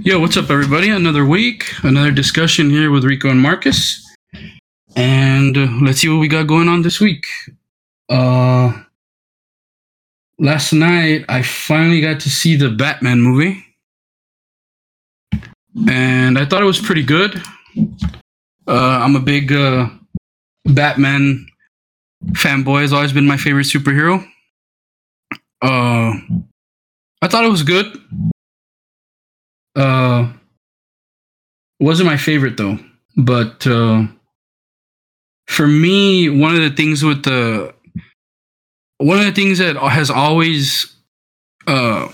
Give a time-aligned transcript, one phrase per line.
[0.00, 0.88] Yo, what's up, everybody?
[0.88, 4.02] Another week, another discussion here with Rico and Marcus.
[4.96, 7.26] And uh, let's see what we got going on this week.
[8.08, 8.72] Uh,
[10.38, 13.62] last night, I finally got to see the Batman movie.
[15.86, 17.42] And I thought it was pretty good.
[18.66, 19.90] Uh, I'm a big uh,
[20.64, 21.46] Batman
[22.32, 24.26] fanboy, has always been my favorite superhero.
[25.60, 26.14] Uh,
[27.20, 27.86] I thought it was good.
[29.74, 30.32] Uh,
[31.80, 32.78] wasn't my favorite though,
[33.16, 34.04] but uh,
[35.46, 37.74] for me, one of the things with the
[38.98, 40.94] one of the things that has always
[41.66, 42.08] uh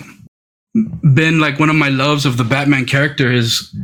[1.14, 3.74] been like one of my loves of the Batman character is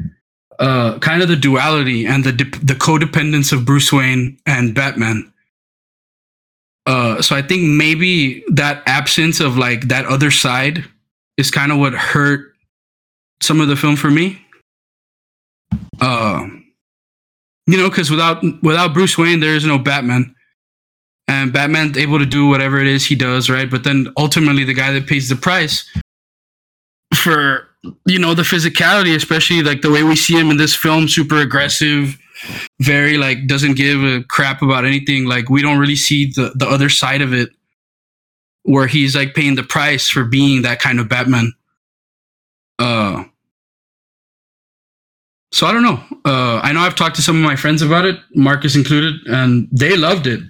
[0.59, 5.31] uh kind of the duality and the the codependence of Bruce Wayne and Batman.
[6.87, 10.85] Uh, so I think maybe that absence of like that other side
[11.37, 12.54] is kind of what hurt
[13.43, 14.41] some of the film for me.
[16.01, 16.47] Uh,
[17.67, 20.35] you know, because without without Bruce Wayne, there is no Batman,
[21.29, 23.71] and Batman's able to do whatever it is he does, right?
[23.71, 25.89] But then ultimately, the guy that pays the price
[27.15, 27.69] for
[28.07, 31.39] you know the physicality, especially like the way we see him in this film, super
[31.39, 32.19] aggressive,
[32.81, 35.25] very like doesn't give a crap about anything.
[35.25, 37.51] Like we don't really see the the other side of it,
[38.65, 41.53] where he's like paying the price for being that kind of Batman.
[42.79, 43.25] Uh,
[45.55, 46.03] so I don't know.
[46.25, 49.69] Uh, I know I've talked to some of my friends about it, Marcus included, and
[49.71, 50.41] they loved it.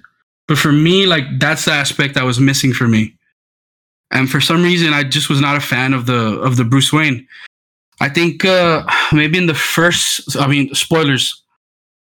[0.47, 3.15] But for me, like that's the aspect that was missing for me.
[4.09, 6.91] And for some reason, I just was not a fan of the of the Bruce
[6.91, 7.27] Wayne.
[8.01, 8.83] I think uh,
[9.13, 11.39] maybe in the first, I mean, spoilers.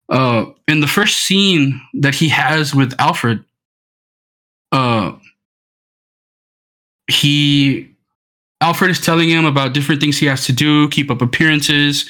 [0.09, 3.45] Uh, in the first scene that he has with Alfred,
[4.71, 5.13] uh,
[7.09, 7.91] he
[8.61, 12.09] Alfred is telling him about different things he has to do, keep up appearances,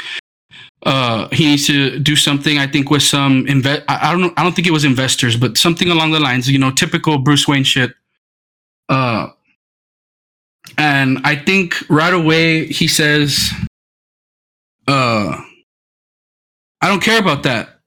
[0.84, 2.58] uh, he needs to do something.
[2.58, 3.82] I think with some invest.
[3.88, 4.32] I, I don't know.
[4.36, 6.50] I don't think it was investors, but something along the lines.
[6.50, 7.92] You know, typical Bruce Wayne shit.
[8.88, 9.28] Uh,
[10.78, 13.50] and I think right away he says,
[14.88, 15.36] "Uh,
[16.80, 17.78] I don't care about that."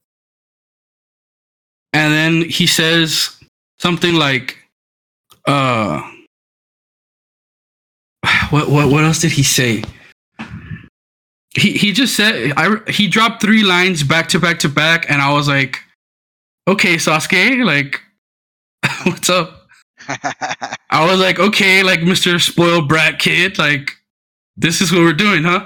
[1.91, 3.37] And then he says
[3.77, 4.57] something like,
[5.45, 6.01] "Uh,
[8.51, 9.83] what what what else did he say?"
[11.55, 15.21] He he just said I he dropped three lines back to back to back, and
[15.21, 15.79] I was like,
[16.67, 18.01] okay, Sasuke, like,
[19.03, 19.67] what's up?
[20.89, 22.39] I was like, okay, like Mr.
[22.39, 23.91] Spoiled Brat Kid, like,
[24.57, 25.65] this is what we're doing, huh?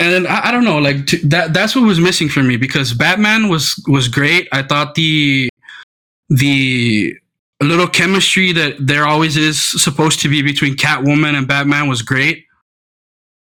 [0.00, 2.56] And then I, I don't know, like t- that that's what was missing for me
[2.56, 4.48] because Batman was was great.
[4.52, 5.48] I thought the
[6.28, 7.14] the
[7.62, 12.46] little chemistry that there always is supposed to be between Catwoman and Batman was great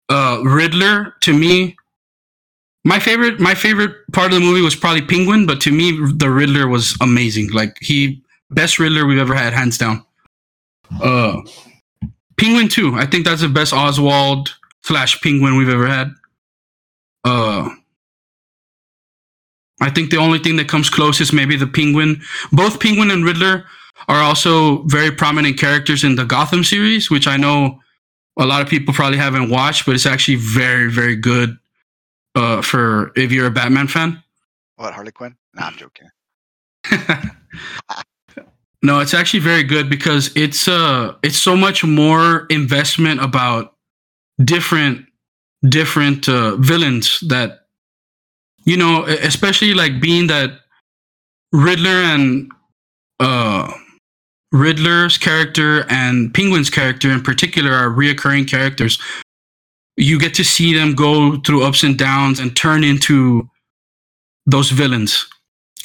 [0.09, 1.78] uh, Riddler to me,
[2.84, 6.30] my favorite my favorite part of the movie was probably Penguin, but to me the
[6.30, 7.52] Riddler was amazing.
[7.52, 10.03] Like he best Riddler we've ever had, hands down.
[11.02, 11.42] Uh,
[12.38, 12.96] Penguin too.
[12.96, 16.12] I think that's the best Oswald slash Penguin we've ever had.
[17.24, 17.70] Uh,
[19.81, 22.22] I think the only thing that comes close is maybe the Penguin.
[22.52, 23.66] Both Penguin and Riddler
[24.08, 27.80] are also very prominent characters in the Gotham series, which I know
[28.40, 31.58] a lot of people probably haven't watched, but it's actually very, very good
[32.36, 34.24] uh, for if you're a Batman fan.
[34.78, 35.36] What Harley Quinn?
[35.54, 36.08] Nah, I'm joking.
[38.82, 43.76] no, it's actually very good because it's uh it's so much more investment about
[44.44, 45.06] different
[45.68, 47.66] different uh, villains that
[48.66, 50.62] you know, especially like being that
[51.52, 52.50] Riddler and
[53.20, 53.70] uh
[54.52, 59.00] Riddler's character and Penguin's character in particular are reoccurring characters.
[59.98, 63.50] You get to see them go through ups and downs and turn into
[64.46, 65.28] those villains.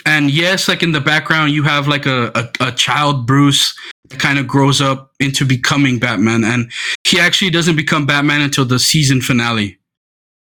[0.07, 3.75] And yes, like in the background, you have like a, a, a child Bruce
[4.09, 6.45] that kind of grows up into becoming Batman.
[6.45, 6.71] And
[7.07, 9.79] he actually doesn't become Batman until the season finale.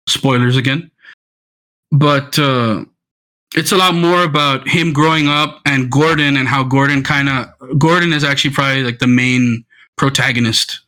[0.08, 0.90] Spoilers again.
[1.90, 2.84] But uh,
[3.56, 7.78] it's a lot more about him growing up and Gordon and how Gordon kind of
[7.78, 9.64] Gordon is actually probably like the main
[9.96, 10.80] protagonist.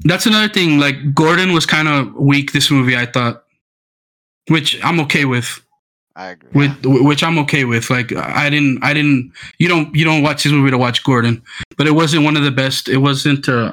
[0.00, 0.78] That's another thing.
[0.78, 3.44] Like Gordon was kind of weak this movie, I thought,
[4.48, 5.60] which I'm okay with.
[6.16, 6.50] I agree.
[6.52, 7.90] With which I'm okay with.
[7.90, 9.32] Like I didn't, I didn't.
[9.58, 11.42] You don't, you don't watch this movie to watch Gordon,
[11.76, 12.88] but it wasn't one of the best.
[12.88, 13.72] It wasn't uh,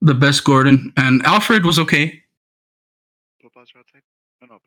[0.00, 2.22] the best Gordon, and Alfred was okay.
[4.40, 4.60] No, no,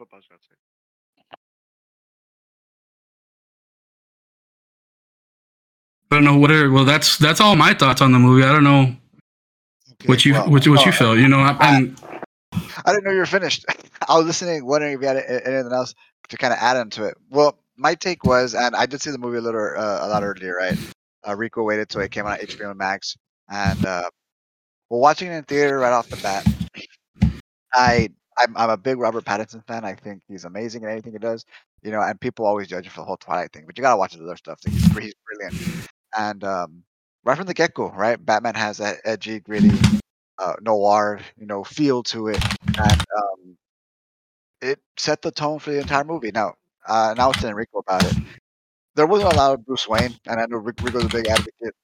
[6.11, 6.85] I don't know what are well.
[6.85, 8.43] That's that's all my thoughts on the movie.
[8.43, 11.19] I don't know okay, what you well, what, what you felt.
[11.19, 13.65] You know, I, I didn't know you were finished.
[14.09, 15.93] I was listening, wondering if you had anything else
[16.29, 17.15] to kind of add into it.
[17.29, 20.23] Well, my take was, and I did see the movie a little uh, a lot
[20.23, 20.77] earlier, right?
[21.27, 23.15] Uh, Rico waited till it came out on HBO Max,
[23.49, 24.09] and uh,
[24.89, 26.47] well, watching it in theater right off the bat,
[27.73, 28.09] I
[28.39, 29.85] I'm, I'm a big Robert Pattinson fan.
[29.85, 31.45] I think he's amazing in anything he does.
[31.83, 33.97] You know, and people always judge him for the whole Twilight thing, but you gotta
[33.97, 34.59] watch his other stuff.
[34.65, 35.87] He's, he's brilliant.
[36.17, 36.83] And um,
[37.23, 39.87] right from the get go, right, Batman has that edgy, gritty,
[40.37, 42.43] uh, noir, you know, feel to it,
[42.77, 43.57] and um,
[44.61, 46.31] it set the tone for the entire movie.
[46.31, 46.53] Now,
[46.87, 48.15] uh, and I was telling Rico about it.
[48.95, 51.75] There wasn't a lot of Bruce Wayne, and I know Rico's a big advocate,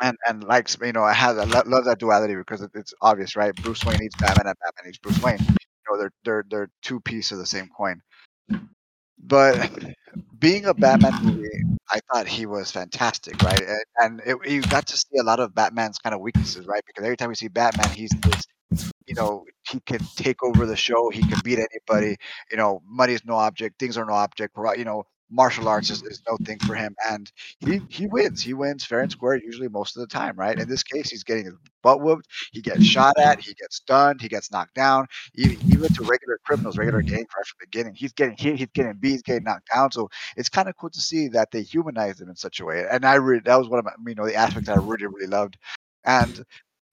[0.00, 2.94] and and likes you know I have I lo- love that duality because it, it's
[3.02, 3.54] obvious, right?
[3.56, 5.40] Bruce Wayne needs Batman, and Batman needs Bruce Wayne.
[5.88, 8.00] You know, they're they're they're two pieces of the same coin.
[9.18, 9.70] But
[10.38, 13.62] being a Batman movie, I thought he was fantastic, right?
[13.98, 16.82] And, it, you got to see a lot of Batman's kind of weaknesses, right?
[16.86, 18.44] Because every time we see Batman, he's this,
[19.06, 22.16] you know, he can take over the show, he can beat anybody.
[22.50, 24.56] You know, money is no object, things are no object.
[24.76, 26.10] You know, martial arts is, mm-hmm.
[26.10, 27.30] is no thing for him, and
[27.60, 28.42] he he wins.
[28.42, 30.58] He wins fair and square usually most of the time, right?
[30.58, 32.26] In this case, he's getting his butt whooped.
[32.52, 32.84] He gets mm-hmm.
[32.84, 33.40] shot at.
[33.40, 34.20] He gets stunned.
[34.20, 35.06] He gets knocked down.
[35.34, 38.56] Even, even to regular criminals, regular gang right from the beginning, he's getting hit.
[38.56, 39.10] He's getting beat.
[39.10, 39.92] He's getting knocked down.
[39.92, 42.84] So it's kind of cool to see that they humanized him in such a way.
[42.90, 45.26] And I really that was one of my, you know the aspects I really really
[45.26, 45.56] loved.
[46.04, 46.44] And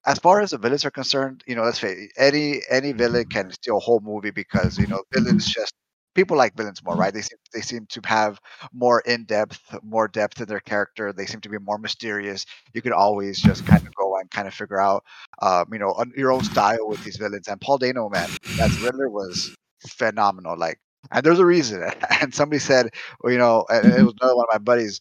[0.04, 3.26] as far as the villains are concerned, you know, let's face it, any any villain
[3.26, 5.74] can steal a whole movie because you know villains just
[6.14, 7.12] people like villains more, right?
[7.12, 8.40] They seem they seem to have
[8.72, 11.12] more in depth, more depth in their character.
[11.12, 12.46] They seem to be more mysterious.
[12.74, 15.04] You could always just kind of go and kind of figure out,
[15.40, 17.48] um, you know, your own style with these villains.
[17.48, 19.50] And Paul Dano, man, as Riddler was
[19.88, 20.56] phenomenal.
[20.58, 20.80] Like,
[21.10, 21.82] and there's a reason.
[22.20, 25.00] And somebody said, well, you know, it was another one of my buddies.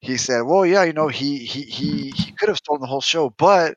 [0.00, 3.00] He said, "Well, yeah, you know, he he he he could have stolen the whole
[3.00, 3.76] show, but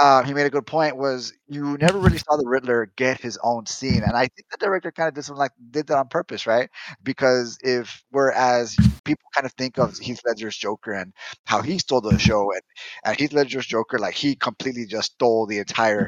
[0.00, 3.38] uh, he made a good point was you never really saw the Riddler get his
[3.42, 6.08] own scene, and I think the director kind of did something like did that on
[6.08, 6.70] purpose, right?
[7.02, 11.12] Because if whereas people kind of think of Heath Ledger's Joker and
[11.44, 12.62] how he stole the show, and
[13.04, 16.06] and Heath Ledger's Joker like he completely just stole the entire.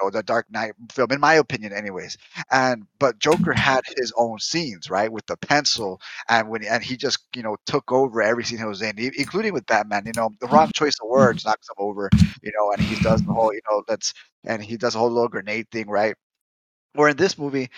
[0.00, 2.16] You know, the Dark Knight film, in my opinion, anyways.
[2.50, 3.58] And but Joker mm-hmm.
[3.58, 7.56] had his own scenes, right, with the pencil, and when and he just you know
[7.66, 10.04] took over every scene he was in, including with Batman.
[10.06, 11.50] You know, the wrong choice of words mm-hmm.
[11.50, 12.10] knocks him over
[12.44, 14.12] you know, and he does the whole, you know, that's
[14.44, 16.14] and he does a whole little grenade thing, right?
[16.94, 17.70] Where in this movie,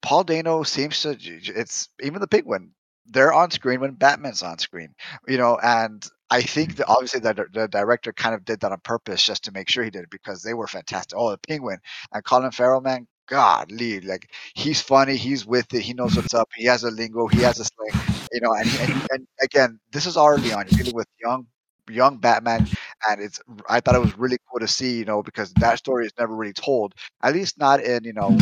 [0.00, 2.70] Paul Dano seems to it's even the big one.
[3.06, 4.94] They're on screen when Batman's on screen,
[5.26, 8.80] you know, and I think that obviously the, the director kind of did that on
[8.80, 11.18] purpose just to make sure he did it because they were fantastic.
[11.18, 11.76] Oh, the Penguin
[12.10, 16.32] and Colin Farrell, man, God, lead like he's funny, he's with it, he knows what's
[16.32, 18.02] up, he has a lingo, he has a slang,
[18.32, 20.64] you know, and, and, and again, this is early on.
[20.70, 21.46] You're dealing with young
[21.90, 22.66] young Batman,
[23.10, 23.38] and it's
[23.68, 26.34] I thought it was really cool to see, you know, because that story is never
[26.34, 28.38] really told, at least not in you know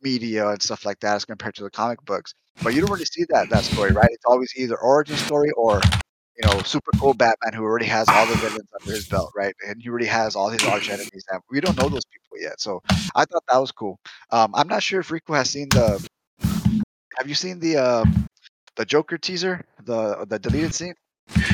[0.00, 2.34] media and stuff like that as compared to the comic books.
[2.62, 4.10] But you don't really see that that story, right?
[4.12, 5.80] It's always either origin story or
[6.36, 9.54] you know super cool Batman who already has all the villains under his belt, right?
[9.66, 12.60] And he already has all his arch enemies, and we don't know those people yet.
[12.60, 12.82] So
[13.14, 13.98] I thought that was cool.
[14.30, 16.06] Um, I'm not sure if Rico has seen the.
[17.18, 18.04] Have you seen the uh,
[18.76, 20.94] the Joker teaser, the the deleted scene?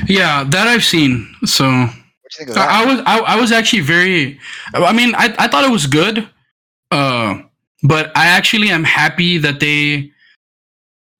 [0.06, 1.34] Yeah, that I've seen.
[1.44, 2.70] So What do you think of that?
[2.70, 4.38] I, I was I, I was actually very.
[4.74, 6.28] I mean, I I thought it was good.
[6.90, 7.42] Uh,
[7.82, 10.10] but I actually am happy that they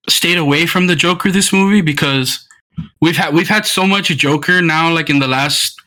[0.07, 2.47] stayed away from the Joker this movie because
[3.01, 5.81] we've had we've had so much Joker now, like in the last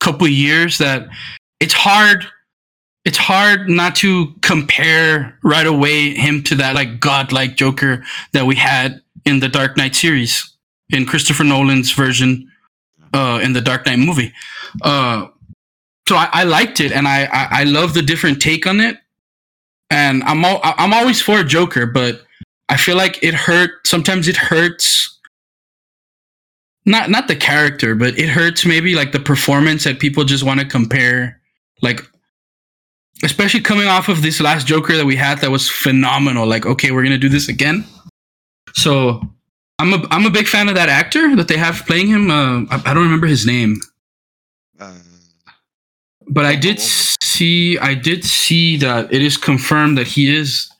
[0.00, 1.08] couple years, that
[1.60, 2.26] it's hard.
[3.04, 8.54] It's hard not to compare right away him to that like godlike Joker that we
[8.56, 10.56] had in the Dark Knight series
[10.88, 12.50] in Christopher Nolan's version
[13.12, 14.32] uh, in the Dark Knight movie.
[14.80, 15.26] Uh,
[16.08, 18.98] so I, I liked it, and I, I I love the different take on it.
[19.90, 22.22] And I'm al- I'm always for a Joker, but
[22.68, 23.86] I feel like it hurt.
[23.86, 25.13] Sometimes it hurts.
[26.86, 30.60] Not not the character, but it hurts maybe like the performance that people just want
[30.60, 31.40] to compare.
[31.80, 32.02] Like,
[33.22, 36.46] especially coming off of this last Joker that we had, that was phenomenal.
[36.46, 37.84] Like, okay, we're gonna do this again.
[38.74, 39.22] So
[39.78, 42.30] I'm a I'm a big fan of that actor that they have playing him.
[42.30, 43.80] Uh, I, I don't remember his name,
[44.78, 45.00] Um,
[46.28, 50.70] but I did see I did see that it is confirmed that he is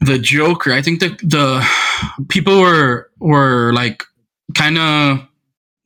[0.00, 0.72] the Joker.
[0.72, 1.66] I think that the
[2.28, 4.04] people were were like
[4.54, 5.26] kind of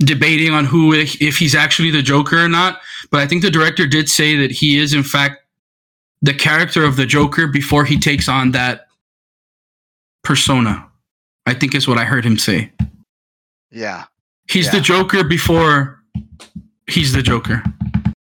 [0.01, 2.81] debating on who if he's actually the Joker or not.
[3.11, 5.43] But I think the director did say that he is in fact
[6.23, 8.87] the character of the Joker before he takes on that
[10.25, 10.87] persona.
[11.47, 12.73] I think is what I heard him say.
[13.71, 14.05] yeah,
[14.49, 14.73] He's Yeah.
[14.73, 16.03] the Joker before
[16.89, 17.63] he's the Joker.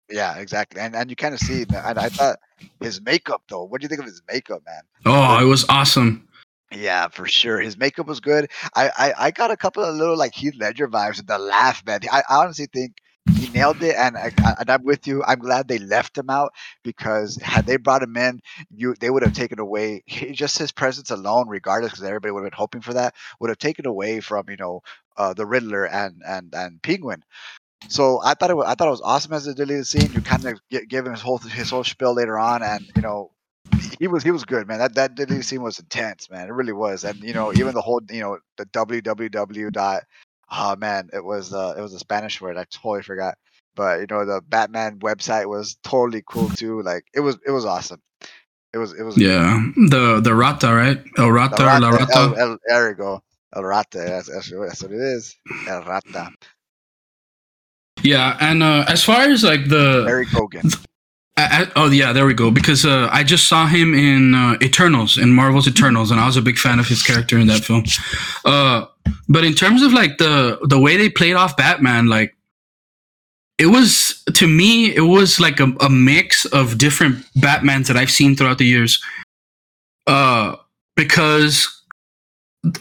[0.08, 0.80] Yeah, exactly.
[0.80, 1.62] And and you kind of see.
[1.62, 2.38] And I thought
[2.80, 3.64] his makeup though.
[3.64, 4.82] What do you think of his makeup, man?
[5.06, 6.26] Oh, it was awesome.
[6.72, 7.58] Yeah, for sure.
[7.60, 8.50] His makeup was good.
[8.76, 11.84] I, I, I got a couple of little like Heath Ledger vibes with the laugh,
[11.84, 12.00] man.
[12.10, 12.94] I, I honestly think
[13.32, 15.22] he nailed it, and I, and I'm with you.
[15.24, 16.52] I'm glad they left him out
[16.84, 21.10] because had they brought him in, you they would have taken away just his presence
[21.10, 24.48] alone, regardless, because everybody would have been hoping for that, would have taken away from
[24.48, 24.82] you know
[25.16, 27.24] uh, the Riddler and and and Penguin.
[27.88, 30.12] So I thought it was, I thought it was awesome as a deleted scene.
[30.12, 33.32] You kind of give him his whole his whole spiel later on, and you know
[33.98, 34.78] he was he was good, man.
[34.78, 36.48] That that deleted scene was intense, man.
[36.48, 40.02] It really was, and you know even the whole you know the www dot.
[40.50, 42.56] Oh man, it was uh it was a Spanish word.
[42.56, 43.36] I totally forgot.
[43.76, 46.82] But you know the Batman website was totally cool too.
[46.82, 48.02] Like it was it was awesome.
[48.72, 51.02] It was it was Yeah, the the rata, right?
[51.18, 52.12] El rata, or la Rata, rata.
[52.14, 53.22] El, El, there we go.
[53.54, 53.98] El Rata.
[53.98, 55.36] That's, that's what it is.
[55.68, 56.30] El Rata.
[58.02, 60.86] Yeah, and uh, as far as like the Barry Keoghan.
[61.50, 62.50] I, I- oh yeah, there we go.
[62.50, 66.37] Because uh, I just saw him in uh, Eternals, in Marvel's Eternals, and I was
[66.37, 67.85] a big fan of his character in that film.
[68.44, 68.87] Uh,
[69.28, 72.35] but in terms of like the the way they played off Batman, like
[73.59, 78.11] it was to me, it was like a, a mix of different Batmans that I've
[78.11, 79.00] seen throughout the years.
[80.06, 80.56] Uh,
[80.97, 81.68] because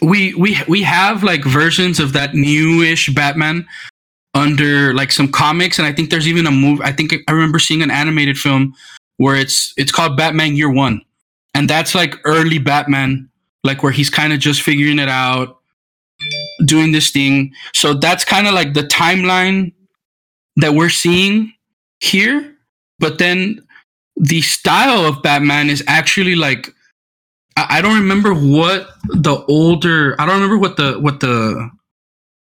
[0.02, 3.66] we we we have like versions of that newish Batman
[4.34, 7.58] under like some comics and i think there's even a movie i think i remember
[7.58, 8.74] seeing an animated film
[9.16, 11.00] where it's it's called batman year one
[11.54, 13.28] and that's like early batman
[13.64, 15.60] like where he's kind of just figuring it out
[16.64, 17.52] doing this thing.
[17.74, 19.72] So that's kind of like the timeline
[20.56, 21.54] that we're seeing
[22.00, 22.56] here
[22.98, 23.60] but then
[24.16, 26.74] the style of batman is actually like
[27.56, 31.70] i, I don't remember what the older i don't remember what the what the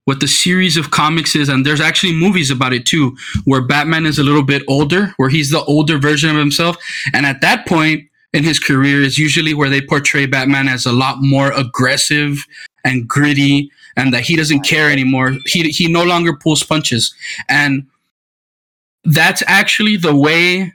[0.09, 4.07] what the series of comics is and there's actually movies about it too where batman
[4.07, 6.77] is a little bit older where he's the older version of himself.
[7.13, 10.91] And at that point in his career is usually where they portray batman as a
[10.91, 12.43] lot more aggressive
[12.83, 15.35] and gritty and that he doesn't care anymore.
[15.45, 17.13] He, he no longer pulls punches.
[17.47, 17.85] And
[19.03, 20.73] that's actually the way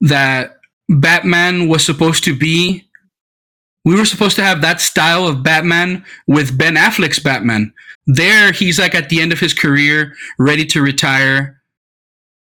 [0.00, 2.84] that batman was supposed to be.
[3.84, 7.72] We were supposed to have that style of batman with ben affleck's batman
[8.08, 11.60] there he's like at the end of his career ready to retire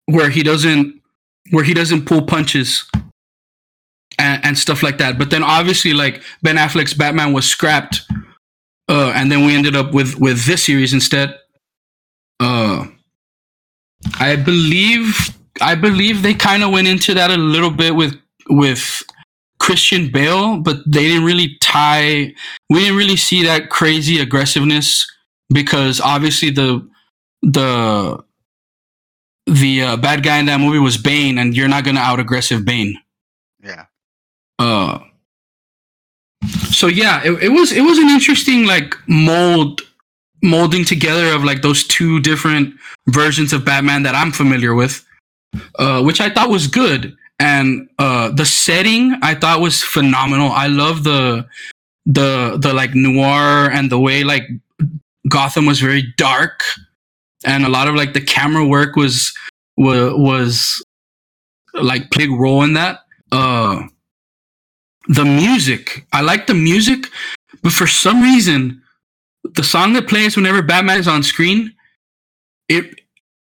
[0.06, 1.02] where he doesn't
[1.50, 2.88] where he doesn't pull punches
[4.18, 5.18] and, and stuff like that.
[5.18, 8.02] But then obviously like ben affleck's batman was scrapped
[8.88, 11.36] uh, and then we ended up with with this series instead.
[12.40, 12.86] Uh
[14.20, 15.30] i believe
[15.60, 18.14] i believe they kind of went into that a little bit with
[18.50, 19.02] with
[19.58, 22.32] christian bale but they didn't really tie
[22.70, 25.06] we didn't really see that crazy aggressiveness
[25.50, 26.86] because obviously the
[27.42, 28.22] the
[29.46, 32.64] the uh, bad guy in that movie was Bane, and you're not gonna out aggressive
[32.64, 32.98] Bane.
[33.62, 33.86] Yeah.
[34.58, 35.00] Uh,
[36.70, 39.82] so yeah, it, it was it was an interesting like mold
[40.42, 42.74] molding together of like those two different
[43.08, 45.04] versions of Batman that I'm familiar with,
[45.78, 47.16] uh, which I thought was good.
[47.38, 50.50] And uh, the setting I thought was phenomenal.
[50.50, 51.46] I love the
[52.06, 54.44] the the like noir and the way like
[55.28, 56.62] Gotham was very dark,
[57.44, 59.32] and a lot of like the camera work was
[59.76, 60.84] was was
[61.74, 63.00] like played role in that.
[63.32, 63.82] Uh,
[65.08, 67.06] the music, I like the music,
[67.62, 68.82] but for some reason,
[69.54, 71.74] the song that plays whenever Batman is on screen,
[72.68, 73.00] it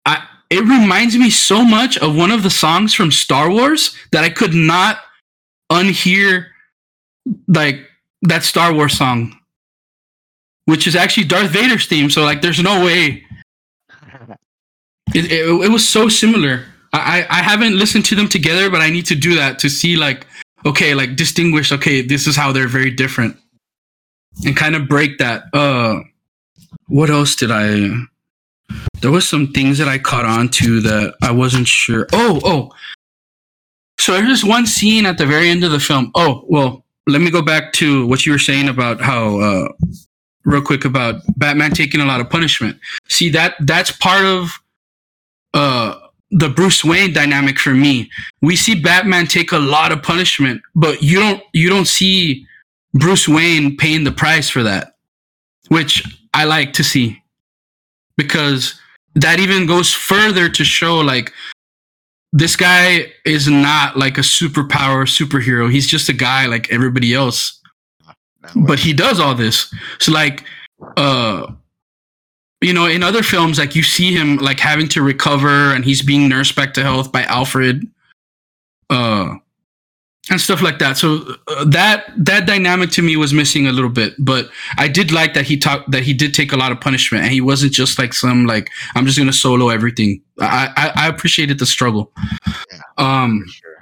[0.05, 4.23] I it reminds me so much of one of the songs from Star Wars that
[4.23, 4.99] I could not
[5.71, 6.47] unhear
[7.47, 7.81] like
[8.21, 9.37] that Star Wars song
[10.67, 12.09] which is actually Darth Vader's theme.
[12.09, 13.23] So like, there's no way.
[15.15, 16.65] It, it, it was so similar.
[16.91, 19.95] I, I haven't listened to them together, but I need to do that to see
[19.95, 20.27] like,
[20.65, 21.71] okay, like distinguish.
[21.71, 23.37] Okay, this is how they're very different,
[24.45, 25.43] and kind of break that.
[25.53, 26.01] Uh,
[26.87, 27.91] what else did I?
[29.01, 32.07] There was some things that I caught on to that I wasn't sure.
[32.11, 32.71] Oh, oh.
[33.99, 36.11] So there's this one scene at the very end of the film.
[36.13, 39.67] Oh, well, let me go back to what you were saying about how uh,
[40.47, 42.79] real quick about Batman taking a lot of punishment.
[43.09, 44.51] See that that's part of
[45.53, 45.99] uh
[46.31, 48.09] the Bruce Wayne dynamic for me.
[48.41, 52.45] We see Batman take a lot of punishment, but you don't you don't see
[52.93, 54.95] Bruce Wayne paying the price for that,
[55.67, 57.21] which I like to see
[58.15, 58.79] because
[59.15, 61.33] that even goes further to show like
[62.31, 65.71] this guy is not like a superpower superhero.
[65.71, 67.56] He's just a guy like everybody else.
[68.55, 69.73] But he does all this.
[69.99, 70.43] So like,
[70.95, 71.51] uh,
[72.61, 76.01] you know, in other films, like you see him like having to recover and he's
[76.01, 77.87] being nursed back to health by Alfred,
[78.89, 79.35] uh,
[80.29, 80.97] and stuff like that.
[80.97, 85.11] So uh, that that dynamic to me was missing a little bit, but I did
[85.11, 87.73] like that he talked that he did take a lot of punishment and he wasn't
[87.73, 90.21] just like some like I'm just gonna solo everything.
[90.39, 92.11] I I, I appreciated the struggle.
[92.47, 93.76] Yeah, Um, sure.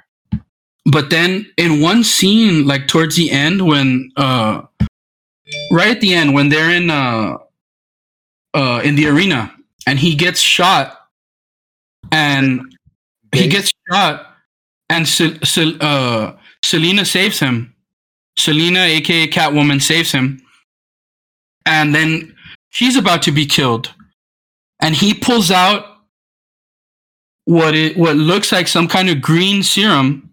[0.86, 4.62] But then in one scene like towards the end when uh
[5.72, 7.38] right at the end when they're in uh
[8.54, 9.52] uh in the arena
[9.86, 11.08] and he gets shot
[12.12, 12.60] and
[13.34, 14.36] he gets shot
[14.88, 16.32] and Sel- Sel- uh
[16.64, 17.74] Selina saves him.
[18.38, 20.40] Selina aka Catwoman saves him.
[21.64, 22.34] And then
[22.70, 23.92] she's about to be killed.
[24.80, 25.84] And he pulls out
[27.44, 30.30] what it what looks like some kind of green serum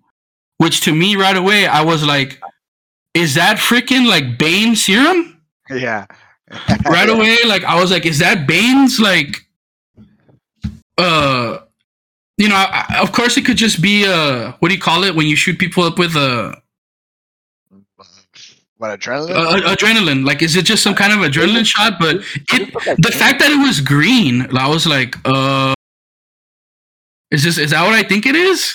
[0.63, 2.41] which to me right away I was like
[3.13, 6.05] is that freaking like Bane serum Yeah.
[6.85, 9.37] right away like I was like is that Bane's like
[10.97, 11.59] uh
[12.37, 15.03] you know I, I- of course it could just be uh what do you call
[15.03, 16.53] it when you shoot people up with uh,
[18.77, 19.31] What adrenaline?
[19.35, 22.17] uh adrenaline like is it just some kind of adrenaline shot but
[22.53, 25.73] it the fact that it was green, I was like, uh,
[27.31, 28.73] is this is that what I think it is?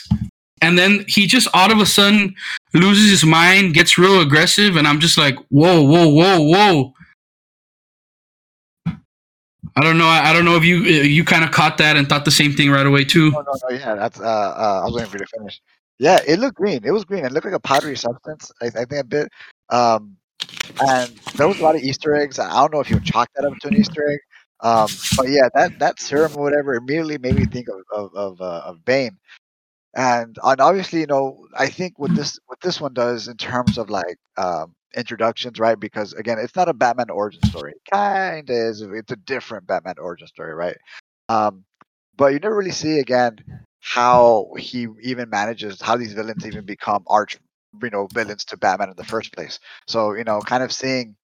[0.62, 2.34] And then he just all of a sudden
[2.74, 6.94] loses his mind, gets real aggressive, and I'm just like, whoa, whoa, whoa, whoa.
[9.76, 10.08] I don't know.
[10.08, 12.52] I, don't know if you uh, you kind of caught that and thought the same
[12.52, 13.30] thing right away too.
[13.30, 13.76] No, no, no.
[13.76, 14.18] Yeah, that's.
[14.18, 15.60] Uh, uh, I was waiting for you to finish.
[16.00, 16.80] Yeah, it looked green.
[16.84, 17.24] It was green.
[17.24, 18.50] It looked like a powdery substance.
[18.60, 19.28] I, I think a bit.
[19.70, 20.16] Um,
[20.80, 22.38] and there was a lot of Easter eggs.
[22.38, 24.18] I don't know if you chalk that up to an Easter egg.
[24.60, 28.40] Um, but yeah, that that serum or whatever immediately made me think of of of,
[28.40, 29.16] uh, of Bane.
[29.94, 33.78] And and obviously, you know, I think what this what this one does in terms
[33.78, 35.78] of like um, introductions, right?
[35.78, 37.74] Because again, it's not a Batman origin story.
[37.90, 38.82] Kind of is.
[38.82, 40.76] It's a different Batman origin story, right?
[41.28, 41.64] Um,
[42.18, 43.38] but you never really see again
[43.80, 47.38] how he even manages how these villains even become arch
[47.82, 51.14] you know villains to batman in the first place so you know kind of seeing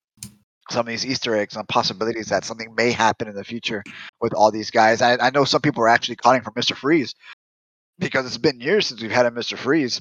[0.71, 3.83] some of these easter eggs and possibilities that something may happen in the future
[4.21, 7.15] with all these guys i, I know some people are actually calling for mr freeze
[7.99, 10.01] because it's been years since we've had a mr freeze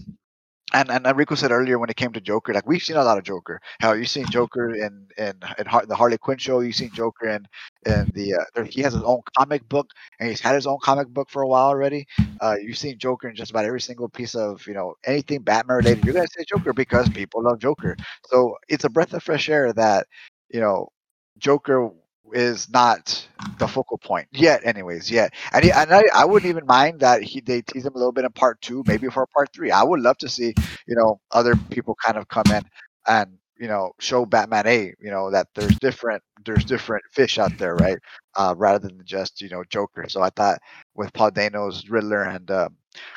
[0.74, 3.18] and and Enrico said earlier when it came to Joker, like we've seen a lot
[3.18, 3.62] of Joker.
[3.80, 6.60] Hell, you've seen Joker in in, in Har- the Harley Quinn show.
[6.62, 7.46] You've seen Joker in
[7.86, 10.78] in the uh, there, he has his own comic book, and he's had his own
[10.84, 12.06] comic book for a while already.
[12.40, 15.78] Uh, you've seen Joker in just about every single piece of you know anything Batman
[15.78, 16.04] related.
[16.06, 17.96] You're gonna say Joker because people love Joker.
[18.28, 20.08] So it's a breath of fresh air that
[20.50, 20.90] you know
[21.38, 21.92] Joker
[22.32, 23.28] is not
[23.60, 24.66] the focal point yet.
[24.66, 27.94] Anyways, yet, and, he, and I, I wouldn't even mind that he they tease him
[27.96, 29.72] a little bit in part two, maybe for part three.
[29.72, 30.54] I would love to see
[30.88, 32.64] you know other people kind of come in
[33.08, 37.58] and you know show Batman a you know that there's different there's different fish out
[37.58, 37.98] there, right?
[38.36, 40.06] Uh, rather than just you know Joker.
[40.10, 40.60] So I thought
[40.96, 42.76] with Paul Dano's Riddler and um,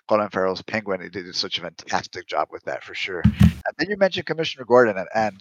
[0.08, 3.22] Colin Farrell's Penguin, he did such a fantastic job with that for sure.
[3.22, 5.40] And then you mentioned Commissioner Gordon, and, and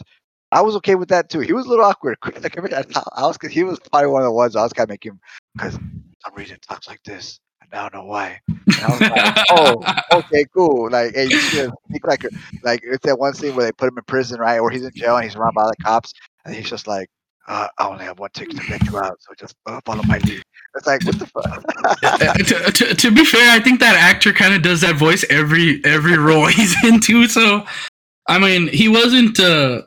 [0.55, 1.41] I was okay with that too.
[1.41, 2.17] He was a little awkward.
[2.23, 2.29] I
[3.27, 5.19] was he was probably one of the ones I was kind of making him
[5.53, 8.39] because some reason talks like this, and I don't know why.
[8.47, 10.89] And I was like, oh, okay, cool.
[10.89, 12.23] Like, hey, you should speak like
[12.63, 14.59] like it's that one scene where they put him in prison, right?
[14.59, 16.13] Or he's in jail and he's surrounded by the cops,
[16.45, 17.09] and he's just like,
[17.49, 20.19] uh, I only have one ticket to get you out, so just uh, follow my
[20.19, 20.41] lead.
[20.75, 21.63] It's like, what the fuck?
[22.01, 25.25] Uh, to, to, to be fair, I think that actor kind of does that voice
[25.29, 27.27] every every role he's into.
[27.27, 27.65] So,
[28.29, 29.37] I mean, he wasn't.
[29.37, 29.81] Uh,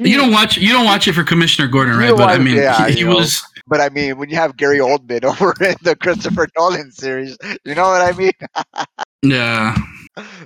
[0.00, 2.10] you don't watch you don't watch it for Commissioner Gordon, right?
[2.10, 3.42] But I watch mean, yeah, he, he was.
[3.66, 7.74] But I mean, when you have Gary Oldman over in the Christopher Nolan series, you
[7.74, 8.32] know what I mean?
[9.22, 9.74] Yeah,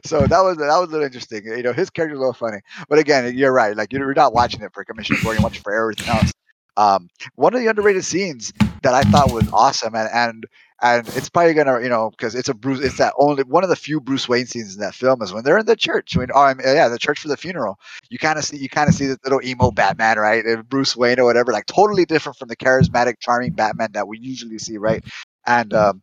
[0.04, 1.44] so that was that was a little interesting.
[1.44, 2.58] You know, his character's a little funny.
[2.88, 3.76] But again, you're right.
[3.76, 6.32] Like you're not watching it for Commissioner Gordon, it for everything else.
[6.76, 8.52] Um, one of the underrated scenes
[8.82, 10.46] that I thought was awesome, and and
[10.82, 13.70] and it's probably gonna, you know, because it's a Bruce, it's that only one of
[13.70, 16.16] the few Bruce Wayne scenes in that film is when they're in the church.
[16.16, 17.78] When oh, I mean, yeah, the church for the funeral.
[18.08, 20.44] You kind of see, you kind of see this little emo Batman, right?
[20.44, 24.18] And Bruce Wayne or whatever, like totally different from the charismatic, charming Batman that we
[24.18, 25.04] usually see, right?
[25.46, 26.02] And um,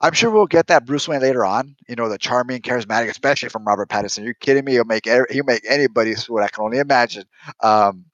[0.00, 1.76] I'm sure we'll get that Bruce Wayne later on.
[1.88, 4.24] You know, the charming, charismatic, especially from Robert Pattinson.
[4.24, 4.72] You're kidding me?
[4.72, 6.42] He'll make he'll make anybody swoon.
[6.42, 7.24] I can only imagine.
[7.62, 8.06] Um,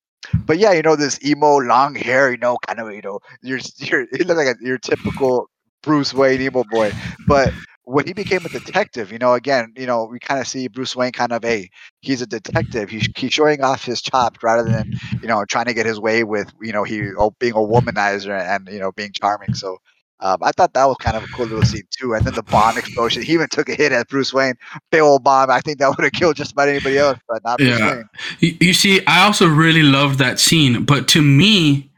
[0.47, 2.31] but yeah, you know, this emo, long hair.
[2.31, 5.49] You know, kind of, you know, you're you're he looks like a, your typical
[5.83, 6.93] Bruce Wayne emo boy.
[7.27, 7.55] But
[7.85, 10.95] when he became a detective, you know, again, you know, we kind of see Bruce
[10.95, 11.69] Wayne kind of a
[12.01, 12.91] he's a detective.
[12.91, 14.87] He's he's showing off his chops rather than
[15.23, 18.39] you know trying to get his way with you know he oh, being a womanizer
[18.39, 19.55] and you know being charming.
[19.55, 19.79] So
[20.21, 22.15] um, I thought that was kind of a cool little scene too.
[22.15, 23.23] And then the bomb explosion.
[23.23, 24.55] He even took a hit at Bruce Wayne.
[24.91, 25.51] Big old bomb.
[25.51, 27.95] I think that would have killed just about anybody else, but not Bruce Yeah.
[27.97, 28.09] Wayne.
[28.41, 31.91] you, you see, I also really loved that scene, but to me,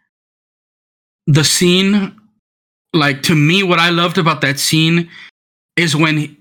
[1.26, 2.14] the scene,
[2.92, 5.08] like to me, what I loved about that scene
[5.76, 6.36] is when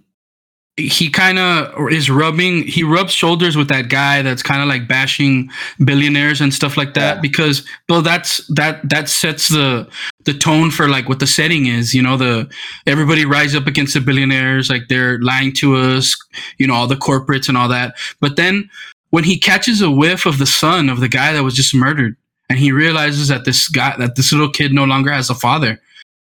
[0.87, 4.87] he, kind of is rubbing he rubs shoulders with that guy that's kind of like
[4.87, 5.49] bashing
[5.83, 7.21] billionaires and stuff like that Yeah.
[7.21, 9.87] because well that's that that sets the
[10.25, 12.49] the tone for like what the setting is you know the
[12.87, 16.15] everybody rise up against the billionaires like they're lying to us
[16.57, 18.69] you know all the corporates and all that but then
[19.11, 22.15] when he catches a whiff of the son of the guy that was just murdered
[22.49, 25.79] and he realizes that this guy that this little kid no longer has a father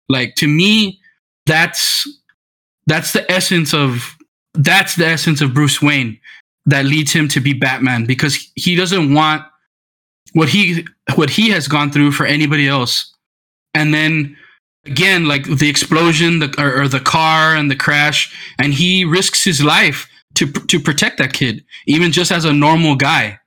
[0.09, 0.99] like to me
[1.47, 2.07] that's
[2.87, 4.15] that's the essence of
[4.57, 6.19] that's the essence of Bruce Wayne
[6.65, 9.43] that leads him to be Batman because he doesn't want
[10.33, 13.13] what he what he has gone through for anybody else.
[13.73, 14.35] And then
[14.85, 19.43] again, like the explosion, the or, or the car and the crash, and he risks
[19.43, 23.39] his life to to protect that kid, even just as a normal guy.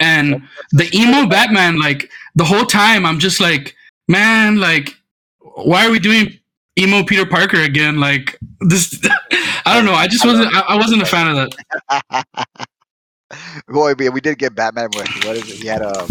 [0.00, 3.76] And the emo Batman, like the whole time, I'm just like,
[4.08, 4.96] man, like,
[5.40, 6.39] why are we doing
[6.80, 8.00] emo Peter Parker again?
[8.00, 8.98] Like this,
[9.64, 9.94] I don't know.
[9.94, 10.54] I just wasn't.
[10.54, 11.50] I, I wasn't a fan of
[11.88, 12.26] that.
[13.68, 15.58] Boy, we, we did get Batman with what is it?
[15.58, 16.06] He had a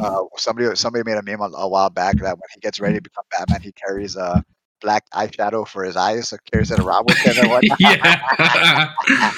[0.00, 2.96] uh, somebody somebody made a meme a, a while back that when he gets ready
[2.96, 4.42] to become Batman, he carries a
[4.80, 7.80] black eyeshadow for his eyes, so carries it around with him and whatnot.
[7.80, 9.32] yeah.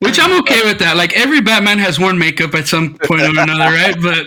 [0.00, 0.96] Which I'm okay with that.
[0.96, 3.96] Like every Batman has worn makeup at some point or another, right?
[4.00, 4.26] But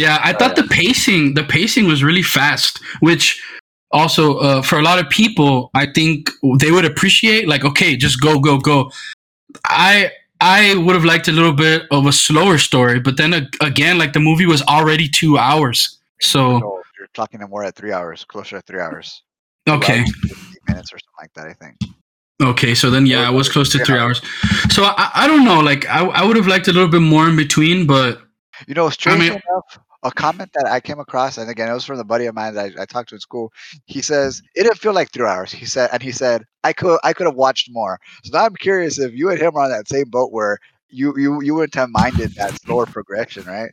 [0.00, 3.42] yeah, I thought the pacing, the pacing was really fast, which
[3.90, 7.46] also uh, for a lot of people, I think they would appreciate.
[7.46, 8.90] Like, okay, just go, go, go.
[9.66, 10.10] I
[10.40, 13.98] I would have liked a little bit of a slower story, but then ag- again,
[13.98, 16.58] like the movie was already two hours, so
[16.98, 19.22] you're clocking him more at three hours, closer to three hours.
[19.68, 20.04] Okay.
[20.66, 21.46] minutes or something like that.
[21.46, 21.76] I think.
[22.42, 24.22] Okay, so then yeah, I was close to three hours.
[24.70, 27.28] So I, I don't know, like I, I would have liked a little bit more
[27.28, 28.22] in between, but
[28.66, 31.84] You know, strangely mean- enough, a comment that I came across, and again, it was
[31.84, 33.52] from the buddy of mine that I, I talked to in school.
[33.86, 35.52] He says it didn't feel like three hours.
[35.52, 37.98] He said, and he said I could I could have watched more.
[38.24, 41.16] So now I'm curious if you and him are on that same boat where you
[41.18, 43.70] you you wouldn't have minded that slower progression, right?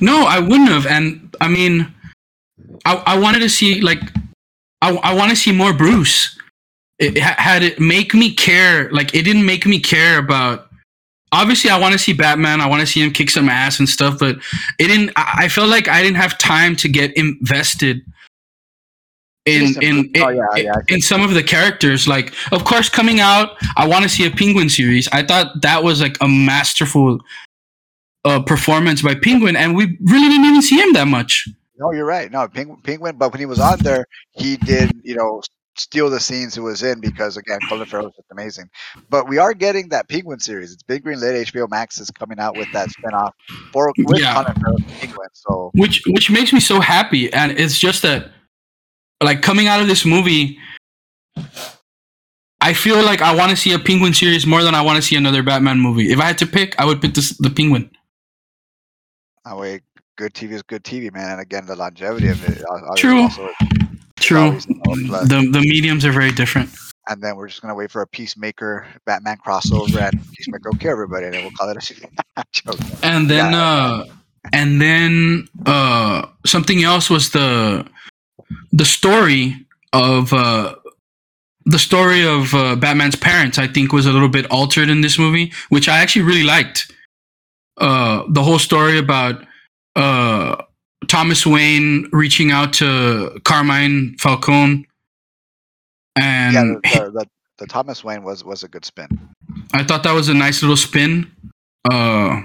[0.00, 0.86] no, I wouldn't have.
[0.86, 1.92] And I mean,
[2.84, 4.00] I I wanted to see like
[4.82, 6.36] I I want to see more Bruce.
[6.98, 8.90] It, it had it make me care.
[8.90, 10.67] Like it didn't make me care about.
[11.32, 12.60] Obviously, I want to see Batman.
[12.60, 14.36] I want to see him kick some ass and stuff, but
[14.78, 15.12] it didn't.
[15.16, 18.02] I, felt like I didn't have time to get invested
[19.44, 22.08] in in oh, in, yeah, yeah, in some of the characters.
[22.08, 25.08] Like, of course, coming out, I want to see a Penguin series.
[25.08, 27.20] I thought that was like a masterful
[28.24, 31.48] uh, performance by Penguin, and we really didn't even see him that much.
[31.78, 32.30] No, you're right.
[32.30, 35.42] No, Penguin, Penguin, but when he was on there, he did, you know,
[35.78, 38.68] steal the scenes it was in because again, Colin Farrell was just amazing.
[39.10, 40.72] But we are getting that Penguin series.
[40.72, 41.48] It's Big Green Lit.
[41.48, 43.32] HBO Max is coming out with that spinoff
[43.72, 44.34] for with Yeah.
[44.34, 45.28] Colin Farrell Penguin.
[45.32, 48.30] So which which makes me so happy and it's just that
[49.22, 50.58] like coming out of this movie
[52.60, 55.02] i feel like i want to see a penguin series more than i want to
[55.02, 57.90] see another batman movie if i had to pick i would pick this the penguin
[59.44, 59.80] that way,
[60.16, 61.30] good TV is good TV, man.
[61.30, 62.62] And again, the longevity of it.
[62.70, 63.22] uh, True.
[63.22, 63.48] Also,
[64.28, 64.50] true
[65.32, 66.68] the the mediums are very different
[67.10, 70.92] and then we're just gonna wait for a Peacemaker Batman crossover and Peacemaker will kill
[70.92, 72.10] everybody, and then we'll call it a season.
[73.02, 73.58] And then Yeah.
[73.68, 74.04] uh
[74.52, 77.48] and then uh something else was the
[78.80, 79.42] the story
[79.92, 80.74] of uh
[81.74, 85.18] the story of uh, Batman's parents, I think, was a little bit altered in this
[85.18, 86.78] movie, which I actually really liked.
[87.86, 89.34] Uh, the whole story about
[90.04, 90.37] uh,
[91.06, 94.86] Thomas Wayne reaching out to Carmine Falcone,
[96.16, 99.08] and yeah, the, the, the, the Thomas Wayne was was a good spin.
[99.72, 101.30] I thought that was a nice little spin.
[101.90, 102.40] Uh,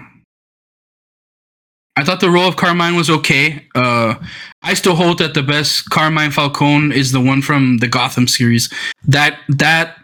[1.96, 3.68] I thought the role of Carmine was okay.
[3.76, 4.16] Uh,
[4.64, 8.74] I still hold that the best Carmine Falcone is the one from the Gotham series.
[9.08, 9.98] That that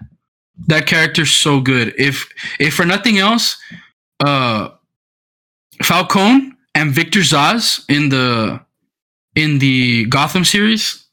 [0.67, 1.93] that character's so good.
[1.97, 2.27] If
[2.59, 3.57] if for nothing else,
[4.19, 4.69] uh,
[5.81, 8.61] Falcone and Victor Zsasz in the
[9.35, 11.05] in the Gotham series,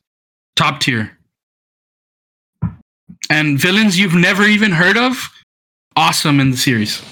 [0.55, 1.19] top tier.
[3.29, 5.29] And villains you've never even heard of,
[5.97, 7.03] awesome in the series.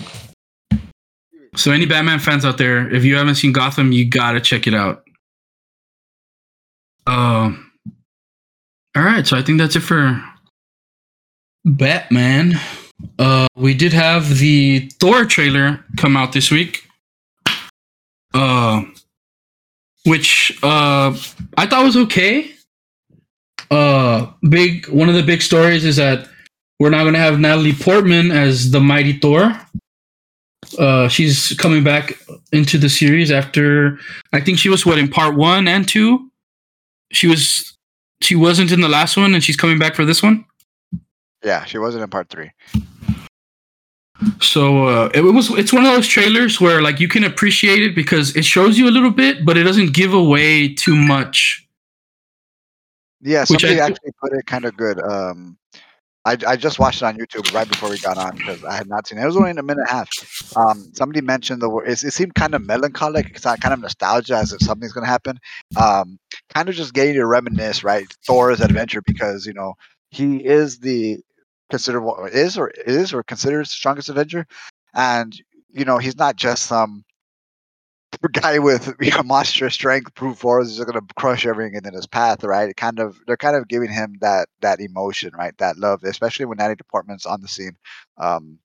[1.57, 4.75] So any Batman fans out there, if you haven't seen Gotham, you gotta check it
[4.75, 5.03] out.
[7.07, 7.73] Um.
[8.97, 10.23] all right, so I think that's it for
[11.64, 12.55] Batman.
[13.19, 16.84] Uh, we did have the Thor trailer come out this week.
[18.35, 18.83] Uh,
[20.05, 21.16] which uh
[21.57, 22.51] I thought was okay.
[23.70, 26.29] Uh, big one of the big stories is that
[26.79, 29.59] we're not gonna have Natalie Portman as the Mighty Thor.
[30.79, 32.18] Uh, she's coming back
[32.53, 33.99] into the series after
[34.33, 36.31] I think she was what in part one and two.
[37.12, 37.77] She was
[38.20, 40.44] she wasn't in the last one, and she's coming back for this one.
[41.44, 42.51] Yeah, she wasn't in part three.
[44.40, 47.94] So uh, it was it's one of those trailers where like you can appreciate it
[47.94, 51.66] because it shows you a little bit, but it doesn't give away too much.
[53.20, 55.03] Yeah, somebody I- actually put it kind of good.
[55.03, 55.59] Um,
[56.27, 58.88] I, I just watched it on YouTube right before we got on because I had
[58.88, 59.22] not seen it.
[59.22, 60.57] It was only in a minute and a half.
[60.57, 61.87] Um, somebody mentioned the word.
[61.87, 63.31] It, it seemed kind of melancholic.
[63.35, 65.38] It's not kind of nostalgia as if something's going to happen.
[65.77, 66.18] Um,
[66.55, 68.07] kind of just getting to reminisce, right?
[68.27, 69.74] Thor's adventure because you know
[70.11, 71.18] he is the
[71.70, 74.46] considered what is or is or considered the strongest Avenger,
[74.94, 75.35] and
[75.70, 77.05] you know he's not just some
[78.33, 82.07] guy with you know, monstrous strength, brute force is going to crush everything in his
[82.07, 82.70] path, right?
[82.70, 85.57] It kind of they're kind of giving him that that emotion, right?
[85.59, 87.77] That love, especially when Natalie Portman's on the scene.
[88.18, 88.59] Um,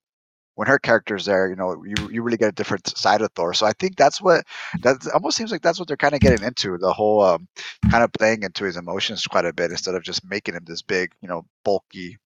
[0.55, 3.53] when her character's there, you know, you you really get a different side of Thor.
[3.53, 4.45] So I think that's what
[4.83, 7.47] that almost seems like that's what they're kind of getting into the whole um,
[7.89, 10.81] kind of playing into his emotions quite a bit instead of just making him this
[10.81, 12.17] big, you know, bulky,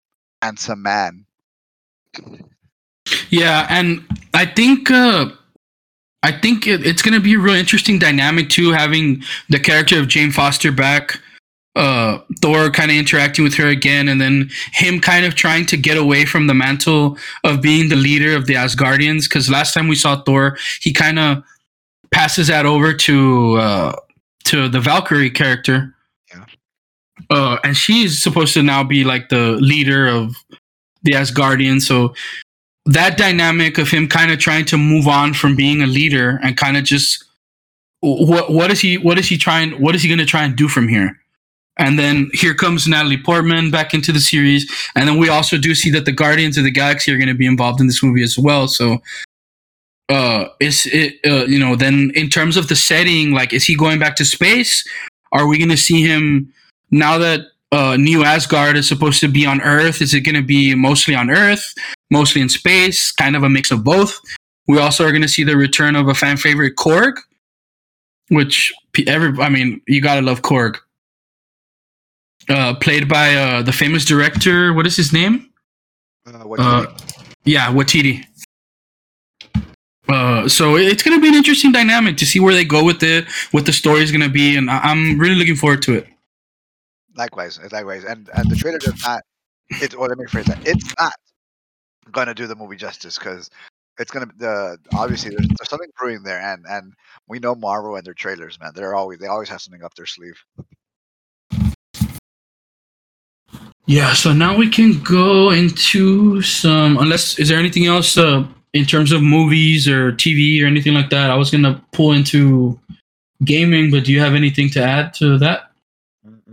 [0.44, 1.26] handsome man.
[3.30, 5.30] Yeah, and I think uh,
[6.22, 10.08] I think it, it's gonna be a real interesting dynamic too, having the character of
[10.08, 11.20] Jane Foster back,
[11.76, 15.78] uh, Thor kind of interacting with her again, and then him kind of trying to
[15.78, 19.24] get away from the mantle of being the leader of the Asgardians.
[19.24, 21.44] Because last time we saw Thor, he kind of
[22.12, 23.96] passes that over to uh,
[24.46, 25.96] to the Valkyrie character.
[27.30, 30.36] Uh, and she's supposed to now be like the leader of
[31.04, 31.82] the Asgardians.
[31.82, 32.14] So
[32.86, 36.58] that dynamic of him kind of trying to move on from being a leader and
[36.58, 37.24] kind of just
[38.02, 40.58] what what is he what is he trying what is he going to try and
[40.58, 41.18] do from here
[41.78, 45.74] and then here comes Natalie Portman back into the series and then we also do
[45.74, 48.24] see that the Guardians of the Galaxy are going to be involved in this movie
[48.24, 48.98] as well so
[50.10, 53.76] uh is it uh, you know then in terms of the setting like is he
[53.76, 54.86] going back to space
[55.32, 56.54] are we going to see him
[56.94, 60.02] now that uh, New Asgard is supposed to be on Earth.
[60.02, 61.74] Is it going to be mostly on Earth,
[62.12, 64.20] mostly in space, kind of a mix of both?
[64.68, 67.14] We also are going to see the return of a fan favorite Korg,
[68.30, 68.72] which
[69.08, 70.78] every I mean, you gotta love Korg.
[72.48, 74.74] Uh, played by uh, the famous director.
[74.74, 75.50] What is his name?
[76.28, 76.98] Uh, what do Uh,
[77.46, 78.24] yeah, Waititi.
[80.10, 83.02] Uh, so it's going to be an interesting dynamic to see where they go with
[83.02, 85.94] it, what the story is going to be, and I- I'm really looking forward to
[85.96, 86.08] it.
[87.16, 89.24] Likewise, likewise, and and the trailer does not.
[89.70, 90.68] It or let me phrase that.
[90.68, 91.14] It's not
[92.12, 93.50] gonna do the movie justice because
[94.00, 96.94] it's gonna the obviously there's, there's something brewing there, and and
[97.28, 98.72] we know Marvel and their trailers, man.
[98.76, 100.38] They're always they always have something up their sleeve.
[103.86, 106.98] Yeah, so now we can go into some.
[106.98, 111.10] Unless is there anything else uh, in terms of movies or TV or anything like
[111.10, 111.30] that?
[111.30, 112.80] I was gonna pull into
[113.44, 115.73] gaming, but do you have anything to add to that?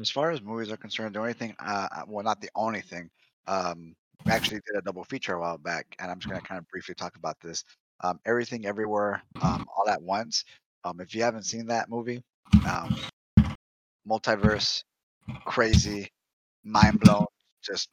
[0.00, 3.10] As far as movies are concerned, the only thing, uh, well, not the only thing,
[3.46, 6.58] um, we actually did a double feature a while back, and I'm just gonna kind
[6.58, 7.64] of briefly talk about this.
[8.00, 10.44] Um, Everything, Everywhere, um, All at Once.
[10.84, 12.22] Um, if you haven't seen that movie,
[12.64, 13.04] um,
[14.08, 14.82] multiverse,
[15.44, 16.08] crazy,
[16.64, 17.26] mind blown,
[17.62, 17.90] just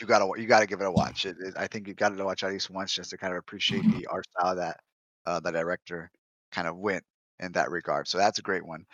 [0.00, 1.26] you gotta you gotta give it a watch.
[1.26, 3.88] It, it- I think you gotta watch at least once just to kind of appreciate
[3.90, 4.78] the art style that
[5.26, 6.10] uh, the director
[6.52, 7.04] kind of went
[7.40, 8.08] in that regard.
[8.08, 8.86] So that's a great one.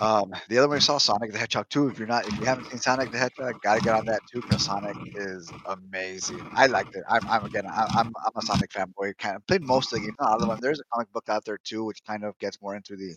[0.00, 1.88] Um, the other one we saw Sonic the Hedgehog 2.
[1.88, 4.42] If you're not, if you haven't seen Sonic the Hedgehog, gotta get on that too
[4.42, 6.46] because Sonic is amazing.
[6.54, 7.02] I liked it.
[7.08, 7.88] I'm, I'm again, I'm,
[8.26, 9.16] I'm a Sonic fanboy.
[9.18, 10.58] Kind of played most of the games, not all of them.
[10.60, 13.16] There's a comic book out there too, which kind of gets more into the,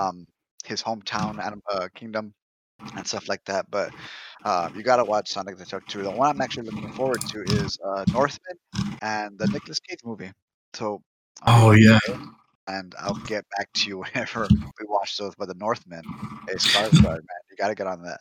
[0.00, 0.26] um,
[0.64, 2.34] his hometown anim- uh, kingdom
[2.96, 3.66] and stuff like that.
[3.70, 3.92] But
[4.44, 6.02] uh, you gotta watch Sonic the Hedgehog 2.
[6.04, 8.56] The one I'm actually looking forward to is uh, Northman
[9.00, 10.32] and the Nicolas Cage movie.
[10.74, 11.02] So.
[11.46, 11.98] Oh yeah,
[12.72, 15.34] And I'll get back to you whenever we watch those.
[15.36, 16.02] But the Northman
[16.48, 17.42] is Skarsgård, man.
[17.50, 18.20] You gotta get on that.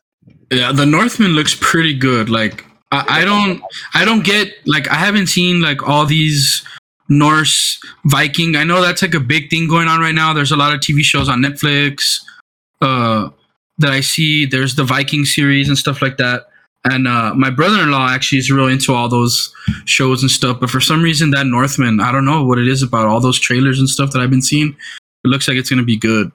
[0.51, 0.71] yeah.
[0.71, 2.29] The Northman looks pretty good.
[2.29, 3.61] Like I, I don't,
[3.93, 6.63] I don't get like I haven't seen like all these
[7.09, 8.55] Norse Viking.
[8.55, 10.33] I know that's like a big thing going on right now.
[10.33, 12.21] There's a lot of TV shows on Netflix
[12.81, 13.29] uh,
[13.77, 14.45] that I see.
[14.45, 16.47] There's the Viking series and stuff like that.
[16.83, 19.53] And uh, my brother-in-law actually is real into all those
[19.85, 20.59] shows and stuff.
[20.59, 23.39] But for some reason, that Northman, I don't know what it is about all those
[23.39, 24.75] trailers and stuff that I've been seeing.
[25.23, 26.31] It looks like it's gonna be good.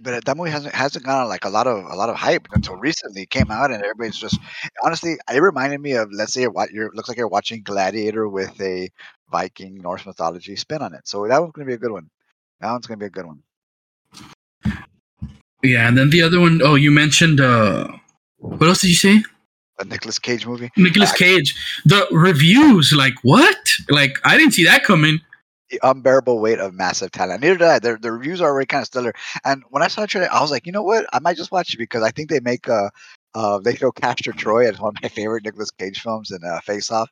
[0.00, 2.76] but that movie hasn't hasn't gone like a lot of a lot of hype until
[2.76, 3.22] recently.
[3.22, 4.38] It came out and everybody's just
[4.82, 8.58] honestly, it reminded me of let's say what you're looks like you're watching Gladiator with
[8.62, 8.88] a
[9.30, 11.06] Viking Norse mythology spin on it.
[11.06, 12.08] So that one's gonna be a good one.
[12.60, 13.42] That one's gonna be a good one.
[15.62, 17.88] Yeah, and then the other one, oh, you mentioned uh,
[18.38, 19.22] what else did you say?
[19.80, 20.70] The Nicolas Cage movie.
[20.76, 21.54] Nicolas Cage.
[21.84, 23.58] The reviews, like what?
[23.88, 25.20] Like I didn't see that coming.
[25.70, 27.40] the unbearable weight of massive talent.
[27.42, 27.78] Neither did I.
[27.78, 29.14] Their, their reviews are already kind of stellar.
[29.44, 31.06] And when I saw the trailer, I was like, you know what?
[31.12, 32.90] I might just watch it because I think they make a.
[33.34, 36.60] uh they show Castor Troy as one of my favorite Nicolas Cage films in uh,
[36.60, 37.08] Face Off.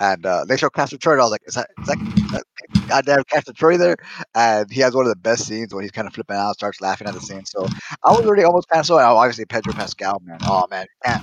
[0.00, 1.98] And uh, they show Castor Troy, and I was like, is that, is that,
[2.32, 2.44] that
[2.88, 3.96] goddamn Castor Troy there?
[4.34, 6.80] And he has one of the best scenes when he's kind of flipping out, starts
[6.80, 7.44] laughing at the scene.
[7.44, 7.66] So
[8.04, 8.96] I was already almost kind of so.
[8.98, 10.38] Obviously, Pedro Pascal, man.
[10.44, 11.20] Oh man, man,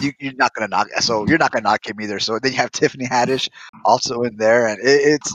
[0.00, 0.88] you, you're not gonna knock.
[1.00, 2.18] So you're not gonna knock him either.
[2.18, 3.48] So then you have Tiffany Haddish
[3.84, 5.34] also in there, and it, it's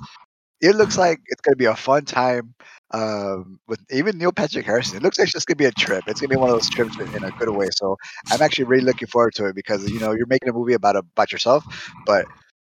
[0.62, 2.54] it looks like it's gonna be a fun time
[2.92, 4.98] um, with even Neil Patrick Harrison.
[4.98, 6.04] It looks like it's just gonna be a trip.
[6.08, 7.70] It's gonna be one of those trips in a good way.
[7.74, 7.98] So
[8.32, 10.96] I'm actually really looking forward to it because you know you're making a movie about
[10.96, 11.66] about yourself,
[12.06, 12.26] but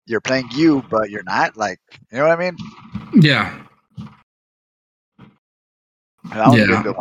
[0.05, 1.57] you're playing you, but you're not.
[1.57, 1.79] Like
[2.11, 2.57] you know what I mean?
[3.13, 3.59] Yeah.
[6.33, 6.93] yeah.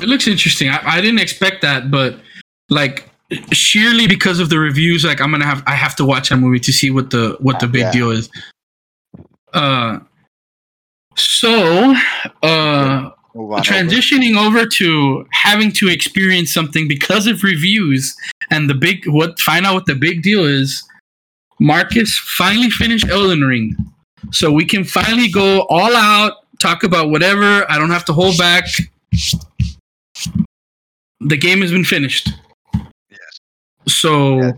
[0.00, 0.68] It looks interesting.
[0.68, 2.20] I, I didn't expect that, but
[2.70, 3.08] like
[3.52, 6.60] sheerly because of the reviews, like I'm gonna have I have to watch that movie
[6.60, 7.92] to see what the what the big yeah.
[7.92, 8.30] deal is.
[9.52, 10.00] Uh,
[11.16, 11.94] so
[12.42, 14.58] uh, transitioning over.
[14.58, 18.14] over to having to experience something because of reviews
[18.50, 20.82] and the big what find out what the big deal is.
[21.58, 23.76] Marcus finally finished Elden Ring,
[24.30, 27.70] so we can finally go all out, talk about whatever.
[27.70, 28.64] I don't have to hold back.
[31.20, 32.28] The game has been finished.
[33.10, 33.20] Yes.
[33.88, 34.54] So, yes.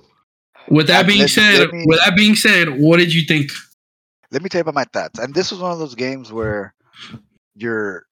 [0.68, 3.52] with that being said, me, with that being said, what did you think?
[4.30, 5.18] Let me tell you about my thoughts.
[5.18, 6.74] And this was one of those games where
[7.54, 8.04] you're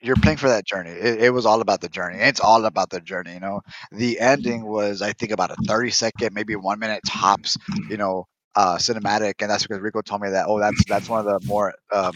[0.00, 0.90] you're playing for that journey.
[0.90, 2.18] It, it, was all about the journey.
[2.18, 3.34] It's all about the journey.
[3.34, 7.56] You know, the ending was I think about a 30 second, maybe one minute tops.
[7.88, 10.46] You know, uh, cinematic, and that's because Rico told me that.
[10.48, 12.12] Oh, that's that's one of the more um,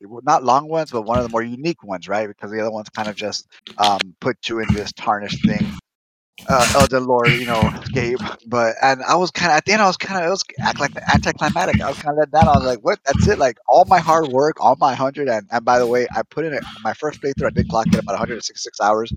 [0.00, 2.28] not long ones, but one of the more unique ones, right?
[2.28, 3.46] Because the other ones kind of just
[3.78, 5.66] um, put you in this tarnished thing
[6.48, 8.18] uh, Elden Lord, you know, Gabe.
[8.46, 10.44] But and I was kind of at the end, I was kind of it was
[10.60, 11.80] act like anticlimactic.
[11.80, 12.48] I was kind of let down.
[12.48, 12.98] I was like, what?
[13.04, 13.38] That's it.
[13.38, 16.44] Like all my hard work, all my hundred, and and by the way, I put
[16.44, 17.46] in it my first playthrough.
[17.46, 19.12] I did clock it about 166 hours.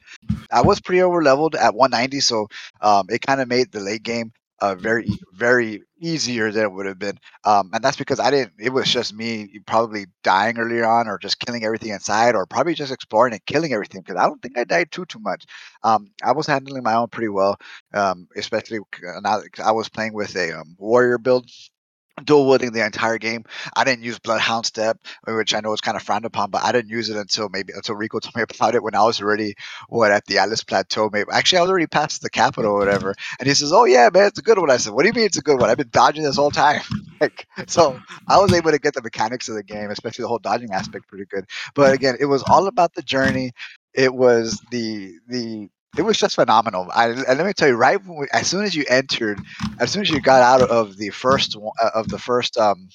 [0.52, 2.48] I was pretty over leveled at 190, so
[2.82, 6.86] um, it kind of made the late game uh, very very easier than it would
[6.86, 10.86] have been um, and that's because i didn't it was just me probably dying earlier
[10.86, 14.26] on or just killing everything inside or probably just exploring and killing everything because i
[14.26, 15.46] don't think i died too too much.
[15.84, 17.58] Um, i was handling my own pretty well
[17.94, 18.80] um, especially
[19.22, 21.50] now i was playing with a um, warrior build
[22.24, 23.46] dual wielding the entire game.
[23.76, 26.72] I didn't use Bloodhound Step, which I know is kind of frowned upon, but I
[26.72, 29.56] didn't use it until maybe until Rico told me about it when I was already
[29.90, 31.10] what at the Atlas Plateau.
[31.12, 33.14] Maybe actually I was already past the capital or whatever.
[33.40, 35.14] And he says, "Oh yeah, man, it's a good one." I said, "What do you
[35.14, 35.70] mean it's a good one?
[35.70, 36.82] I've been dodging this whole time."
[37.22, 40.40] like so, I was able to get the mechanics of the game, especially the whole
[40.40, 41.46] dodging aspect, pretty good.
[41.76, 43.52] But again, it was all about the journey.
[43.94, 46.88] It was the the it was just phenomenal.
[46.94, 49.42] I, and let me tell you, right we, as soon as you entered,
[49.80, 52.90] as soon as you got out of the first uh, of the first um,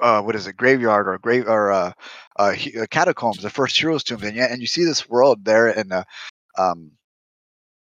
[0.00, 1.92] uh, what is it, graveyard or grave or uh,
[2.38, 5.68] uh, uh, catacombs, the first heroes tomb, and you, and you see this world there
[5.68, 6.04] in the
[6.58, 6.92] um,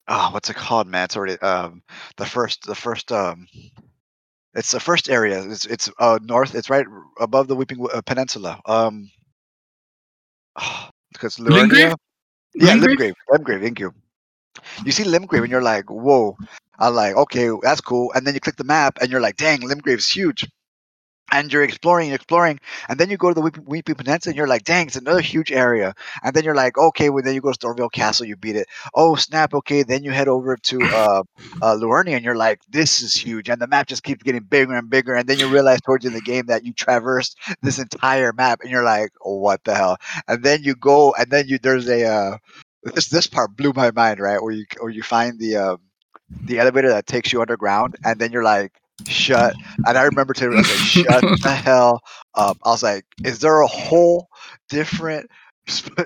[0.07, 1.05] oh, what's it called, man?
[1.05, 1.81] It's already um,
[2.17, 3.47] the first the first um,
[4.53, 5.41] it's the first area.
[5.49, 6.55] It's it's uh, north.
[6.55, 6.85] It's right
[7.19, 8.59] above the Weeping uh, Peninsula.
[8.65, 9.09] Um,
[10.59, 11.95] oh, because Liurnia.
[12.55, 13.13] Yeah, Limgrave.
[13.29, 13.61] Limgrave.
[13.61, 13.93] Thank you
[14.85, 16.37] you see Limgrave and you're like, whoa.
[16.79, 18.11] I'm like, okay, that's cool.
[18.13, 20.45] And then you click the map and you're like, dang, Limgrave's huge.
[21.31, 24.37] And you're exploring, and exploring, and then you go to the Weeping, Weeping Peninsula, and
[24.37, 25.93] you're like, "Dang, it's another huge area."
[26.23, 28.67] And then you're like, "Okay," well, then you go to Stormveil Castle, you beat it.
[28.93, 29.53] Oh snap!
[29.53, 31.23] Okay, then you head over to uh,
[31.61, 34.73] uh, Liurnia, and you're like, "This is huge," and the map just keeps getting bigger
[34.73, 35.15] and bigger.
[35.15, 38.71] And then you realize towards in the game that you traversed this entire map, and
[38.71, 39.97] you're like, oh, "What the hell?"
[40.29, 42.37] And then you go, and then you there's a uh,
[42.93, 44.41] this this part blew my mind, right?
[44.41, 45.77] Where you where you find the um,
[46.29, 48.73] the elevator that takes you underground, and then you're like,
[49.07, 49.55] shut.
[49.85, 52.01] And I remember to like, shut the hell
[52.35, 52.57] up.
[52.63, 54.27] I was like, is there a whole
[54.69, 55.29] different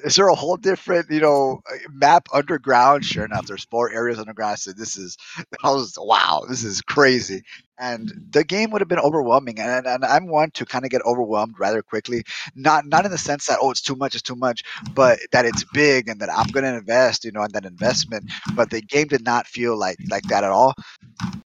[0.04, 4.58] is there a whole different you know map underground sure enough there's four areas underground
[4.58, 5.16] so this is
[5.64, 7.44] i was wow this is crazy
[7.80, 11.02] and the game would have been overwhelming and, and i'm one to kind of get
[11.06, 12.24] overwhelmed rather quickly.
[12.56, 15.46] Not not in the sense that oh it's too much it's too much but that
[15.46, 18.26] it's big and that i'm going to invest you know in that investment
[18.56, 20.74] but the game did not feel like like that at all.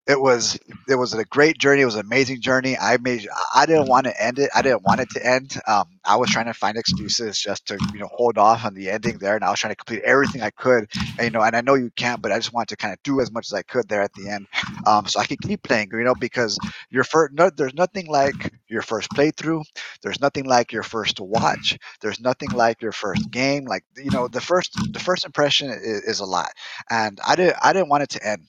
[0.06, 2.76] It was it was a great journey it was an amazing journey.
[2.78, 5.58] I made i didn't want to end it i didn't want it to end.
[5.66, 8.90] Um, i was trying to find excuses just to you know hold off on the
[8.90, 10.88] ending there and i was trying to complete everything i could
[11.18, 13.02] and, you know and i know you can't but i just wanted to kind of
[13.02, 14.46] do as much as i could there at the end.
[14.86, 16.58] Um, so i could keep playing you know because
[16.90, 19.62] your first no, there's nothing like your first playthrough
[20.02, 24.28] there's nothing like your first watch there's nothing like your first game like you know
[24.28, 26.50] the first the first impression is, is a lot
[26.90, 28.42] and i didn't i didn't want it to end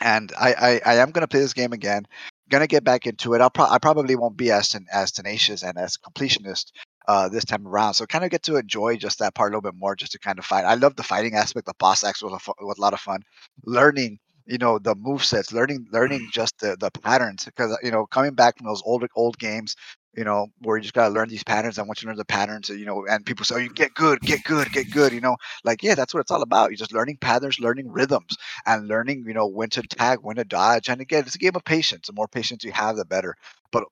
[0.00, 2.06] and I, I, I am going to play this game again
[2.52, 3.40] gonna get back into it.
[3.40, 6.72] I'll pro- I probably won't be as as tenacious and as completionist
[7.08, 7.94] uh, this time around.
[7.94, 10.18] So kind of get to enjoy just that part a little bit more, just to
[10.18, 10.64] kind of fight.
[10.64, 11.66] I love the fighting aspect.
[11.66, 13.22] The boss acts was a, fu- was a lot of fun.
[13.64, 16.30] Learning, you know, the move sets, learning learning mm-hmm.
[16.32, 19.76] just the the patterns because uh, you know coming back from those old old games.
[20.14, 21.78] You know, where you just gotta learn these patterns.
[21.78, 23.94] I want you to learn the patterns, you know, and people say, "Oh, you get
[23.94, 26.68] good, get good, get good." You know, like yeah, that's what it's all about.
[26.70, 28.36] You're just learning patterns, learning rhythms,
[28.66, 30.88] and learning, you know, when to tag, when to dodge.
[30.90, 32.08] And again, it's a game of patience.
[32.08, 33.36] The more patience you have, the better.
[33.72, 33.84] But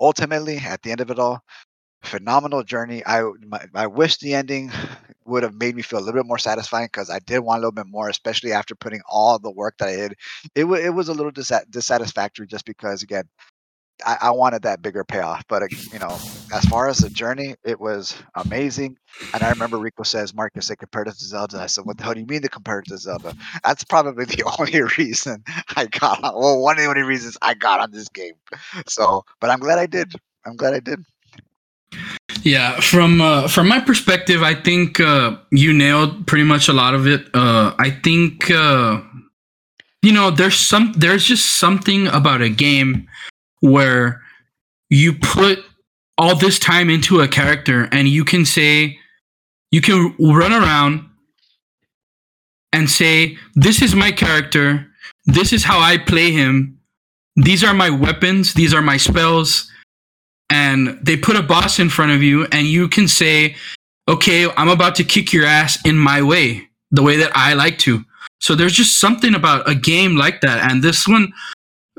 [0.00, 1.42] ultimately, at the end of it all,
[2.02, 3.02] phenomenal journey.
[3.06, 4.70] I my, I wish the ending
[5.30, 7.60] would have made me feel a little bit more satisfying because I did want a
[7.60, 10.14] little bit more, especially after putting all the work that I did.
[10.54, 13.24] It was it was a little dis- dissatisfactory just because again.
[14.06, 15.62] I, I wanted that bigger payoff, but
[15.92, 16.18] you know,
[16.54, 18.96] as far as the journey, it was amazing.
[19.32, 22.14] And I remember Rico says, "Marcus, they compared to Zelda." I said, "What the hell
[22.14, 25.44] do you mean they compared it to Zelda?" That's probably the only reason
[25.76, 26.34] I got on.
[26.34, 28.34] Well, one of the only reasons I got on this game.
[28.86, 30.14] So, but I'm glad I did.
[30.46, 31.04] I'm glad I did.
[32.42, 36.94] Yeah, from uh, from my perspective, I think uh, you nailed pretty much a lot
[36.94, 37.26] of it.
[37.34, 39.00] Uh, I think uh,
[40.02, 43.08] you know there's some there's just something about a game
[43.60, 44.22] where
[44.88, 45.58] you put
[46.16, 48.98] all this time into a character and you can say
[49.70, 51.06] you can run around
[52.72, 54.86] and say this is my character.
[55.26, 56.78] This is how i play him.
[57.36, 58.54] These are my weapons.
[58.54, 59.70] These are my spells
[60.50, 63.54] and they put a boss in front of you and you can say
[64.08, 67.78] okay i'm about to kick your ass in my way the way that i like
[67.78, 68.04] to.
[68.40, 71.32] So there's just something about a game like that and this one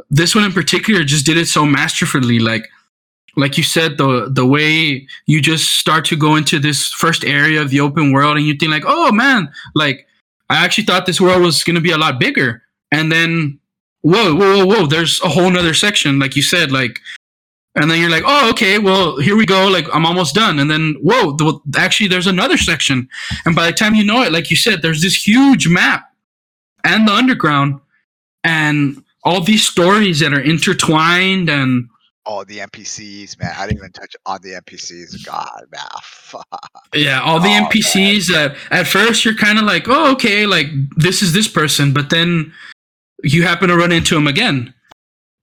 [0.10, 2.68] this one in particular just did it so masterfully like
[3.38, 7.62] like you said the the way you just start to go into this first area
[7.62, 10.08] of the open world and you think like oh man like
[10.49, 13.58] i actually thought this world was to be a lot bigger and then
[14.02, 16.99] whoa whoa whoa whoa there's a whole nother section like you said like
[17.76, 20.70] and then you're like oh okay well here we go like i'm almost done and
[20.70, 23.08] then whoa the, actually there's another section
[23.46, 26.12] and by the time you know it like you said there's this huge map
[26.84, 27.80] and the underground
[28.44, 31.88] and all these stories that are intertwined and
[32.28, 33.52] Oh, the NPCs, man!
[33.58, 35.26] I didn't even touch all the NPCs.
[35.26, 36.46] God, man, fuck.
[36.94, 40.68] yeah all the Oh, npcs that at first you're kind of like oh okay like
[40.98, 42.54] this is this person but then
[43.24, 44.72] you happen to run into him again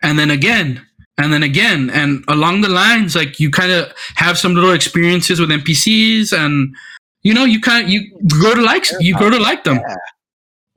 [0.03, 0.81] and then again
[1.18, 5.40] and then again and along the lines like you kind of have some little experiences
[5.40, 6.74] with npcs and
[7.22, 9.80] you know you kind of you grow to like you grow to like them.
[9.86, 9.96] Yeah.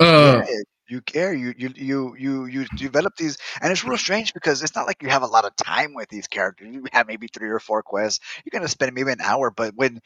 [0.07, 0.55] uh Yeah,
[0.89, 4.75] you care you you you you you develop these and it's real strange because it's
[4.75, 6.67] not like you have a lot of time with these characters.
[6.73, 8.19] You have maybe three or four quests.
[8.43, 10.01] You're gonna spend maybe an hour but when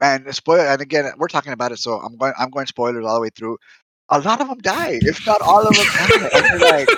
[0.00, 3.14] and spoiler and again we're talking about it so i'm going i'm going spoilers all
[3.14, 3.58] the way through.
[4.10, 6.88] A lot of them die if not all of them die like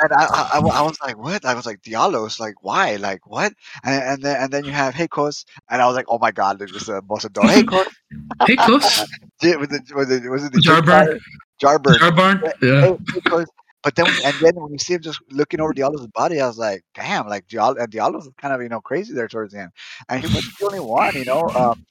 [0.00, 0.24] and I,
[0.54, 1.44] I, I was like, what?
[1.44, 2.96] I was like, Diallos, like, why?
[2.96, 3.52] Like, what?
[3.84, 6.30] And, and then and then you have Hey Kos, and I was like, oh my
[6.30, 7.46] god, there's just a boss of dog.
[7.46, 7.86] Hey Kos,
[8.46, 9.04] hey close
[9.42, 11.18] was it was it was it the Jar-Bairn.
[11.60, 11.98] Jar-Bairn?
[11.98, 12.94] Jar-Bairn yeah
[13.82, 16.58] But then and then when you see him just looking over Diallo's body, I was
[16.58, 19.72] like, damn, like Diallo and Diallo's kind of you know crazy there towards the end,
[20.08, 21.48] and he was the only one, you know.
[21.50, 21.84] Um,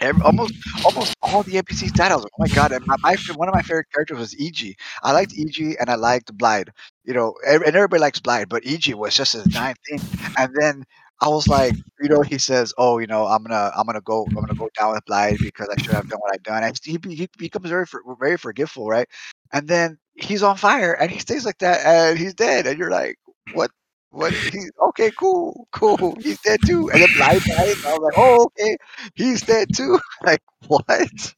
[0.00, 2.12] Every, almost almost all the NPCs died.
[2.12, 2.72] I was like, oh my god!
[2.72, 4.74] And my, my one of my favorite characters was Iji.
[5.02, 6.68] I liked Iji and I liked Blaidd.
[7.04, 10.00] You know, and everybody likes Blaidd, but Iji was just his giant thing.
[10.36, 10.84] And then
[11.20, 14.24] I was like, you know, he says, oh, you know, I'm gonna I'm gonna go
[14.28, 16.62] I'm gonna go down with Blaidd because I should have done what I've done.
[16.62, 17.86] And he, he becomes very
[18.20, 19.08] very forgetful, right?
[19.52, 22.66] And then he's on fire and he stays like that and he's dead.
[22.66, 23.16] And you're like,
[23.52, 23.70] what?
[24.10, 24.32] What?
[24.32, 26.16] He, okay, cool, cool.
[26.20, 26.90] He's dead too.
[26.90, 27.42] And then died.
[27.50, 28.76] I was like, oh, okay,
[29.14, 29.98] he's dead too.
[30.24, 31.34] Like what?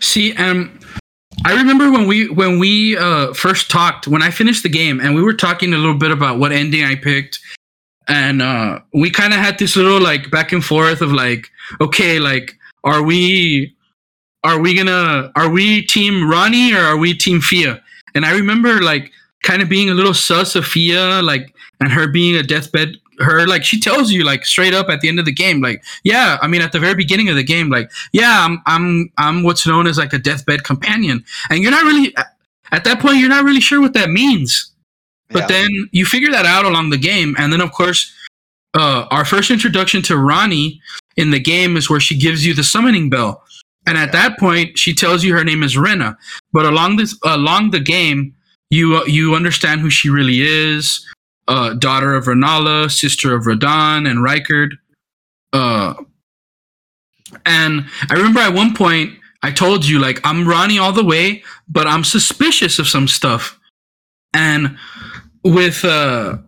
[0.00, 0.78] See, um,
[1.44, 5.14] I remember when we when we uh, first talked when I finished the game, and
[5.14, 7.40] we were talking a little bit about what ending I picked,
[8.08, 11.48] and uh, we kind of had this little like back and forth of like,
[11.80, 13.74] okay, like, are we
[14.44, 17.82] are we gonna are we team Ranni or are we team Fia?
[18.14, 19.10] And I remember like
[19.42, 21.52] kind of being a little sus of Fia, like,
[21.82, 22.96] and her being a deathbed.
[23.18, 25.84] Her like she tells you like straight up at the end of the game, like,
[26.02, 29.42] yeah, I mean at the very beginning of the game, like, yeah, I'm I'm I'm
[29.42, 32.14] what's known as like a deathbed companion, and you're not really
[32.72, 34.72] at that point you're not really sure what that means.
[35.28, 35.46] But Yeah.
[35.58, 38.12] then you figure that out along the game, and then of course,
[38.74, 40.80] uh, our first introduction to Ranni
[41.16, 43.42] in the game is where she gives you the summoning bell,
[43.86, 46.16] and at that point she tells you her name is Renna.
[46.52, 48.34] But along this along the game,
[48.70, 51.06] you uh, you understand who she really is,
[51.48, 54.70] uh, daughter of Renala, sister of Radahn and Rykard.
[55.52, 55.94] Uh,
[57.46, 61.42] and I remember at one point I told you like I'm Ranni all the way,
[61.68, 63.58] but I'm suspicious of some stuff.
[64.34, 64.76] And
[65.44, 66.38] with uh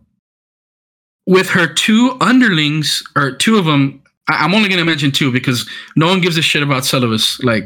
[1.27, 4.03] with her two underlings or two of them.
[4.29, 7.43] I, am only gonna mention two because no one gives a shit about Seluvis.
[7.43, 7.65] Like,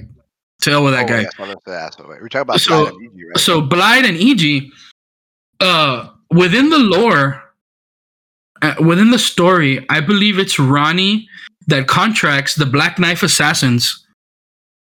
[0.60, 1.20] tell with that Oh, guy.
[1.22, 3.38] yeah, so that's We're talking about So- Blind and Evie, right?
[3.38, 4.70] So Blaidd and Iji,
[5.60, 7.42] uh, within the lore,
[8.62, 11.26] uh, within the story, I believe it's Ranni
[11.66, 14.06] that contracts the Black Knife assassins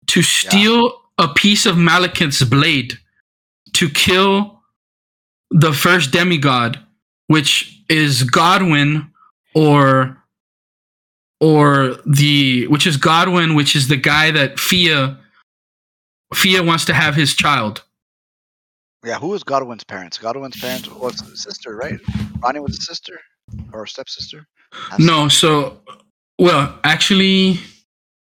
[0.08, 2.98] to steal a piece of Maliketh's blade
[3.74, 4.62] to kill
[5.52, 6.80] the first demigod,
[7.28, 9.12] which is Godwin,
[9.54, 10.22] or
[11.40, 15.18] or the which is Godwin, which is the guy that Fia
[16.34, 17.84] Fia wants to have his child.
[19.06, 20.18] Yeah, who was Godwin's parents?
[20.18, 22.00] Godwin's parents was a sister, right?
[22.40, 23.20] Ranni was a sister
[23.72, 24.48] or a stepsister?
[24.98, 25.80] No, so
[26.40, 27.60] well, actually,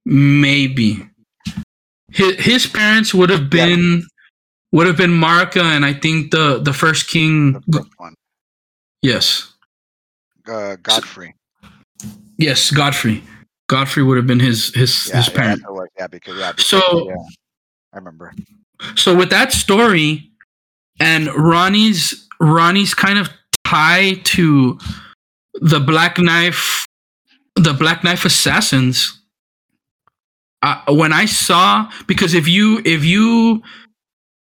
[0.05, 1.09] maybe
[2.11, 3.67] his his parents would have Yeah.
[3.67, 4.07] been
[4.73, 7.53] would have been Marika, and I think the the first king.
[7.69, 8.15] The first one,
[9.03, 9.53] Yes,
[10.49, 11.35] uh, Godfrey.
[12.39, 13.23] yes, Godfrey.
[13.69, 15.61] Godfrey would have been his his Yeah, his yeah, parent.
[15.63, 15.89] that's what it was.
[15.99, 17.15] yeah, because yeah, because, So- yeah,
[17.93, 18.35] I remember.
[18.97, 20.33] So with that story
[21.01, 23.29] and Ranni's Ranni's kind of
[23.65, 24.79] tie to
[25.55, 26.87] the Black Knife,
[27.55, 29.21] the Black Knife assassins.
[30.63, 33.63] Uh, when I saw because if you if you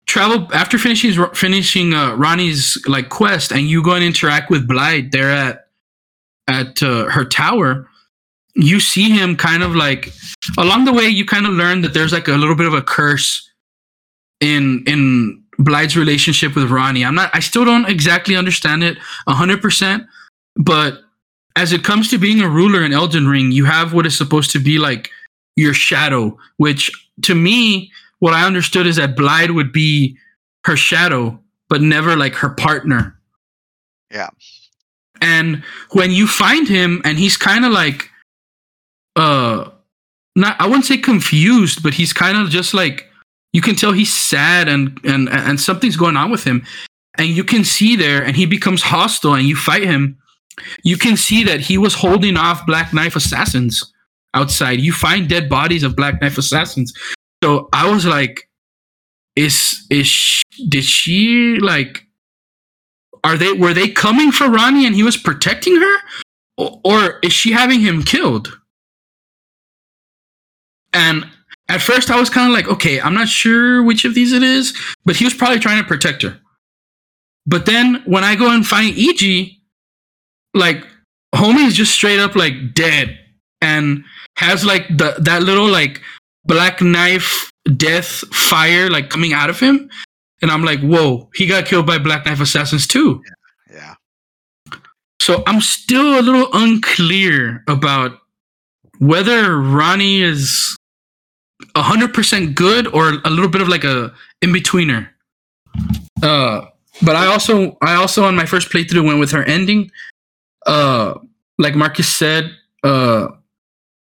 [0.05, 5.11] travel after finishing finishing uh, Ranni's like quest and you go and interact with Blaidd
[5.11, 5.67] there at
[6.47, 7.89] at uh, her tower,
[8.55, 10.13] you see him kind of like
[10.57, 12.81] along the way you kind of learn that there's like a little bit of a
[12.81, 13.49] curse
[14.39, 17.05] in in Blaidd's relationship with Ranni.
[17.05, 18.97] I'm not I still don't exactly understand it
[19.27, 20.07] 100%,
[20.55, 20.99] but
[21.55, 24.51] as it comes to being a ruler in Elden Ring, you have what is supposed
[24.51, 25.09] to be like
[25.55, 26.91] your shadow, which
[27.23, 30.17] to me what I understood is that Blaidd would be
[30.65, 31.39] her shadow,
[31.69, 33.19] but never like her partner.
[34.11, 34.29] Yeah.
[35.21, 38.09] And when you find him and he's kind of like
[39.15, 39.69] uh
[40.35, 43.07] not I wouldn't say confused, but he's kind of just like
[43.53, 46.65] you can tell he's sad and and and something's going on with him.
[47.17, 50.17] And you can see there and he becomes hostile and you fight him.
[50.83, 53.93] You can see that he was holding off Black Knife assassins
[54.33, 54.79] outside.
[54.79, 56.91] You find dead bodies of Black Knife assassins.
[57.43, 58.49] So I was like
[59.35, 62.03] is is sh- did she like
[63.23, 65.95] are they were they coming for Ranni and he was protecting her
[66.57, 68.59] or, or is she having him killed?
[70.93, 71.25] And
[71.73, 74.43] at first I was kind of like, okay, I'm not sure which of these it
[74.43, 76.39] is, but he was probably trying to protect her.
[77.47, 79.57] But then when I go and find Iji,
[80.53, 80.85] like
[81.33, 83.17] homie is just straight up like dead
[83.59, 84.03] and
[84.37, 85.99] has like the that little like
[86.45, 89.89] black knife death fire like coming out of him.
[90.41, 93.23] And I'm like, whoa, he got killed by Black Knife Assassins too.
[93.71, 93.95] Yeah.
[95.21, 98.19] So I'm still a little unclear about
[98.99, 100.77] whether Ranni is
[101.75, 105.09] 100% good or a little bit of like a in betweener.
[106.21, 106.65] Uh
[107.01, 109.91] but I also I also on my first playthrough went with her ending.
[110.65, 111.15] Uh
[111.57, 112.51] like Marcus said,
[112.83, 113.27] uh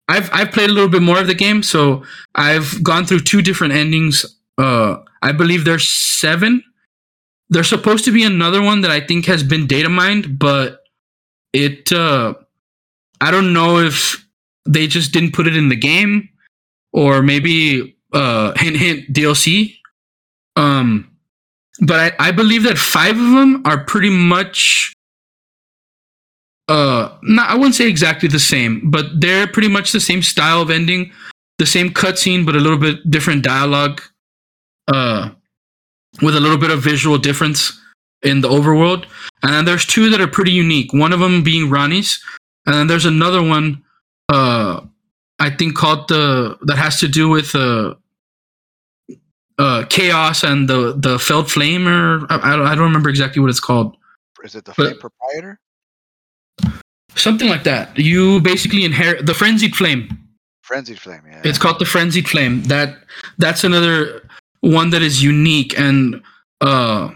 [0.09, 2.05] I've I've played a little bit more of the game, so
[2.35, 4.25] I've gone through two different endings.
[4.57, 6.63] Uh I believe there's 7
[7.51, 10.85] there's supposed to be another one that I think has been data mined, but
[11.53, 12.35] it uh
[13.21, 14.25] I don't know if
[14.67, 16.29] they just didn't put it in the game
[16.93, 19.77] or maybe uh hint hint DLC.
[20.57, 21.11] Um
[21.81, 24.93] but I, I believe that five of them are pretty much
[26.69, 30.61] uh not I wouldn't say exactly the same, but they're pretty much the same style
[30.61, 31.13] of ending,
[31.59, 34.03] the same cutscene, but a little bit different dialogue.
[34.93, 35.31] Uh
[36.23, 37.81] with a little bit of visual difference
[38.23, 39.07] in the overworld.
[39.43, 40.93] And then there's two that are pretty unique.
[40.93, 42.21] One of them being Ranni's,
[42.67, 43.85] and then there's another one,
[44.29, 44.81] uh,
[45.49, 47.95] I think called the that has to do with uh,
[49.59, 53.41] uh, chaos and the the felt flame, or I, I don't I don't remember exactly
[53.41, 53.97] what it's called.
[54.45, 55.59] Is it the But- Flame Proprietor?
[57.15, 57.99] Something like that.
[57.99, 60.03] You basically inherit the frenzied flame.
[60.63, 61.41] Frenzied Flame, yeah.
[61.45, 62.63] It's called the frenzied flame.
[62.65, 62.99] That
[63.39, 64.23] that's another
[64.61, 66.23] one that is unique, and
[66.61, 67.11] uh,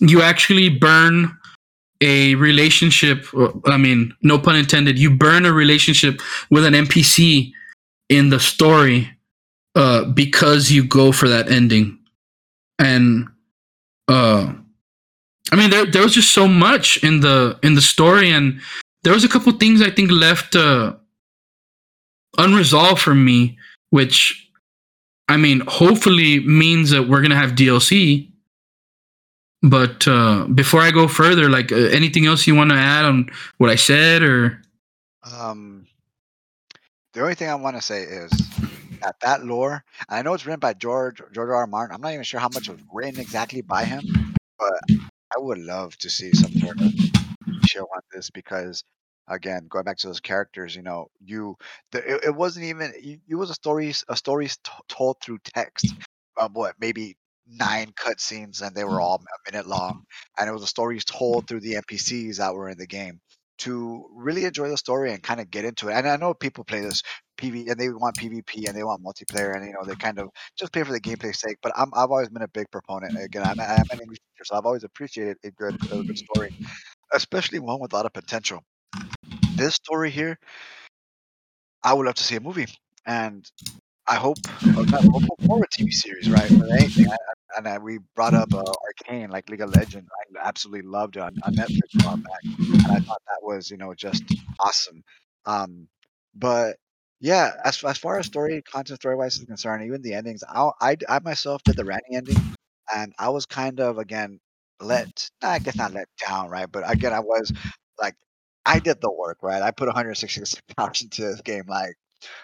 [0.00, 1.36] you actually burn
[2.00, 3.26] a relationship.
[3.34, 4.98] uh, I mean, no pun intended.
[4.98, 6.20] You burn a relationship
[6.50, 7.52] with an NPC
[8.08, 9.10] in the story
[9.74, 11.98] uh, because you go for that ending,
[12.78, 13.28] and
[14.08, 14.52] uh,
[15.52, 18.60] I mean, there there was just so much in the in the story, and
[19.02, 20.94] there was a couple things I think left uh,
[22.38, 23.58] unresolved for me,
[23.90, 24.48] which
[25.28, 28.30] I mean, hopefully means that we're gonna have DLC.
[29.62, 33.30] But uh, before I go further, like uh, anything else you want to add on
[33.58, 34.62] what I said, or
[35.24, 35.85] Um,
[37.16, 38.30] the only thing I want to say is
[39.00, 41.54] that that lore, I know it's written by George George R.
[41.54, 41.66] R.
[41.66, 41.94] Martin.
[41.94, 44.82] I'm not even sure how much was written exactly by him, but
[45.34, 46.92] I would love to see some sort of
[47.64, 48.84] show on this because,
[49.28, 51.56] again, going back to those characters, you know, you
[51.90, 55.94] the, it, it wasn't even it, was a story a stories t- told through text.
[56.38, 57.16] Um, what maybe
[57.48, 60.04] nine cutscenes and they were all a minute long,
[60.38, 63.20] and it was a story told through the NPCs that were in the game
[63.58, 65.94] to really enjoy the story and kind of get into it.
[65.94, 67.02] And I know people play this
[67.38, 70.28] PV and they want PvP and they want multiplayer and you know they kind of
[70.58, 71.58] just play for the gameplay sake.
[71.62, 73.16] But I'm I've always been a big proponent.
[73.22, 76.54] Again, I'm, I'm an English teacher, so I've always appreciated a good a good story,
[77.12, 78.62] especially one with a lot of potential.
[79.54, 80.38] This story here,
[81.82, 82.66] I would love to see a movie,
[83.06, 83.44] and
[84.08, 84.38] I hope
[84.76, 86.50] or not, hope more a TV series, right?
[86.50, 87.08] Anything.
[87.10, 87.16] I,
[87.56, 90.08] and I, we brought up uh, Arcane, like League of Legends.
[90.36, 93.70] I absolutely loved it on, on Netflix a while back, and I thought that was
[93.70, 94.22] you know just
[94.60, 95.02] awesome.
[95.44, 95.88] Um,
[96.34, 96.76] but
[97.20, 100.70] yeah, as as far as story content story wise is concerned, even the endings, I,
[100.80, 102.36] I I myself did the Ranni ending,
[102.94, 104.38] and I was kind of again
[104.80, 106.70] let I guess not let down, right?
[106.70, 107.52] But again, I was
[108.00, 108.14] like
[108.64, 109.62] I did the work, right?
[109.62, 111.94] I put 166 hours into this game, like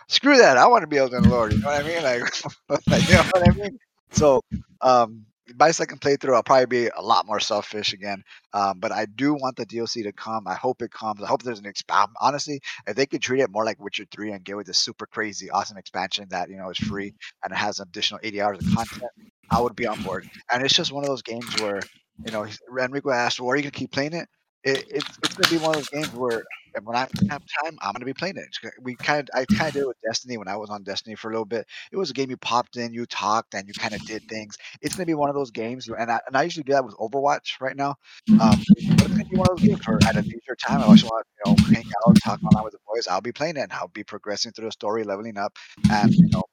[0.08, 0.56] screw that.
[0.56, 1.52] I want to be Elden Lord.
[1.52, 2.02] You know what I mean?
[2.02, 2.22] Like,
[2.88, 3.78] like, you know what I mean?
[4.10, 4.42] So,
[4.80, 5.26] um,
[5.58, 8.22] my second playthrough, I'll probably be a lot more selfish again.
[8.52, 10.46] Um, but I do want the DLC to come.
[10.46, 11.22] I hope it comes.
[11.22, 12.14] I hope there's an expansion.
[12.20, 15.06] Honestly, if they could treat it more like Witcher 3 and give it this super
[15.06, 17.14] crazy, awesome expansion that, you know, is free
[17.44, 19.10] and it has additional 80 hours of content,
[19.50, 20.28] I would be on board.
[20.50, 21.80] And it's just one of those games where,
[22.24, 22.46] you know,
[22.78, 24.28] Enrico asked, well, are you going to keep playing it?
[24.64, 26.44] It, it's it's gonna be one of those games where
[26.82, 28.48] when I have time, I'm gonna be playing it.
[28.80, 31.16] We kind of I kind of did it with Destiny when I was on Destiny
[31.16, 31.66] for a little bit.
[31.90, 34.56] It was a game you popped in, you talked, and you kind of did things.
[34.80, 36.94] It's gonna be one of those games, and I and I usually do that with
[36.96, 37.96] Overwatch right now.
[38.40, 41.04] Um, it's gonna be one of those games where at a leisure time, I just
[41.04, 43.06] want to you know hang out, talk online with the boys.
[43.08, 45.56] I'll be playing it, and I'll be progressing through the story, leveling up,
[45.90, 46.44] and you know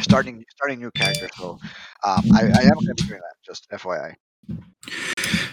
[0.00, 1.30] starting starting new characters.
[1.36, 1.58] So
[2.04, 3.34] um, I, I am gonna be doing that.
[3.44, 4.14] Just FYI.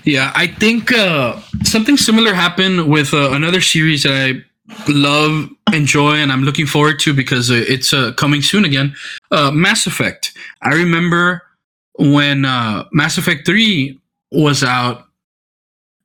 [0.03, 4.43] Yeah, I think uh, something similar happened with uh, another series that I
[4.89, 8.95] love, enjoy, and I'm looking forward to because it's uh, coming soon again.
[9.32, 10.38] Uh, Mass Effect.
[10.61, 11.43] I remember
[11.97, 13.99] when uh, Mass Effect 3
[14.32, 15.05] was out,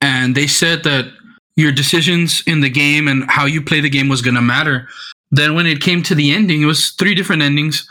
[0.01, 1.11] and they said that
[1.55, 4.87] your decisions in the game and how you play the game was going to matter.
[5.31, 7.89] Then when it came to the ending, it was three different endings,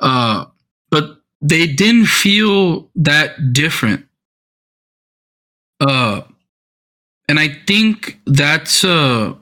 [0.00, 0.46] uh,
[0.90, 4.07] but they didn't feel that different
[5.80, 6.22] uh
[7.28, 9.32] and i think that's uh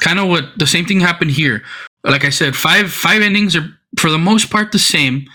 [0.00, 1.62] kind of what the same thing happened here.
[2.04, 3.68] Like i said five five endings are
[3.98, 5.26] for the most part the same.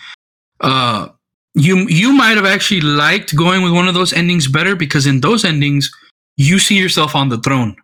[0.62, 1.10] Uh
[1.56, 5.22] you you might have actually liked going with one of those endings better because in
[5.22, 5.90] those endings
[6.36, 7.76] you see yourself on the throne.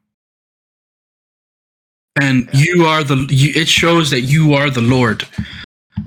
[2.22, 5.26] And you are the you, it shows that you are the lord.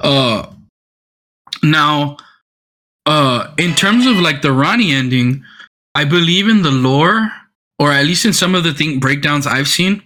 [0.01, 0.47] Uh
[1.63, 2.19] now
[3.07, 5.43] uh in terms of like the ranni ending
[5.97, 7.33] I believe in the lore,
[7.79, 10.03] or at least in some of the thing breakdowns I've seen.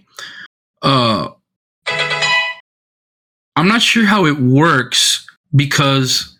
[0.81, 1.27] Uh,
[3.57, 6.39] I'm not sure how it works because,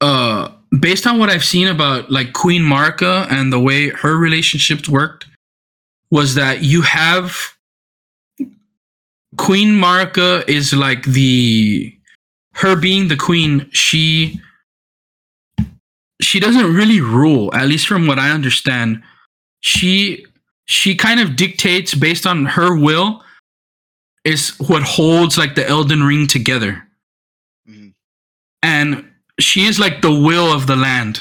[0.00, 4.88] uh, based on what I've seen about like Queen Marika and the way her relationships
[4.88, 5.26] worked,
[6.10, 7.36] was that you have
[9.36, 11.96] Queen Marika is like the
[12.54, 13.68] her being the queen.
[13.70, 14.40] She
[16.20, 19.02] she doesn't really rule at least from what i understand.
[19.60, 20.26] She
[20.66, 23.22] she kind of dictates based on her will
[24.24, 26.86] is what holds like the elden ring together.
[27.68, 27.92] Mhm.
[28.62, 29.10] and
[29.40, 31.20] she is like the will of the land.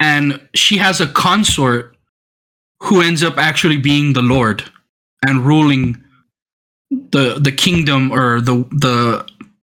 [0.00, 1.96] And she has a consort
[2.82, 4.64] who ends up actually being the lord
[5.26, 6.02] and ruling
[6.90, 9.26] the the kingdom or the the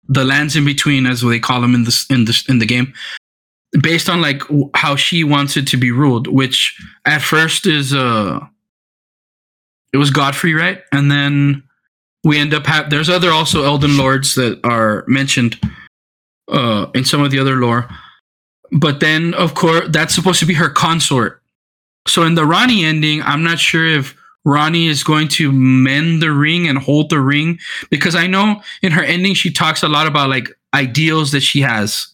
[0.09, 2.93] the lands in between as they call them in this in this in the game
[3.83, 4.43] based on like
[4.75, 8.41] how she wants it to be ruled which at first is uh
[9.93, 10.83] it was godfrey right?
[10.93, 11.63] And then
[12.25, 15.59] we end up have there's other also elden lords that are mentioned
[16.51, 17.89] uh in some of the other lore.
[18.73, 21.43] But then of course that's supposed to be her consort.
[22.07, 24.17] So in the ranni ending i'm not sure if
[24.47, 27.59] ranni is going to mend the ring and hold the ring
[27.91, 31.61] because i know in her ending she talks a lot about like ideals that she
[31.61, 32.09] has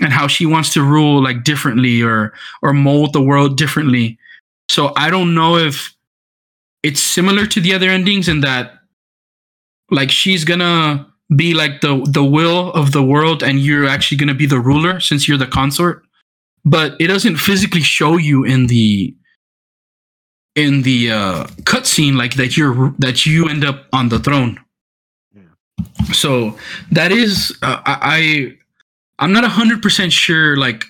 [0.00, 2.32] and how she wants to rule like differently or
[2.62, 4.18] or mold the world differently.
[4.68, 5.94] So i don't know if
[6.82, 8.74] it's similar to the other endings in that
[9.90, 14.34] like she's gonna be like the the will of the world and you're actually gonna
[14.34, 16.04] be the ruler since you're the consort.
[16.64, 19.14] But it doesn't physically show you in the
[20.58, 24.58] in the uh, cutscene like that you're that you end up on the throne.
[26.12, 26.56] So
[26.90, 30.84] that is uh, I, I I'm not hundred percent sure like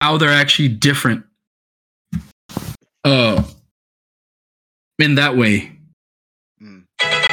[0.00, 1.24] how they're actually different.
[3.04, 3.42] Uh,
[4.98, 5.72] in that way.
[6.62, 6.84] Mm.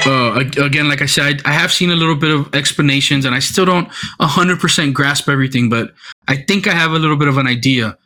[0.05, 3.35] Uh, again, like I said, I, I have seen a little bit of explanations, and
[3.35, 3.87] I still don't
[4.19, 5.93] hundred percent grasp everything, but
[6.27, 7.97] I think I have a little bit of an idea.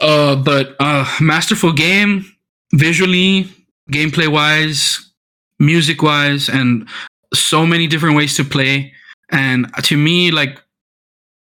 [0.00, 2.24] Uh, but uh, masterful game,
[2.72, 3.48] visually,
[3.90, 5.12] gameplay wise,
[5.58, 6.88] music wise, and
[7.34, 8.92] so many different ways to play.
[9.30, 10.60] And to me, like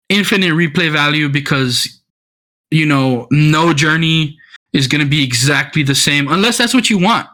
[0.10, 2.02] infinite replay value because
[2.70, 4.38] you know no journey
[4.74, 7.28] is going to be exactly the same unless that's what you want.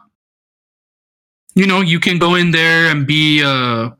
[1.54, 3.96] You know, you can go in there and be a,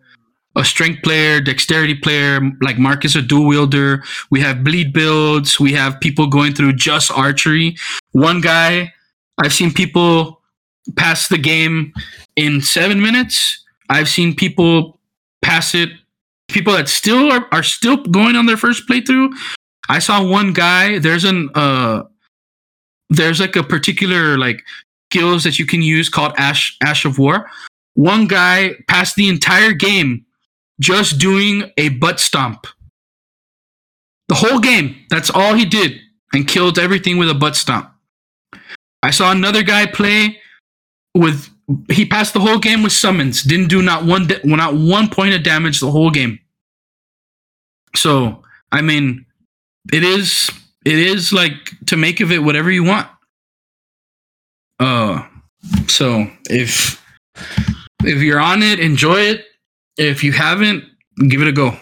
[0.60, 4.04] a strength player, dexterity player, like Marcus, a dual wielder.
[4.30, 5.58] We have bleed builds.
[5.58, 7.76] We have people going through just archery.
[8.12, 8.92] One guy,
[9.42, 10.42] I've seen people
[10.96, 11.92] pass the game
[12.36, 13.64] in seven minutes.
[13.88, 15.00] I've seen people
[15.42, 15.88] pass it.
[16.48, 19.30] People that still are, are still going on their first playthrough.
[19.88, 20.98] I saw one guy.
[20.98, 22.02] There's an uh,
[23.08, 24.62] there's like a particular like
[25.10, 27.48] skills that you can use called Ash Ash of War.
[27.94, 30.26] One guy passed the entire game
[30.80, 32.66] just doing a butt stomp.
[34.28, 34.96] The whole game.
[35.10, 36.00] That's all he did
[36.32, 37.90] and killed everything with a butt stomp.
[39.02, 40.38] I saw another guy play
[41.14, 41.48] with
[41.88, 43.42] he passed the whole game with summons.
[43.42, 46.38] Didn't do not one da- not one point of damage the whole game.
[47.96, 49.26] So, I mean,
[49.92, 50.50] it is
[50.84, 51.52] it is like
[51.86, 53.08] to make of it whatever you want.
[54.78, 55.26] Uh
[55.88, 57.04] so if
[58.02, 59.44] if you're on it, enjoy it.
[59.96, 60.84] If you haven't,
[61.28, 61.76] give it a go.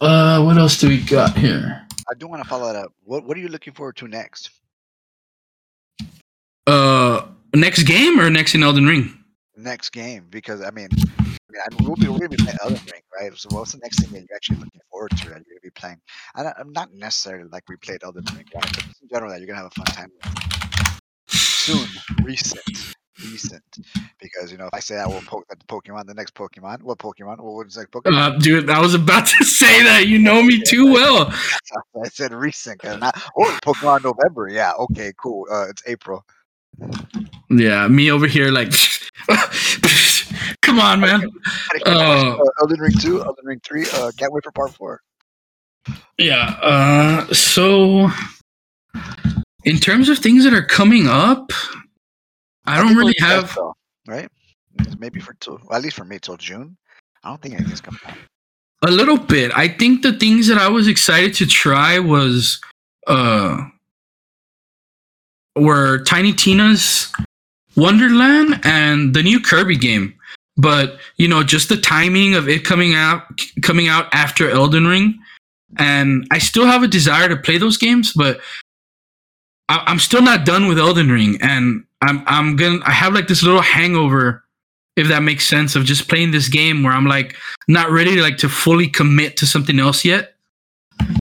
[0.00, 1.86] Uh what else do we got here?
[2.10, 2.92] I do want to follow that up.
[3.04, 4.50] What What are you looking forward to next?
[6.66, 9.16] Uh next game or next in Elden Ring?
[9.56, 10.88] Next game, because I mean,
[11.20, 13.32] I mean I, we'll be we're gonna be playing Elden Ring, right?
[13.38, 15.70] So what's the next thing that you're actually looking forward to that you're gonna be
[15.70, 16.00] playing?
[16.34, 18.62] I don't, I'm not necessarily like we played Elden Ring, right?
[18.62, 21.00] But just in general, that you're gonna have a fun time with.
[21.28, 21.88] soon,
[22.24, 23.62] recent, recent.
[24.20, 26.98] Because you know, if I say I will poke that Pokemon, the next Pokemon, what
[26.98, 27.40] Pokemon?
[27.40, 28.18] What was the next Pokemon?
[28.18, 30.06] Uh dude, I was about to say that.
[30.06, 31.32] You know me too well.
[32.02, 34.48] I said recent, and not oh Pokemon November.
[34.48, 35.46] Yeah, okay, cool.
[35.50, 36.24] Uh, it's April.
[37.50, 38.72] Yeah, me over here like
[40.62, 41.30] Come on, man.
[41.86, 43.86] Uh, Elden Ring two, Elden Ring three.
[43.94, 45.00] Uh, can't wait for part four.
[46.18, 46.56] Yeah.
[46.62, 48.10] Uh, so,
[49.64, 51.52] in terms of things that are coming up,
[52.66, 53.74] I don't really have though,
[54.06, 54.28] right.
[54.98, 56.76] Maybe for till, well, at least for me till June.
[57.22, 58.16] I don't think anything's coming out.
[58.86, 59.52] a little bit.
[59.54, 62.60] I think the things that I was excited to try was
[63.06, 63.68] uh
[65.56, 67.12] were Tiny Tina's
[67.76, 70.14] Wonderland and the new Kirby game.
[70.56, 73.22] But you know, just the timing of it coming out
[73.62, 75.18] coming out after Elden Ring,
[75.78, 78.40] and I still have a desire to play those games, but
[79.68, 83.28] I, I'm still not done with Elden Ring, and I'm I'm gonna I have like
[83.28, 84.44] this little hangover,
[84.96, 87.34] if that makes sense, of just playing this game where I'm like
[87.68, 90.34] not ready to like to fully commit to something else yet.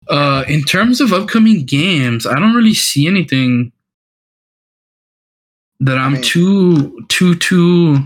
[0.07, 3.71] Uh, in terms of upcoming games, I don't really see anything
[5.79, 7.97] that I'm mean- too too too.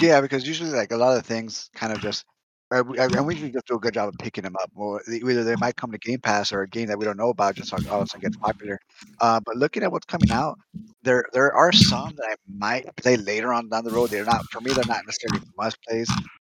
[0.00, 2.24] Yeah, because usually like a lot of things kind of just.
[2.70, 4.70] Uh, we- And we can just do a good job of picking them up.
[4.74, 7.30] Or either they might come to Game Pass or a game that we don't know
[7.30, 8.78] about, just like oh, it gets popular.
[9.20, 10.58] Uh, but looking at what's coming out,
[11.02, 14.10] there there are some that I might play later on down the road.
[14.10, 14.72] They're not for me.
[14.72, 16.08] They're not necessarily must plays.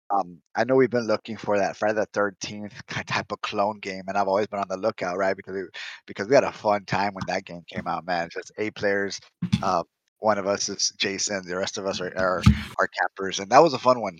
[0.09, 4.03] Um, I know we've been looking for that Friday the Thirteenth type of clone game,
[4.07, 5.35] and I've always been on the lookout, right?
[5.35, 5.67] Because it,
[6.05, 8.29] because we had a fun time when that game came out, man.
[8.31, 9.19] Just eight players.
[9.61, 9.83] Um,
[10.19, 11.43] one of us is Jason.
[11.45, 12.41] The rest of us are are,
[12.79, 14.17] are campers, and that was a fun one.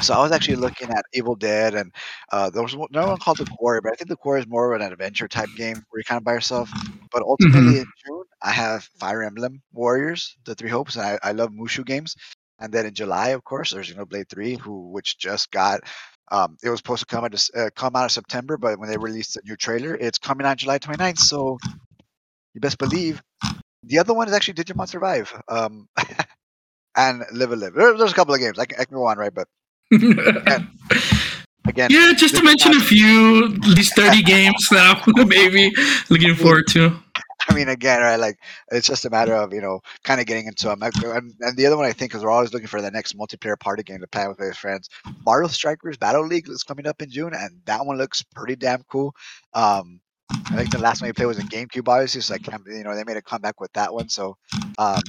[0.00, 1.94] So I was actually looking at Evil Dead, and
[2.32, 4.72] uh, there was no one called The Quarry, but I think The Quarry is more
[4.74, 6.72] of an adventure type game where you're kind of by yourself.
[7.12, 11.32] But ultimately, in June, I have Fire Emblem Warriors, The Three Hopes, and I, I
[11.32, 12.16] love Musou games.
[12.60, 15.80] And then in July, of course, there's Xenoblade Three, who which just got.
[16.32, 18.88] Um, it was supposed to come out of, uh, come out of September, but when
[18.88, 21.18] they released the new trailer, it's coming out July 29th.
[21.18, 21.58] So
[22.54, 23.22] you best believe.
[23.84, 25.88] The other one is actually Digimon Survive, um,
[26.96, 27.74] and Live a Live.
[27.74, 29.34] There- There's a couple of games I can, I can go on, right?
[29.34, 29.48] But
[29.92, 35.72] again, yeah, just to mention not- a few, these 30 games that I'm maybe
[36.08, 36.96] looking forward to.
[37.48, 38.16] I mean, again, right?
[38.20, 38.38] Like
[38.70, 40.82] it's just a matter of you know kind of getting into them.
[40.82, 43.58] And, and the other one I think is we're always looking for the next multiplayer
[43.58, 44.88] party game to play with his friends.
[45.24, 48.82] Mario Strikers Battle League is coming up in June, and that one looks pretty damn
[48.84, 49.14] cool.
[49.54, 52.20] Um, I think the last one we played was a GameCube, obviously.
[52.20, 54.08] So I can't, you know, they made a comeback with that one.
[54.08, 54.36] So,
[54.78, 55.00] um,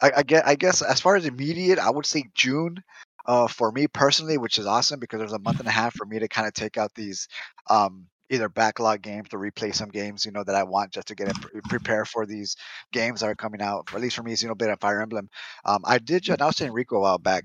[0.00, 2.82] I, I get, I guess, as far as immediate, I would say June.
[3.26, 6.06] Uh, for me personally, which is awesome because there's a month and a half for
[6.06, 7.26] me to kind of take out these
[7.68, 11.14] um, either backlog games to replay some games, you know, that I want just to
[11.14, 12.56] get it pre- prepare for these
[12.92, 13.92] games that are coming out.
[13.92, 15.28] At least for me, you know, bit of Fire Emblem.
[15.64, 16.28] Um, I did.
[16.30, 17.44] I was saying Rico a while back.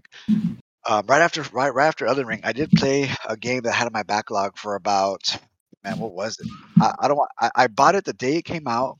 [0.88, 3.88] Um, right after, right, right after Elden Ring, I did play a game that had
[3.88, 5.38] in my backlog for about,
[5.84, 6.48] man, what was it?
[6.80, 7.32] I, I don't want.
[7.40, 8.98] I, I bought it the day it came out.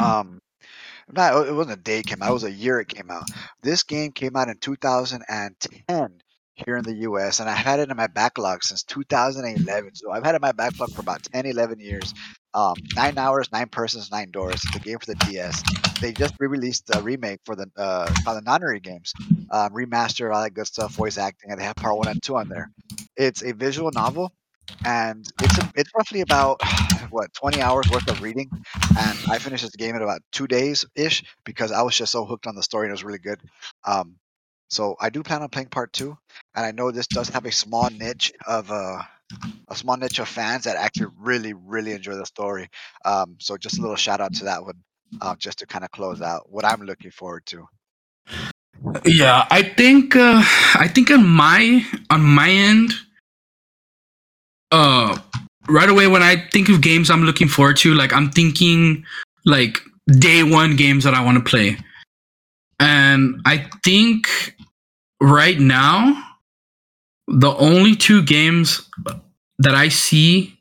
[0.00, 0.40] Um,
[1.12, 2.30] not it wasn't a day it came out.
[2.30, 3.24] It was a year it came out.
[3.62, 6.20] This game came out in 2010
[6.66, 9.94] here in the US, and I've had it in my backlog since 2011.
[9.94, 12.12] So I've had it in my backlog for about 10, 11 years.
[12.54, 14.60] Um, nine hours, nine persons, nine doors.
[14.64, 15.62] It's a game for the DS.
[16.00, 19.12] They just re-released a remake for the uh, for the Nonary games,
[19.50, 22.36] um, remaster, all that good stuff, voice acting, and they have part one and two
[22.36, 22.70] on there.
[23.16, 24.32] It's a visual novel,
[24.84, 26.60] and it's a, it's roughly about
[27.10, 28.50] what 20 hours worth of reading
[28.98, 32.24] and i finished this game in about two days ish because i was just so
[32.24, 33.40] hooked on the story and it was really good.
[33.86, 34.16] Um,
[34.68, 36.16] so i do plan on playing part two
[36.54, 39.02] and i know this does have a small niche of uh,
[39.68, 42.68] a small niche of fans that actually really really enjoy the story.
[43.04, 44.82] Um, so just a little shout out to that one
[45.20, 47.66] uh, just to kind of close out what i'm looking forward to.
[49.04, 50.42] Yeah, I think uh,
[50.74, 52.92] I think on my on my end,
[54.70, 55.18] uh,
[55.68, 59.04] right away when I think of games I'm looking forward to, like I'm thinking
[59.44, 61.76] like day one games that I want to play,
[62.80, 64.54] and I think
[65.20, 66.24] right now
[67.26, 68.88] the only two games
[69.58, 70.58] that I see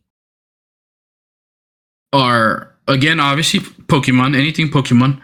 [2.13, 5.21] are again obviously Pokemon, anything Pokemon,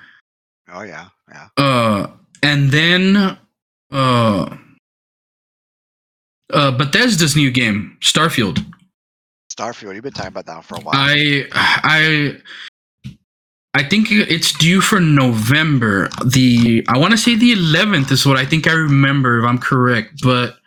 [0.71, 1.47] oh yeah yeah.
[1.57, 2.07] Uh,
[2.41, 3.37] and then
[3.91, 4.57] uh,
[6.51, 8.65] uh, Bethesda's new game, Starfield.
[9.55, 12.37] Starfield you've been talking about that for a while I I
[13.75, 16.07] I think it's due for November.
[16.23, 19.57] The I want to say the 11th is what I think I remember if I'm
[19.57, 20.57] correct, but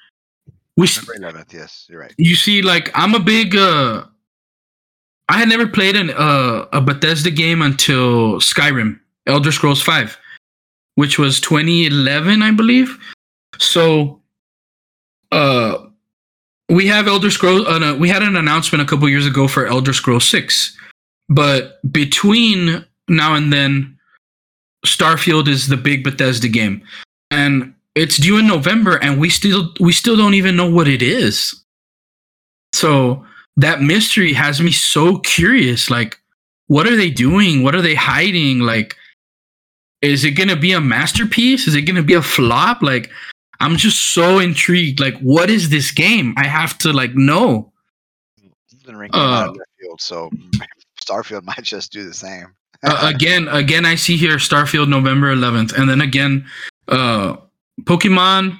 [0.76, 4.04] we November 11th yes you're right you see like I'm a big uh
[5.28, 10.16] I had never played an uh, a Bethesda game until Skyrim, Elder Scrolls 5,
[10.94, 12.96] which was 2011, I believe.
[13.58, 14.20] So
[15.32, 15.85] uh
[16.68, 19.66] we have Elder Scrolls uh, no, we had an announcement a couple years ago for
[19.66, 20.76] Elder Scrolls 6.
[21.28, 23.98] But between now and then
[24.84, 26.82] Starfield is the big Bethesda game.
[27.30, 31.02] And it's due in November and we still we still don't even know what it
[31.02, 31.64] is.
[32.72, 33.24] So
[33.56, 35.90] that mystery has me so curious.
[35.90, 36.20] Like,
[36.66, 37.62] what are they doing?
[37.62, 38.60] What are they hiding?
[38.60, 38.96] Like,
[40.02, 41.66] is it gonna be a masterpiece?
[41.66, 42.82] Is it gonna be a flop?
[42.82, 43.10] Like,
[43.60, 45.00] I'm just so intrigued.
[45.00, 46.34] Like, what is this game?
[46.36, 47.72] I have to like know.
[48.72, 50.30] Elden Ring came out of Uh, field, so
[51.04, 55.76] starfield might just do the same uh, again, again, I see here Starfield November 11th,
[55.76, 56.46] and then again,
[56.88, 57.36] uh,
[57.82, 58.58] Pokemon.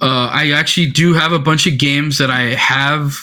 [0.00, 3.16] Uh, I actually do have a bunch of games that I have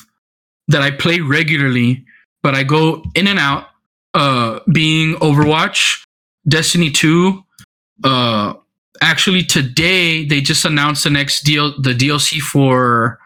[0.69, 2.05] that I play regularly,
[2.43, 3.67] but I go in and out.
[4.13, 6.03] Uh, being Overwatch,
[6.47, 7.43] Destiny 2.
[8.03, 8.53] Uh,
[9.01, 13.19] actually, today they just announced the next deal, the DLC for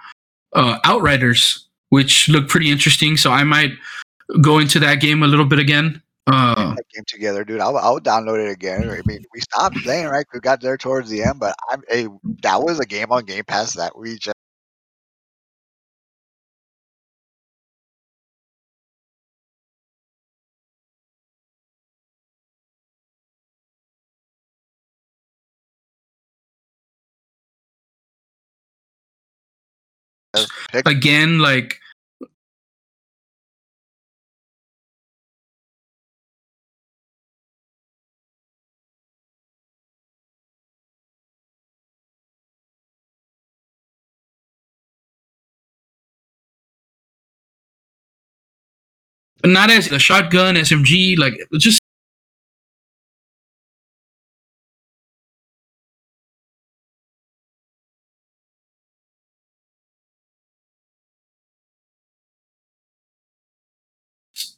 [0.53, 3.17] uh, Outriders, which looked pretty interesting.
[3.17, 3.71] So I might
[4.41, 6.01] go into that game a little bit again.
[6.27, 7.61] Uh, that game together, dude.
[7.61, 8.89] I'll, I'll download it again.
[8.89, 10.25] I mean, we stopped playing, right?
[10.33, 11.55] We got there towards the end, but
[11.91, 12.07] a
[12.41, 14.35] that was a game on Game Pass that we just
[30.85, 31.79] again like
[49.45, 51.79] not as a shotgun smg like just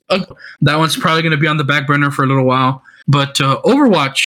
[0.10, 0.26] uh,
[0.62, 2.84] that one's probably going to be on the back burner for a little while.
[3.08, 4.27] But uh, overwatch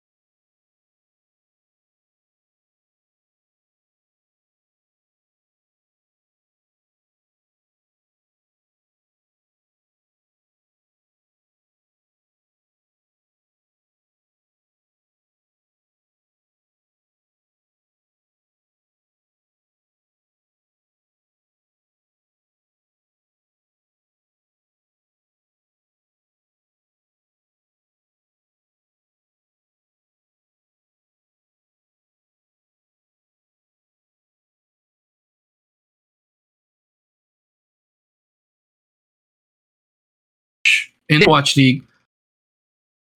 [41.09, 41.83] in Watch League,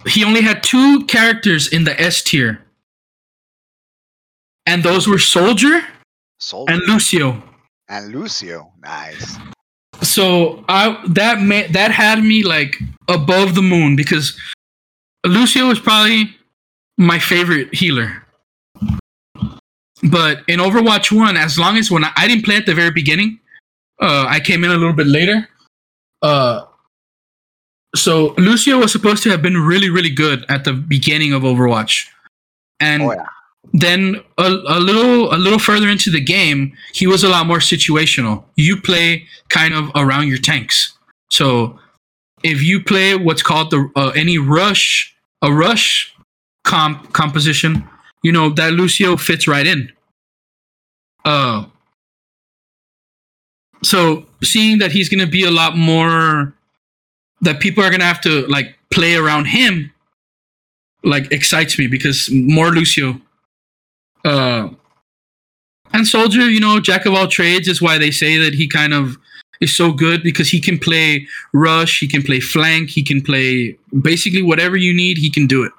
[0.06, 2.62] he only had two characters in the S tier,
[4.66, 5.82] and those were Soldier
[6.38, 7.42] Soldier and Lucio.
[7.88, 8.72] and Lucio.
[8.80, 9.36] Nice.
[10.02, 12.78] So I that ma- that had me like
[13.08, 14.38] above the moon because
[15.26, 16.34] Lucio was probably
[16.96, 18.24] my favorite healer.
[20.02, 22.90] But in Overwatch One, as long as when I, I didn't play at the very
[22.90, 23.38] beginning,
[24.00, 25.46] uh, I came in a little bit later.
[26.22, 26.64] Uh,
[27.94, 32.06] so Lucio was supposed to have been really, really good at the beginning of Overwatch,
[32.78, 33.26] and Oh yeah.
[33.72, 37.58] then a, a little a little further into the game he was a lot more
[37.58, 38.44] situational.
[38.56, 40.96] You play kind of around your tanks.
[41.30, 41.78] So
[42.42, 46.14] if you play what's called the uh, any rush a rush
[46.64, 47.86] comp composition
[48.22, 49.90] you know that lucio fits right in.
[51.24, 51.64] Uh
[53.82, 56.54] so seeing that he's going to be a lot more
[57.40, 59.92] that people are to have to like play around him
[61.02, 63.20] like excites me because more lucio
[64.24, 64.68] uh,
[65.92, 68.94] and Soldier, you know, jack of all trades is why they say that he kind
[68.94, 69.16] of
[69.60, 73.76] is so good because he can play rush, he can play flank, he can play
[74.00, 75.72] basically whatever you need, he can do it.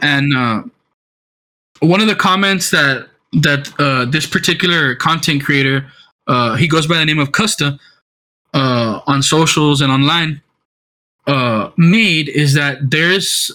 [0.00, 0.62] And uh,
[1.80, 5.86] one of the comments that that uh, this particular content creator,
[6.26, 7.78] uh, he goes by the name of Custa,
[8.52, 10.42] uh, on socials and online,
[11.26, 13.50] uh, made is that there's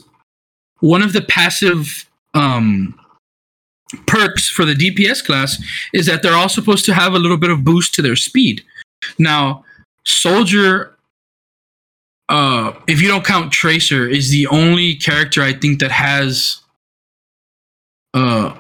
[0.79, 2.97] one of the passive um,
[4.05, 5.61] perks for the DPS class
[5.93, 8.63] is that they're all supposed to have a little bit of boost to their speed.
[9.17, 9.63] Now,
[10.05, 10.95] Soldier,
[12.29, 16.61] uh, if you don't count Tracer, is the only character I think that has
[18.13, 18.55] uh,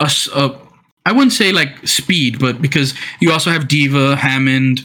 [0.00, 0.58] a, a-
[1.06, 4.82] I wouldn't say like speed, but because you also have D.Va, Hammond,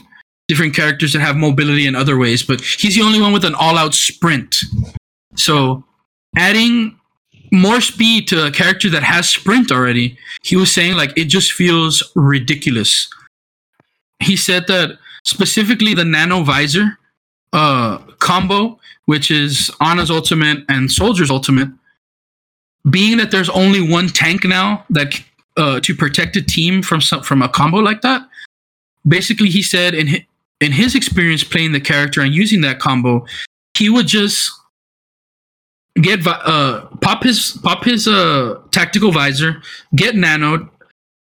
[0.48, 3.54] different characters that have mobility in other ways, but he's the only one with an
[3.54, 4.56] all-out sprint.
[5.36, 5.84] So,
[6.36, 6.98] adding
[7.50, 11.52] more speed to a character that has sprint already, he was saying like it just
[11.52, 13.08] feels ridiculous.
[14.20, 16.98] He said that specifically the nano visor
[17.52, 21.68] uh, combo, which is Ana's ultimate and Soldier's ultimate,
[22.90, 25.14] being that there's only one tank now that
[25.56, 28.28] uh, to protect a team from some, from a combo like that.
[29.06, 30.24] Basically, he said in
[30.60, 33.26] in his experience playing the character and using that combo,
[33.74, 34.50] he would just
[36.00, 39.62] get uh pop his pop his uh tactical visor,
[39.94, 40.68] get nanoed,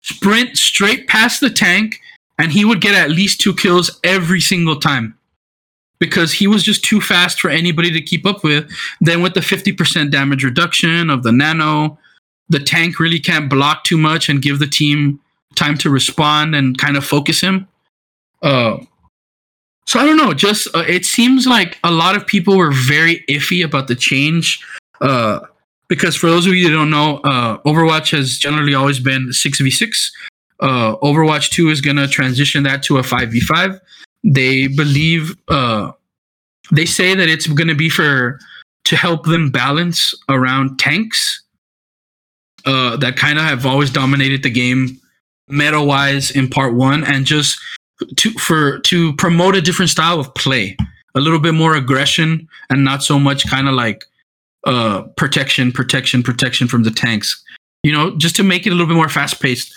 [0.02, 2.00] sprint straight past the tank,
[2.38, 5.18] and he would get at least two kills every single time.
[6.00, 8.68] Because he was just too fast for anybody to keep up with.
[9.02, 12.00] Then with the 50% damage reduction of the nano,
[12.50, 15.20] the tank really can't block too much and give the team
[15.56, 17.68] time to respond and kind of focus him.
[18.42, 18.78] Uh
[19.86, 20.34] so I don't know.
[20.34, 24.64] Just uh, it seems like a lot of people were very iffy about the change,
[25.02, 25.40] uh,
[25.88, 29.60] because for those of you that don't know, uh, Overwatch has generally always been six
[29.60, 30.12] v six.
[30.60, 33.80] Uh, Overwatch two is gonna transition that to a five v five.
[34.24, 35.92] They believe, uh,
[36.72, 38.40] they say that it's gonna be for
[38.86, 41.44] to help them balance around tanks,
[42.66, 45.00] uh, that kind of have always dominated the game
[45.50, 47.60] meta wise in part one, and just
[48.18, 50.76] to for to promote a different style of play.
[51.16, 54.06] A little bit more aggression and not so much kind of like
[54.66, 57.44] uh protection protection protection from the tanks.
[57.84, 59.74] You know just to make it a little bit more fast paced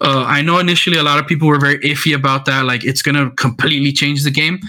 [0.00, 3.02] uh i know initially a lot of people were very iffy about that like it's
[3.02, 4.60] gonna completely change the game.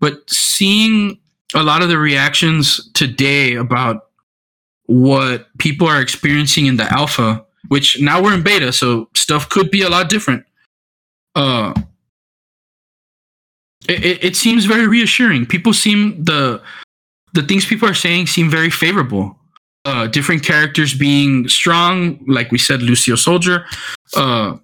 [0.00, 1.18] But seeing
[1.54, 4.10] a lot of the reactions today about
[4.86, 9.70] what people are experiencing in the alpha which now we're in beta so stuff could
[9.70, 10.44] be a lot different.
[11.34, 11.74] Uh
[13.88, 15.46] it, it, seems very reassuring.
[15.46, 16.62] People seem the
[17.32, 19.36] the things people are saying seem very favorable.
[19.84, 23.64] Uh, different characters being strong, like we said, Lucio Soldier,
[24.16, 24.56] uh,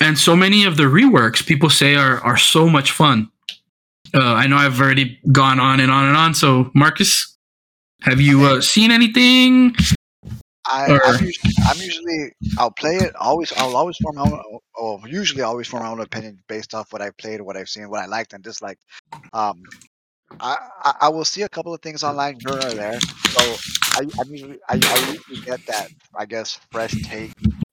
[0.00, 3.30] and so many of the reworks people say are are so much fun.
[4.14, 6.34] Uh, I know I've already gone on and on and on.
[6.34, 7.36] So Marcus,
[8.02, 9.74] have you uh, seen anything?
[10.66, 14.40] I, I'm, usually, I'm usually I'll play it always I'll always form my own
[14.74, 17.88] or usually always form my own opinion based off what I've played what I've seen
[17.90, 18.82] what I liked and disliked.
[19.32, 19.72] Um
[20.40, 23.02] I, I, I will see a couple of things online here or there.
[23.26, 23.60] So
[23.94, 27.32] I, I'm usually I, I usually get that I guess fresh take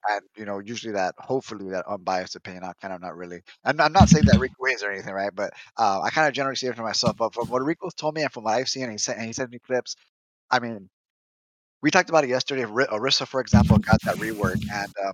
[0.09, 3.79] and you know usually that hopefully that unbiased opinion I'm kind of not really I'm,
[3.81, 5.31] I'm not saying that Rico wins or anything right?
[5.33, 8.15] But uh, I kind of generally see it for myself but from what Rico's told
[8.15, 9.95] me and from what I've seen and he sent and he sent me clips
[10.51, 10.89] I mean
[11.81, 12.65] we talked about it yesterday.
[12.65, 15.13] Ri- Orisa, for example, got that rework, and um,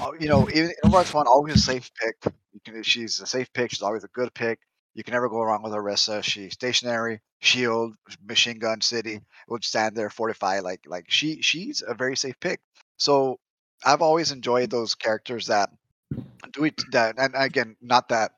[0.00, 2.32] uh, you know, even One always a safe pick.
[2.64, 3.70] Can, she's a safe pick.
[3.70, 4.58] She's always a good pick.
[4.94, 6.22] You can never go wrong with Orisa.
[6.22, 7.94] She's stationary, shield,
[8.26, 10.60] machine gun city, would stand there, fortify.
[10.60, 12.60] Like like she she's a very safe pick.
[12.98, 13.38] So
[13.84, 15.70] I've always enjoyed those characters that
[16.52, 18.32] do it that and again, not that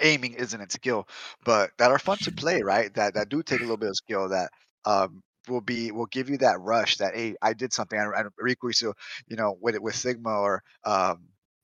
[0.00, 1.08] aiming isn't a skill,
[1.44, 2.92] but that are fun to play, right?
[2.94, 4.50] That that do take a little bit of skill that
[4.84, 8.30] um will be will give you that rush that hey I did something and, and
[8.38, 8.94] Rico so
[9.26, 11.20] you know with it with Sigma or um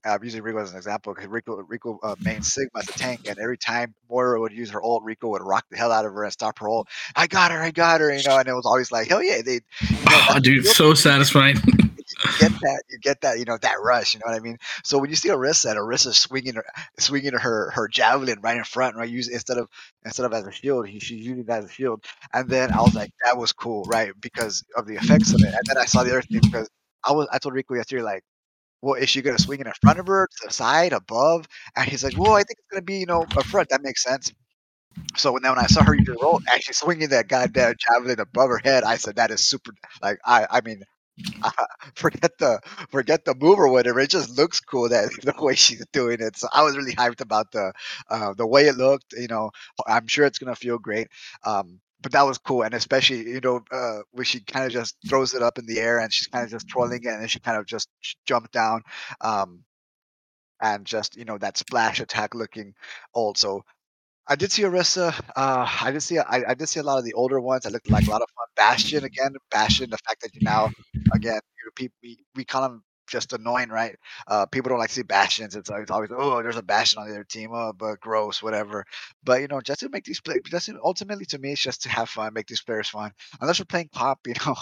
[0.06, 3.26] I'm using Rico as an example because Rico Rico uh, main Sigma as a tank,
[3.26, 6.12] and every time Moira would use her ult, Rico would rock the hell out of
[6.12, 6.88] her and stop her ult.
[7.16, 9.40] I got her, I got her, you know, and it was always like, hell yeah,
[9.42, 9.60] they.
[9.80, 11.56] You know, Oh, dude, so satisfying.
[12.38, 14.14] get that, you get that, you know, that rush.
[14.14, 14.58] You know what I mean?
[14.84, 16.64] So when you see Orisa, and Orisa swinging her,
[16.98, 19.68] swinging her her javelin right in front, right, use instead of
[20.04, 22.04] instead of as a shield, he, she's using that as a shield.
[22.32, 25.54] And then I was like, that was cool, right, because of the effects of it.
[25.54, 26.68] And then I saw the other thing because
[27.04, 28.22] I was I told Rico yesterday like
[28.82, 31.46] well, is she going to swing it in front of her, to the side, above?
[31.76, 33.70] And he's like, well, I think it's going to be, you know, up front.
[33.70, 34.32] That makes sense.
[35.16, 38.48] So when, then when I saw her use roll, actually swinging that goddamn javelin above
[38.50, 39.72] her head, I said, that is super.
[40.02, 40.82] Like, I, I mean,
[41.42, 41.50] uh,
[41.94, 42.60] forget the
[42.90, 44.00] forget the move or whatever.
[44.00, 46.36] It just looks cool that the way she's doing it.
[46.36, 47.72] So I was really hyped about the
[48.10, 49.12] uh, the way it looked.
[49.16, 49.50] You know,
[49.86, 51.08] I'm sure it's gonna feel great.
[51.44, 54.96] Um, but that was cool, and especially you know uh, when she kind of just
[55.08, 57.28] throws it up in the air and she's kind of just twirling it, and then
[57.28, 57.88] she kind of just
[58.26, 58.82] jumped down,
[59.20, 59.64] um,
[60.60, 62.74] and just you know that splash attack looking
[63.14, 63.64] old.
[64.26, 65.12] I did see Orisa.
[65.36, 67.66] Uh, I did see I, I did see a lot of the older ones.
[67.66, 68.46] I looked like a lot of fun.
[68.56, 69.34] Bastion again.
[69.50, 69.90] Bastion.
[69.90, 70.70] The fact that you now
[71.14, 71.40] again
[71.74, 73.96] people we, we call them just annoying, right?
[74.26, 75.54] Uh, people don't like to see bastions.
[75.54, 78.84] It's always, always oh, there's a bastion on the other team, oh, but gross, whatever.
[79.22, 81.82] But you know, just to make these play, just to- ultimately to me, it's just
[81.82, 83.12] to have fun, make these players fun.
[83.40, 84.54] Unless we're playing comp, you know.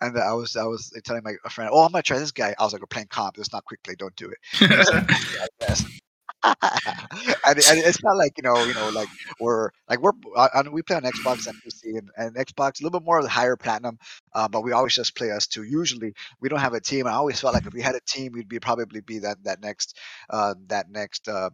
[0.00, 2.54] And I was, I was telling my friend, oh, I'm gonna try this guy.
[2.58, 3.36] I was like, we're playing comp.
[3.38, 3.94] It's not quickly.
[3.96, 4.38] Don't do it.
[7.44, 9.08] And, and it's not like you know, you know, like
[9.40, 12.84] we're like we're uh, and we play on Xbox and PC and, and Xbox a
[12.84, 13.98] little bit more of the higher platinum,
[14.34, 15.62] uh, but we always just play us two.
[15.64, 17.06] Usually, we don't have a team.
[17.06, 19.60] I always felt like if we had a team, we'd be probably be that that
[19.60, 19.98] next
[20.30, 21.50] uh, that next uh,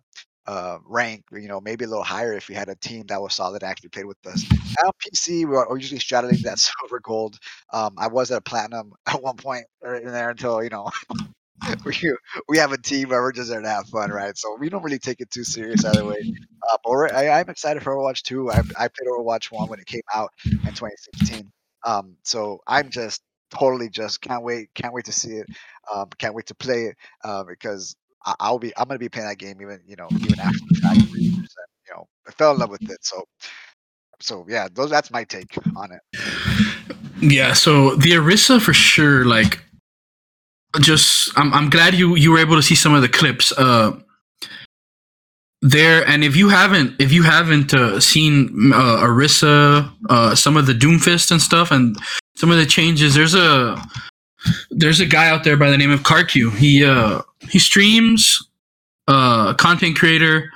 [0.46, 1.24] uh, rank.
[1.32, 3.70] You know, maybe a little higher if we had a team that was solid and
[3.70, 4.44] actually played with us.
[4.84, 7.38] On PC, we're, we're usually straddling that silver gold.
[7.72, 10.90] Um, I was at a platinum at one point in there until you know
[11.84, 12.14] we
[12.48, 14.36] we have a team where we're just there to have fun, right?
[14.36, 16.34] So we don't really take it too serious either way.
[16.70, 18.50] Uh, but I, I'm excited for Overwatch 2.
[18.50, 21.50] I, I played Overwatch 1 when it came out in 2016.
[21.84, 25.46] Um, so I'm just totally just can't wait, can't wait to see it.
[25.92, 29.28] Um, can't wait to play it uh, because I, I'll be I'm gonna be playing
[29.28, 31.00] that game even you know even after the fact.
[31.12, 32.98] You know, I fell in love with it.
[33.02, 33.24] So
[34.20, 36.00] so yeah, those that's my take on it.
[37.20, 39.60] Yeah, so the Orisa for sure, like
[40.76, 43.92] just I'm I'm glad you you were able to see some of the clips uh
[45.62, 46.06] there.
[46.06, 50.72] And if you haven't if you haven't uh, seen uh, Orisa uh some of the
[50.72, 51.96] Doomfist and stuff and
[52.36, 53.80] some of the changes there's a
[54.70, 58.38] there's a guy out there by the name of KarQ he uh he streams
[59.08, 60.50] uh content creator.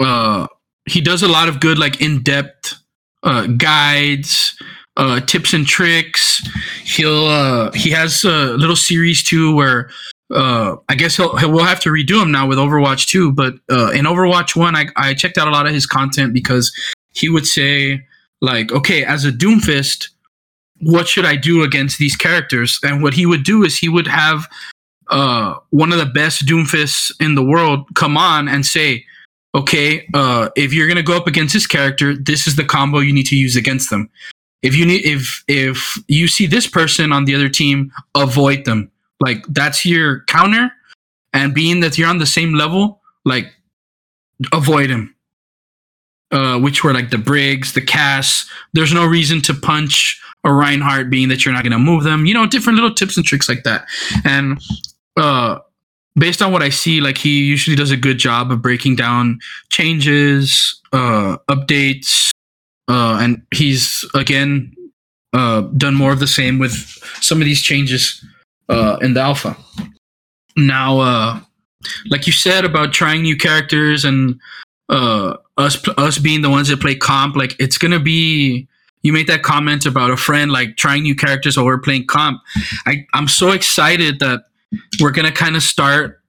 [0.00, 0.46] Uh
[0.86, 2.74] he does a lot of good like in-depth
[3.24, 4.56] uh guides
[4.96, 6.40] uh, tips and tricks.
[6.82, 9.90] He'll uh, he has a little series too where
[10.30, 13.32] uh, I guess he'll, he'll we'll have to redo him now with Overwatch 2.
[13.32, 16.72] But uh, in Overwatch 1, I, I checked out a lot of his content because
[17.12, 18.04] he would say
[18.40, 20.08] like, okay, as a Doomfist,
[20.80, 22.78] what should I do against these characters?
[22.82, 24.46] And what he would do is he would have
[25.08, 29.04] uh, one of the best Doomfists in the world come on and say,
[29.54, 33.12] okay, uh, if you're gonna go up against this character, this is the combo you
[33.12, 34.10] need to use against them
[34.66, 38.90] if you need if if you see this person on the other team avoid them.
[39.20, 40.72] Like that's your counter.
[41.32, 43.46] And being that you're on the same level like
[44.52, 45.14] avoid him
[46.30, 48.50] uh which were like the briggs the cass.
[48.72, 52.26] There's no reason to punch a reinhardt being that you're not going to move them.
[52.26, 53.86] You know different little tips and tricks like that.
[54.24, 54.60] And
[55.16, 55.58] uh
[56.18, 59.38] based on what i see like he usually does a good job of breaking down
[59.68, 62.32] changes uh updates
[62.88, 64.74] uh, and he's again
[65.32, 66.72] uh, done more of the same with
[67.20, 68.24] some of these changes
[68.68, 69.56] uh, in the alpha.
[70.56, 71.40] Now, uh,
[72.08, 74.40] like you said about trying new characters and
[74.88, 78.68] uh, us us being the ones that play comp, like it's gonna be.
[79.02, 82.40] You made that comment about a friend like trying new characters while we're playing comp.
[82.86, 84.46] I, I'm so excited that
[85.00, 86.20] we're gonna kind of start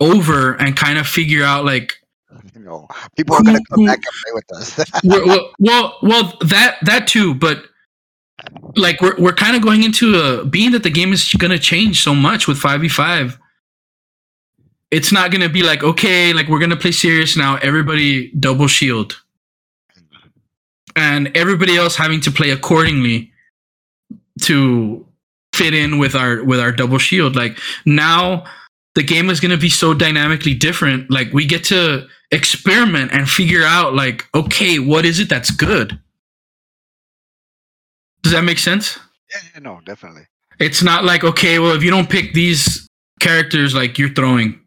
[0.00, 1.94] over and kind of figure out like
[3.16, 4.90] People are gonna come back and play with us.
[5.04, 7.64] well, well, well, that that too, but
[8.76, 11.58] like we're we're kind of going into a being that the game is going to
[11.58, 13.38] change so much with five v five.
[14.90, 17.56] it's not gonna be like okay, like we're gonna play serious now.
[17.56, 19.20] Everybody double shield,
[20.96, 23.32] and everybody else having to play accordingly
[24.42, 25.06] to
[25.54, 27.36] fit in with our with our double shield.
[27.36, 28.44] Like now,
[28.94, 31.10] the game is gonna be so dynamically different.
[31.10, 35.98] Like we get to experiment and figure out like okay, what is it that's good?
[38.22, 38.98] Does that make sense?
[39.32, 40.26] Yeah, yeah, no, definitely.
[40.58, 42.88] It's not like okay, well, if you don't pick these
[43.20, 44.60] characters, like you're throwing.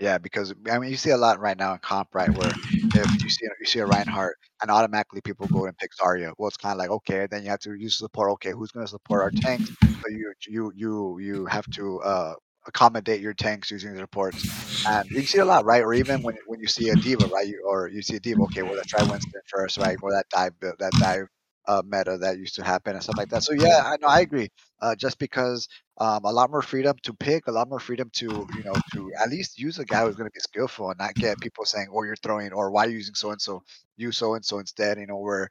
[0.00, 2.28] Yeah, because I mean, you see a lot right now in comp, right?
[2.28, 6.32] Where if you see you see a Reinhardt, and automatically people go and pick Zarya.
[6.36, 8.30] Well, it's kind of like okay, then you have to use support.
[8.32, 9.70] Okay, who's going to support our tanks?
[9.82, 12.34] So you you you you have to uh,
[12.66, 14.44] accommodate your tanks using the reports.
[14.86, 15.82] and you see a lot, right?
[15.82, 17.46] Or even when when you see a diva, right?
[17.46, 19.96] You, or you see a diva, okay, well let's try Winston first, right?
[20.02, 21.26] Or that dive that dive
[21.66, 23.42] uh, meta that used to happen and stuff like that.
[23.42, 24.50] So yeah, I know I agree.
[24.80, 25.66] Uh, just because
[25.98, 29.10] um, a lot more freedom to pick, a lot more freedom to you know to
[29.22, 31.88] at least use a guy who's going to be skillful and not get people saying,
[31.92, 33.62] "Oh, you're throwing," or "Why are you using so and so?"
[33.96, 34.98] Use so and so instead.
[34.98, 35.50] You know, where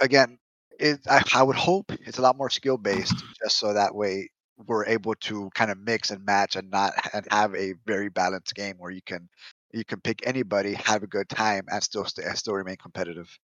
[0.00, 0.38] again,
[0.78, 4.30] it I, I would hope it's a lot more skill based, just so that way
[4.66, 8.54] we're able to kind of mix and match and not and have a very balanced
[8.54, 9.28] game where you can
[9.72, 13.36] you can pick anybody, have a good time, and still stay, still remain competitive.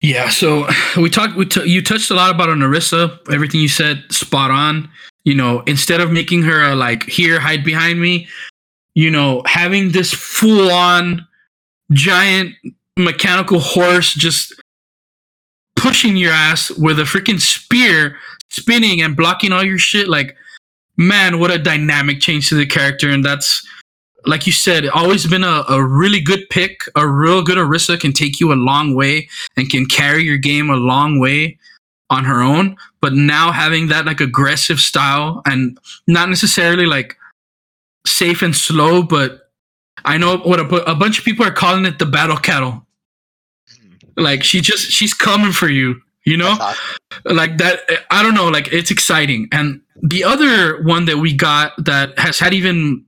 [0.00, 1.36] Yeah, so we talked.
[1.36, 3.18] We t- you touched a lot about Narissa.
[3.32, 4.88] Everything you said, spot on.
[5.24, 8.28] You know, instead of making her a, like here, hide behind me.
[8.94, 11.26] You know, having this full on
[11.92, 12.54] giant
[12.96, 14.60] mechanical horse just
[15.76, 18.16] pushing your ass with a freaking spear,
[18.48, 20.08] spinning and blocking all your shit.
[20.08, 20.36] Like,
[20.96, 23.66] man, what a dynamic change to the character, and that's
[24.26, 26.82] like you said, always been a, a really good pick.
[26.96, 30.70] A real good Orisa can take you a long way and can carry your game
[30.70, 31.58] a long way
[32.10, 32.76] on her own.
[33.00, 37.16] But now having that like aggressive style and not necessarily like
[38.06, 39.50] safe and slow, but
[40.04, 42.86] I know what a, a bunch of people are calling it the battle cattle.
[43.72, 44.20] Mm-hmm.
[44.20, 46.56] Like she just she's coming for you, you know?
[46.60, 47.00] Awesome.
[47.24, 47.80] Like that
[48.10, 49.48] I don't know, like it's exciting.
[49.50, 53.04] And the other one that we got that has had even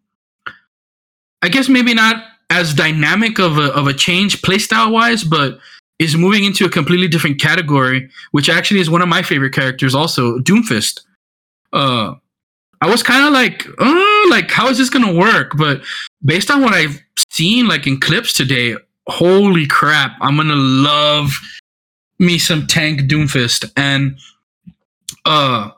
[1.43, 5.59] I guess maybe not as dynamic of a, of a change playstyle wise, but
[5.99, 9.95] is moving into a completely different category, which actually is one of my favorite characters
[9.95, 11.03] also, Doomfist.
[11.73, 12.15] Uh,
[12.81, 15.57] I was kind of like, oh, like how is this gonna work?
[15.57, 15.83] But
[16.25, 18.77] based on what I've seen, like in clips today,
[19.07, 21.39] holy crap, I'm gonna love
[22.21, 23.73] me some tank Doomfist.
[23.77, 24.17] And
[25.25, 25.71] uh,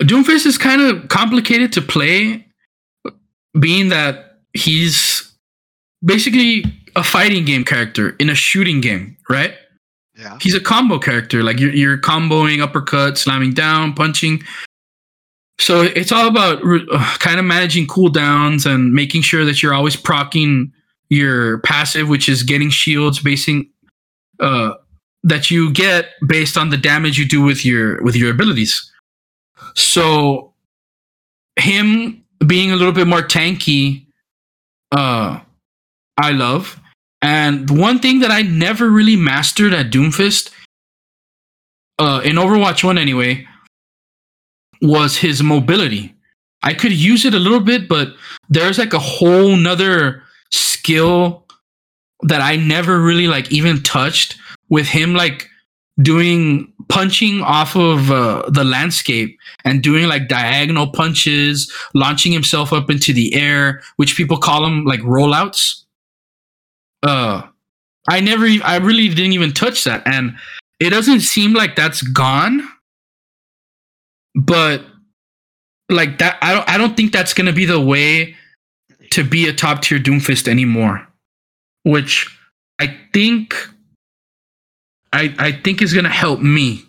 [0.00, 2.46] Doomfist is kind of complicated to play
[3.58, 5.30] being that he's
[6.04, 6.64] basically
[6.96, 9.54] a fighting game character in a shooting game, right?
[10.16, 10.38] Yeah.
[10.40, 11.42] He's a combo character.
[11.42, 14.42] Like you're, you're comboing, uppercut, slamming down, punching.
[15.58, 19.96] So it's all about uh, kind of managing cooldowns and making sure that you're always
[19.96, 20.72] procking
[21.08, 23.70] your passive, which is getting shields, basing
[24.40, 24.74] uh,
[25.24, 28.90] that you get based on the damage you do with your with your abilities.
[29.74, 30.52] So
[31.56, 34.06] him being a little bit more tanky,
[34.90, 35.40] uh,
[36.18, 36.78] I love.
[37.22, 40.50] And one thing that I never really mastered at Doomfist,
[42.00, 43.46] uh, in Overwatch 1 anyway,
[44.80, 46.16] was his mobility.
[46.64, 48.08] I could use it a little bit, but
[48.48, 51.46] there's like a whole nother skill
[52.22, 54.36] that I never really like even touched
[54.72, 55.50] with him like
[56.00, 62.88] doing punching off of uh, the landscape and doing like diagonal punches, launching himself up
[62.88, 65.82] into the air, which people call them like rollouts.
[67.02, 67.42] Uh,
[68.08, 70.34] I never, I really didn't even touch that, and
[70.80, 72.66] it doesn't seem like that's gone.
[74.34, 74.86] But
[75.90, 78.34] like that, I don't, I don't think that's gonna be the way
[79.10, 81.06] to be a top tier Doomfist anymore.
[81.82, 82.34] Which
[82.80, 83.54] I think
[85.12, 86.84] I, I think is going to help me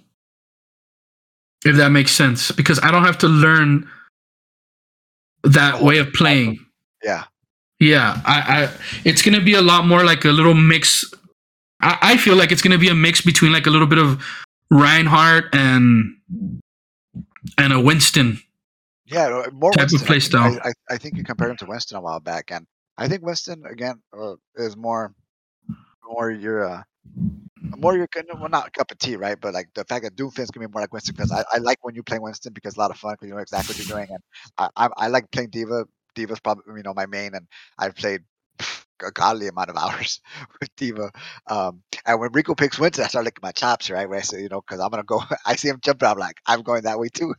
[1.66, 3.90] if that makes sense because I don't have to learn
[5.44, 6.66] that way of playing.
[7.04, 7.24] Yeah.
[7.80, 8.70] Yeah, I, I
[9.04, 11.04] it's going to be a lot more like a little mix.
[11.82, 13.98] I, I feel like it's going to be a mix between like a little bit
[13.98, 14.24] of
[14.72, 16.16] Reinhardt and
[17.58, 18.40] and a Winston.
[19.06, 20.08] Yeah, more Type of Winston.
[20.08, 20.52] play I, style.
[20.52, 22.66] think- I, I, I think you compared him to Winston a while back, and
[22.98, 25.14] I think Winston again uh, is more,
[26.08, 26.84] more your, uh,
[27.78, 29.40] more your kind of- well not cup of tea, right?
[29.40, 31.80] But like the fact that Doomfist can be more like Winston because I, I like
[31.84, 33.78] when you play Winston because it's a lot of fun because you know exactly what
[33.78, 34.20] you're doing, and
[34.58, 35.86] I I, I like playing D.Va.
[36.16, 38.22] D.Va's probably you know my main, and I've played.
[39.06, 40.22] a godly amount of hours
[40.62, 41.12] with Diva.
[41.48, 44.08] Um, and when Rico picks Winston, I start licking my chops, right?
[44.08, 45.22] Where I say, you know, because I'm gonna go.
[45.46, 46.08] I see him jumping.
[46.08, 47.34] I'm like, I'm going that way too.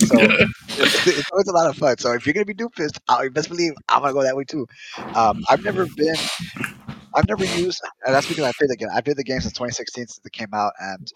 [0.00, 0.30] so
[0.76, 1.98] it's, it's always a lot of fun.
[1.98, 4.66] So if you're gonna be Doomfist, I best believe I'm gonna go that way too.
[5.14, 6.28] Um, I've never been.
[7.14, 8.88] I've never used, and that's because I played the game.
[8.94, 11.08] I played the game since 2016 since it came out, and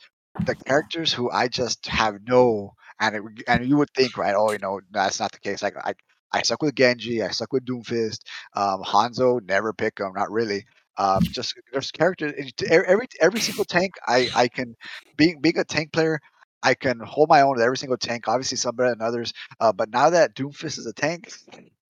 [0.47, 4.35] the characters who I just have no, and it, and you would think, right?
[4.37, 5.63] Oh, you know, that's not the case.
[5.63, 5.95] Like I,
[6.33, 7.23] I suck with Genji.
[7.23, 8.19] I suck with Doomfist.
[8.55, 10.13] Um, Hanzo, never pick him.
[10.15, 10.65] Not really.
[10.99, 12.33] Um, just there's characters.
[12.69, 14.75] Every every single tank I I can
[15.17, 16.19] being being a tank player.
[16.65, 18.29] I can hold my own with every single tank.
[18.29, 19.33] Obviously, some better than others.
[19.61, 21.33] Uh, but now that Doomfist is a tank,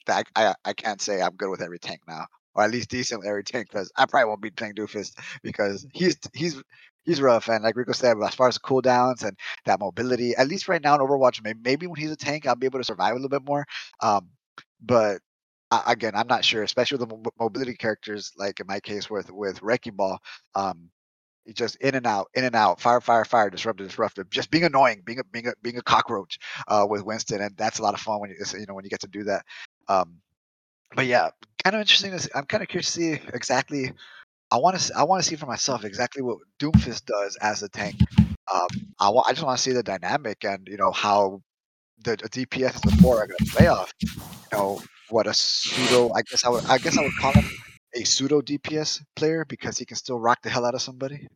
[0.08, 3.20] I, I I can't say I'm good with every tank now, or at least decent
[3.20, 6.62] with every tank because I probably won't be playing Doomfist because he's he's
[7.04, 7.48] he's rough.
[7.48, 10.94] And like Rico said, as far as cooldowns and that mobility, at least right now
[10.94, 13.28] in Overwatch, maybe, maybe when he's a tank, I'll be able to survive a little
[13.28, 13.64] bit more.
[14.00, 14.28] Um,
[14.80, 15.20] but
[15.70, 19.30] I, again, I'm not sure, especially with the mobility characters, like in my case with
[19.30, 20.18] with Wrecking Ball.
[20.54, 20.90] Um,
[21.54, 25.02] just in and out, in and out, fire, fire, fire, disruptive, disruptive, just being annoying,
[25.04, 26.38] being a being a being a cockroach
[26.68, 28.90] uh, with Winston, and that's a lot of fun when you you know when you
[28.90, 29.44] get to do that.
[29.88, 30.18] Um,
[30.94, 31.30] but yeah,
[31.62, 32.12] kind of interesting.
[32.12, 33.92] To see, I'm kind of curious to see exactly
[34.52, 37.70] I want to I want to see for myself exactly what Doomfist does as a
[37.70, 37.96] tank.
[38.52, 38.68] Um,
[39.00, 41.40] I I just want to see the dynamic and you know how
[42.04, 43.90] the, the DPS and the are going to play off.
[44.02, 44.08] You
[44.52, 47.48] know what a pseudo I guess I would I guess I would call him
[47.94, 51.28] a pseudo DPS player because he can still rock the hell out of somebody.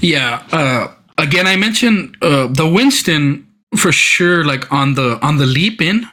[0.00, 0.46] Yeah.
[0.52, 3.44] Uh, again, I mentioned uh, the Winston
[3.76, 4.44] for sure.
[4.44, 6.06] Like on the on the leap in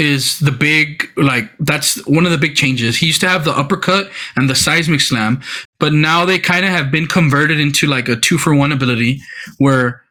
[0.00, 2.96] is the big like that's one of the big changes.
[2.96, 5.42] He used to have the uppercut and the seismic slam,
[5.78, 9.20] but now they kind of have been converted into like a two for one ability
[9.58, 10.02] where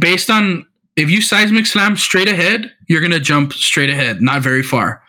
[0.00, 0.66] based on
[0.96, 5.02] if you seismic slam straight ahead, you're gonna jump straight ahead, not very far.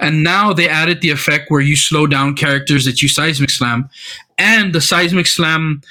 [0.00, 3.90] And now they added the effect where you slow down characters that you seismic slam,
[4.38, 5.82] and the seismic slam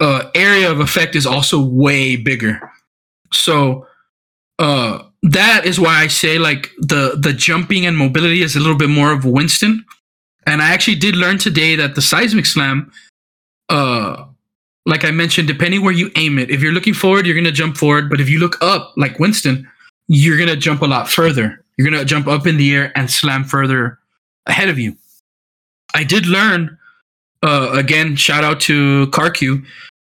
[0.00, 2.60] uh, area of effect is also way bigger.
[3.32, 3.86] So
[4.58, 8.76] uh that is why I say like the the jumping and mobility is a little
[8.76, 9.84] bit more of Winston.
[10.46, 12.92] And I actually did learn today that the seismic slam,
[13.70, 14.26] uh,
[14.84, 17.78] like I mentioned, depending where you aim it, if you're looking forward, you're gonna jump
[17.78, 18.10] forward.
[18.10, 19.66] But if you look up, like Winston,
[20.08, 21.64] you're gonna jump a lot further.
[21.78, 23.98] You're gonna jump up in the air and slam further
[24.44, 24.94] ahead of you.
[25.94, 26.76] I did learn,
[27.42, 29.64] uh, again, shout out to KarQ,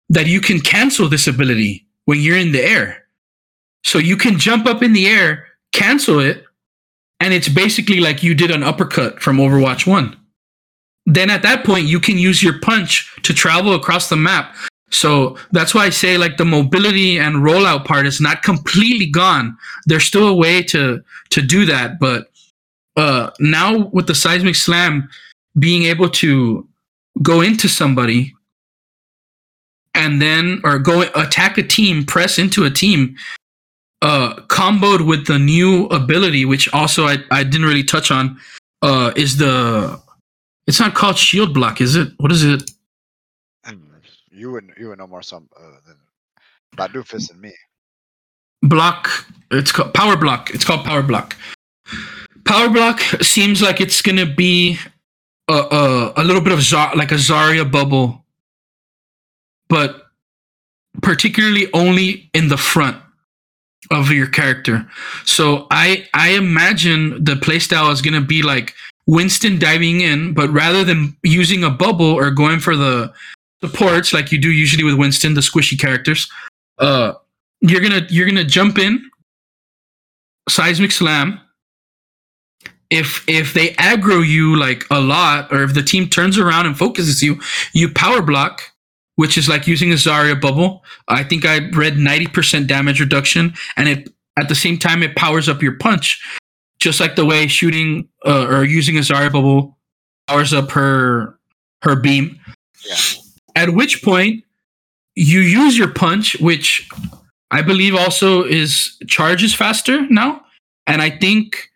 [0.08, 3.01] that you can cancel this ability when you're in the air.
[3.84, 6.46] So you can jump up in the air, cancel it,
[7.20, 10.16] and it's basically like you did an uppercut from Overwatch 1.
[11.06, 14.56] Then at that point, you can use your punch to travel across the map.
[14.92, 19.58] So that's why I say like the mobility and rollout part is not completely gone.
[19.86, 22.28] There's still a way to to do that, but
[22.98, 25.10] uh, now with the seismic slam,
[25.58, 26.68] being able to
[27.22, 28.34] go into somebody
[29.96, 33.16] and then or go attack a team, press into a team,
[34.02, 38.40] uh, comboed with the new ability, which also I, I didn't really touch on,
[38.82, 40.02] uh, is the
[40.68, 42.14] it's not called shield block, is it?
[42.18, 42.70] What is it?
[44.32, 45.98] You would you would know more some uh, than
[46.76, 47.54] Badufis and me.
[48.64, 49.10] Block.
[49.52, 50.50] It's called power block.
[50.52, 51.36] It's called power block.
[52.46, 54.80] Power block seems like it's gonna be
[55.48, 58.26] a a, a little bit of Zar- like a Zarya bubble,
[59.70, 60.08] but
[61.04, 62.98] particularly only in the front
[63.92, 64.88] of your character.
[65.26, 68.74] So I I imagine the playstyle is gonna be like
[69.06, 73.14] Winston diving in, but rather than using a bubble or going for the
[73.64, 76.32] supports like you do usually with Winston, the squishy characters,
[76.80, 77.14] uh,
[77.60, 79.10] you're gonna you're gonna jump in,
[80.50, 81.40] seismic slam.
[82.90, 86.78] If if they aggro you like a lot, or if the team turns around and
[86.78, 87.40] focuses you,
[87.74, 88.71] you power block
[89.22, 90.84] which is like using a Zarya bubble.
[91.08, 95.48] I think I read 90% damage reduction, and it at the same time it powers
[95.48, 96.20] up your punch,
[96.80, 99.78] just like the way shooting uh, or using a Zarya bubble
[100.28, 101.38] powers up her
[101.84, 102.40] her beam.
[102.84, 102.96] Yeah.
[103.56, 104.44] At which point
[105.14, 106.90] you use your punch, which
[107.52, 110.42] I believe also is charges faster now,
[110.88, 111.70] and I think.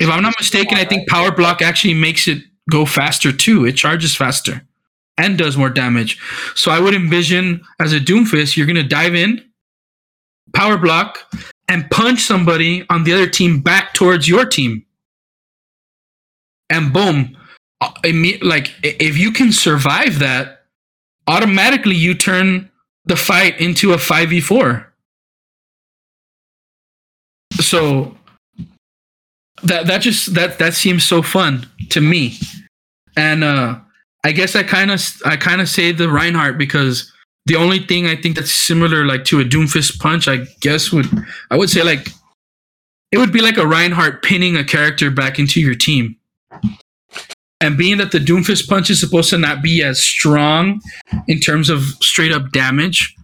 [0.00, 3.64] If I'm not mistaken, I think Power Block actually makes it go faster too.
[3.64, 4.62] It charges faster
[5.18, 6.20] and does more damage.
[6.54, 9.44] So I would envision as a Doomfist, you're going to dive in,
[10.54, 11.18] power block,
[11.68, 14.84] and punch somebody on the other team back towards your team.
[16.68, 17.36] And boom,
[17.80, 17.92] uh,
[18.42, 20.64] like if you can survive that,
[21.26, 22.70] automatically you turn
[23.04, 24.86] the fight into a 5v4.
[27.60, 28.16] So
[29.62, 32.38] that that just that that seems so fun to me
[33.16, 33.78] and uh,
[34.26, 37.12] I guess I kind of I kind of say the Reinhardt because
[37.44, 41.06] the only thing I think that's similar like to a Doomfist punch, I guess would
[41.52, 42.08] I would say like
[43.12, 46.16] it would be like a Reinhardt pinning a character back into your team.
[47.60, 50.80] And being that the Doomfist punch is supposed to not be as strong
[51.28, 53.14] in terms of straight up damage,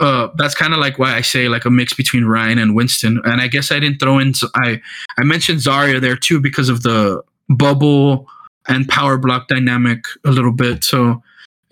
[0.00, 3.20] uh, that's kind of like why I say like a mix between Rein and Winston.
[3.24, 4.80] And I guess I didn't throw in I
[5.18, 8.26] I mentioned Zarya there too because of the bubble
[8.68, 10.84] and power block dynamic a little bit.
[10.84, 11.22] So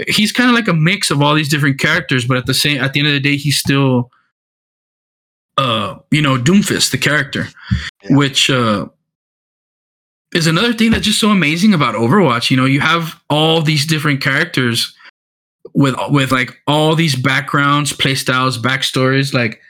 [0.08, 2.80] he's kind of like a mix of all these different characters, but at the same
[2.80, 4.10] at the end of the day, he's still
[5.58, 7.48] uh you know Doomfist, the character,
[8.02, 8.16] Yeah.
[8.16, 8.86] which uh
[10.34, 12.50] is another thing that's just so amazing about Overwatch.
[12.50, 14.94] You know, you have all these different characters
[15.74, 19.34] with with like all these backgrounds, playstyles, backstories.
[19.34, 19.60] Like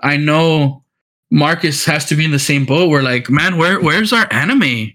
[0.00, 0.82] I know
[1.30, 4.92] Marcus has to be in the same boat where like, man, where where's our anime?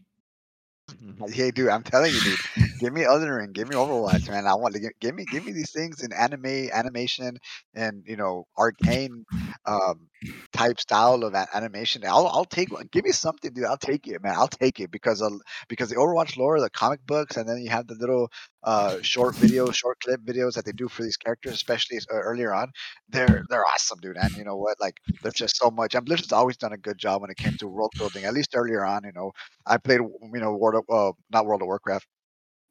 [1.32, 2.40] Hey, dude, I'm telling you, dude.
[2.78, 4.46] Give me Elden Ring, give me Overwatch, man.
[4.46, 7.38] I want to give, give me give me these things in anime, animation,
[7.74, 9.26] and you know, arcane
[9.66, 10.10] um,
[10.52, 12.04] type style of animation.
[12.06, 12.90] I'll I'll take one.
[12.92, 13.66] Give me something, dude.
[13.66, 14.36] I'll take it, man.
[14.36, 15.34] I'll take it because of
[15.70, 18.30] because the Overwatch lore, the comic books, and then you have the little
[18.64, 22.54] uh, short videos, short clip videos that they do for these characters, especially uh, earlier
[22.54, 22.72] on.
[23.10, 24.18] They're they're awesome, dude.
[24.18, 24.80] And you know what?
[24.82, 25.96] Like, there's just so much.
[25.96, 28.26] And Blizzard's always done a good job when it came to world building.
[28.26, 29.32] At least earlier on, you know,
[29.66, 32.08] I played, you know, World of, uh, not World of Warcraft,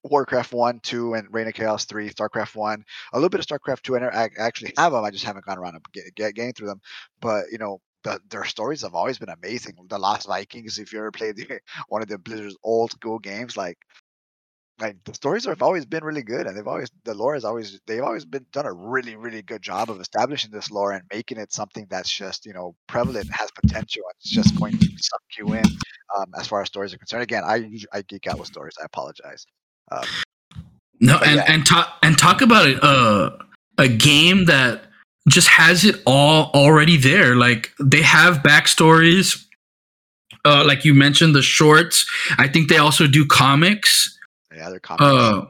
[0.05, 3.82] Warcraft one, two, and Reign of Chaos three, Starcraft one, a little bit of Starcraft
[3.82, 3.94] two.
[3.94, 5.05] and I actually have them.
[5.05, 6.81] I just haven't gone around and get, get getting through them.
[7.20, 9.74] But you know, the, their stories have always been amazing.
[9.89, 13.56] The Lost Vikings, if you ever played the, one of the Blizzard's old school games,
[13.56, 13.78] like.
[14.81, 17.81] Like the stories have always been really good, and they've always the lore has always
[17.86, 21.39] they've always been done a really really good job of establishing this lore and making
[21.39, 25.22] it something that's just you know prevalent, has potential, and it's just going to suck
[25.39, 25.64] you in
[26.18, 27.22] um, as far as stories are concerned.
[27.22, 28.74] Again, I I geek out with stories.
[28.82, 29.47] I apologize.
[29.90, 30.05] Um,
[31.01, 31.44] No, and yeah.
[31.48, 32.78] and talk and talk about it.
[32.82, 33.31] Uh,
[33.78, 34.82] a game that
[35.28, 37.35] just has it all already there.
[37.36, 39.44] Like they have backstories.
[40.44, 42.05] Uh, like you mentioned, the shorts.
[42.39, 44.19] I think they also do comics.
[44.55, 45.02] yeah, they're comics.
[45.05, 45.44] uh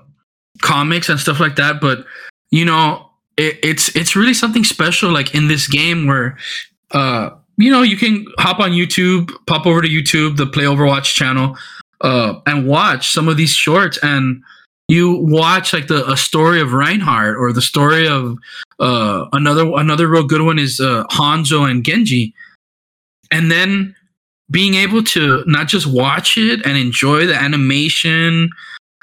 [0.62, 2.06] comics and stuff like that but
[2.52, 6.38] you know it, it's it's really something special like in this game where
[6.92, 7.28] uh
[7.58, 11.56] you know you can hop on youtube pop over to youtube the play overwatch channel
[12.04, 14.40] uh and watch some of these shorts and
[14.88, 18.38] you watch like the a story of Reinhardt or the story of
[18.78, 22.32] uh another another real good one is uh Hanzo and Genji.
[23.32, 23.96] And then
[24.50, 28.50] being able to not just watch it and enjoy the animation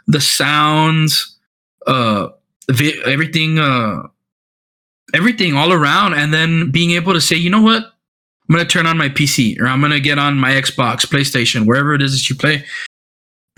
[0.08, 1.38] the sounds,
[1.88, 2.30] uh,
[2.70, 4.04] vi- everything, uh,
[5.14, 8.86] everything all around, and then being able to say, you know what, I'm gonna turn
[8.86, 12.30] on my PC or I'm gonna get on my Xbox, PlayStation, wherever it is that
[12.30, 12.66] you play,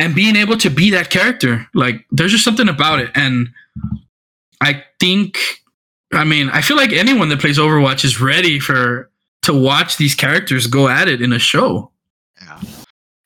[0.04, 1.66] and being able to be that character.
[1.74, 3.48] Like, there's just something about it, and
[4.60, 5.38] I think,
[6.12, 9.10] I mean, I feel like anyone that plays Overwatch is ready for
[9.44, 11.92] to watch these characters go at it in a show.
[12.42, 12.60] Yeah.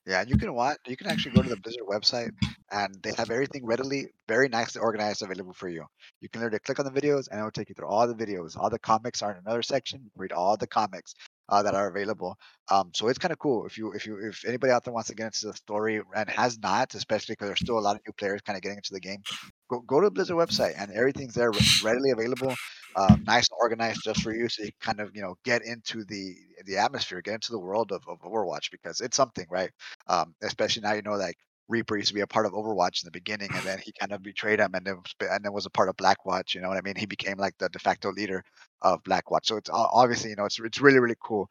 [0.06, 0.78] Yeah, you can watch.
[0.88, 2.32] You can actually go to the Blizzard website,
[2.72, 5.84] and they have everything readily, very nicely organized, available for you.
[6.22, 8.14] You can literally click on the videos, and it will take you through all the
[8.14, 8.56] videos.
[8.56, 10.10] All the comics are in another section.
[10.16, 11.14] Read all the comics
[11.49, 12.38] uh, that are available.
[12.69, 15.10] Um, so it's kind of cool if you, if you, if anybody out there wants
[15.10, 18.02] to get into the story and has not, especially because there's still a lot of
[18.06, 19.22] new players kind of getting into the game.
[19.69, 21.52] Go, go to the Blizzard website, and everything's there
[21.84, 22.53] readily available.
[22.95, 26.03] Um, nice and organized just for you, so you kind of you know get into
[26.06, 29.69] the the atmosphere, get into the world of, of Overwatch because it's something, right?
[30.07, 31.38] um, especially now you know like
[31.69, 34.11] Reaper used to be a part of Overwatch in the beginning, and then he kind
[34.11, 36.53] of betrayed him, and then was- and then was a part of Blackwatch.
[36.56, 36.95] You know what I mean?
[36.95, 38.44] He became like the de facto leader
[38.81, 39.45] of Blackwatch.
[39.45, 41.49] So it's obviously you know it's it's really really cool,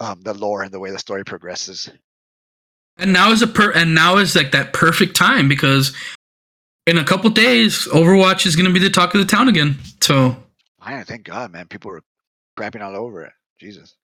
[0.00, 1.90] um, the lore and the way the story progresses.
[2.96, 5.94] And now is a per and now is like that perfect time because
[6.86, 9.78] in a couple days, Overwatch is gonna be the talk of the town again.
[10.00, 10.36] So
[10.80, 11.68] I thank God, man.
[11.68, 12.02] People were
[12.58, 13.32] crapping all over it.
[13.60, 13.94] Jesus,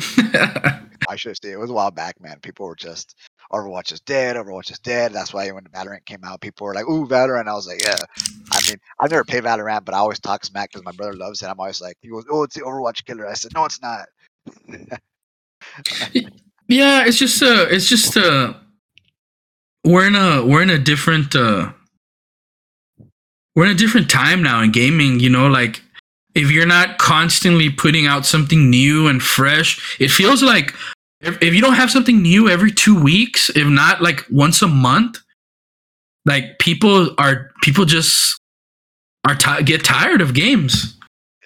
[1.08, 2.38] I should have say it was a while back, man.
[2.40, 3.16] People were just
[3.52, 4.36] Overwatch is dead.
[4.36, 5.12] Overwatch is dead.
[5.12, 7.96] That's why when Valorant came out, people were like, "Ooh, Valorant." I was like, "Yeah."
[8.52, 11.42] I mean, I've never played Valorant, but I always talk smack because my brother loves
[11.42, 11.46] it.
[11.46, 14.06] I'm always like, "He goes, oh, it's the Overwatch killer." I said, "No, it's not."
[16.68, 18.54] yeah, it's just uh it's just uh
[19.84, 21.72] we're in a we're in a different uh
[23.54, 25.82] we're in a different time now in gaming, you know, like
[26.34, 30.74] if you're not constantly putting out something new and fresh, it feels like
[31.20, 34.68] if, if you don't have something new every two weeks, if not like once a
[34.68, 35.18] month,
[36.24, 38.40] like people are people just
[39.26, 40.96] are ti get tired of games.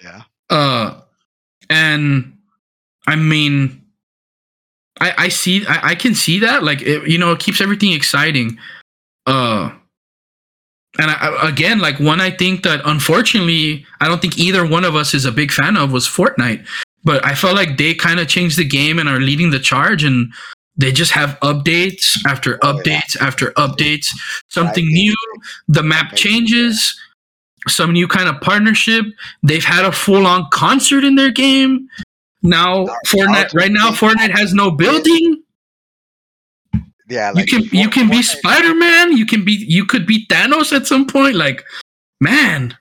[0.02, 0.22] yeah.
[0.50, 1.00] Uh,
[1.70, 2.36] and
[3.06, 3.82] I mean,
[5.00, 7.92] I I see I, I can see that like it, you know it keeps everything
[7.92, 8.58] exciting.
[9.26, 9.72] Uh,
[10.98, 14.94] and I, again, like one I think that unfortunately I don't think either one of
[14.94, 16.66] us is a big fan of was Fortnite.
[17.04, 20.04] But I felt like they kind of changed the game and are leading the charge,
[20.04, 20.32] and
[20.76, 24.06] they just have updates after Oh, updates after updates.
[24.48, 25.14] Something new.
[25.68, 26.98] The map changes.
[27.68, 29.04] Some new kind of partnership.
[29.42, 31.88] They've had a full on concert in their game.
[32.42, 33.54] Now Now- Fortnite.
[33.54, 35.42] Right now, Fortnite has no building.
[37.08, 39.16] Yeah, you can you can be Spider Man.
[39.16, 41.36] You can be you could be Thanos at some point.
[41.36, 41.64] Like,
[42.20, 42.76] man,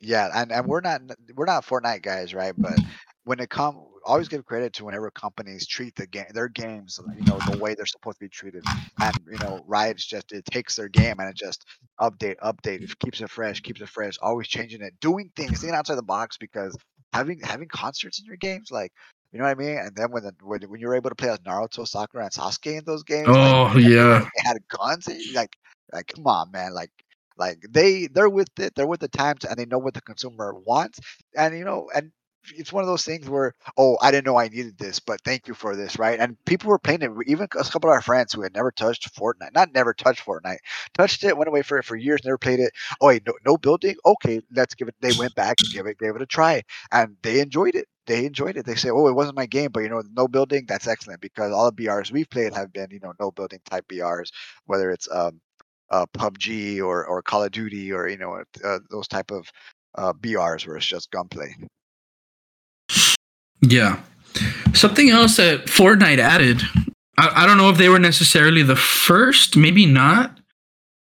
[0.00, 1.00] Yeah, and, and we're not
[1.34, 2.54] we're not Fortnite guys, right?
[2.56, 2.78] But
[3.24, 7.24] when it comes, always give credit to whenever companies treat the game their games, you
[7.24, 8.62] know, the way they're supposed to be treated.
[9.00, 11.64] And you know, Riot's just it takes their game and it just
[12.00, 15.74] update, update, it keeps it fresh, keeps it fresh, always changing it, doing things, thinking
[15.74, 16.76] outside the box because
[17.12, 18.92] having having concerts in your games, like
[19.34, 19.78] you know what I mean?
[19.78, 22.78] And then when the, when, when you're able to play as Naruto, Sakura, and Sasuke
[22.78, 25.56] in those games, like, oh yeah, they had guns and like
[25.92, 26.90] like come on man like
[27.36, 30.54] like they they're with it they're with the times and they know what the consumer
[30.66, 31.00] wants.
[31.36, 32.12] And you know and
[32.56, 35.48] it's one of those things where oh i didn't know i needed this but thank
[35.48, 36.20] you for this right?
[36.20, 39.14] And people were playing it even a couple of our friends who had never touched
[39.16, 40.58] fortnite not never touched fortnite
[40.96, 42.72] touched it went away for it for years never played it.
[43.00, 43.96] Oh wait no, no building?
[44.04, 46.62] Okay let's give it they went back and give it gave it a try
[46.92, 49.80] and they enjoyed it they enjoyed it they say oh it wasn't my game but
[49.80, 53.00] you know no building that's excellent because all the brs we've played have been you
[53.00, 54.30] know no building type brs
[54.66, 55.40] whether it's um,
[55.90, 59.50] uh, PUBG or, or Call of Duty or you know uh, those type of
[59.96, 61.54] uh, BRs where it's just gunplay.
[63.60, 64.00] yeah.
[64.72, 66.62] Something else that Fortnite added.
[67.16, 70.40] I, I don't know if they were necessarily the first, maybe not,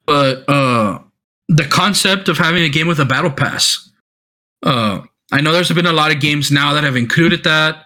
[0.06, 0.99] but uh,
[1.48, 3.90] the concept of having a game with a battle pass.
[4.64, 5.02] Uh,
[5.32, 7.86] I know there's been a lot of games now that have included that.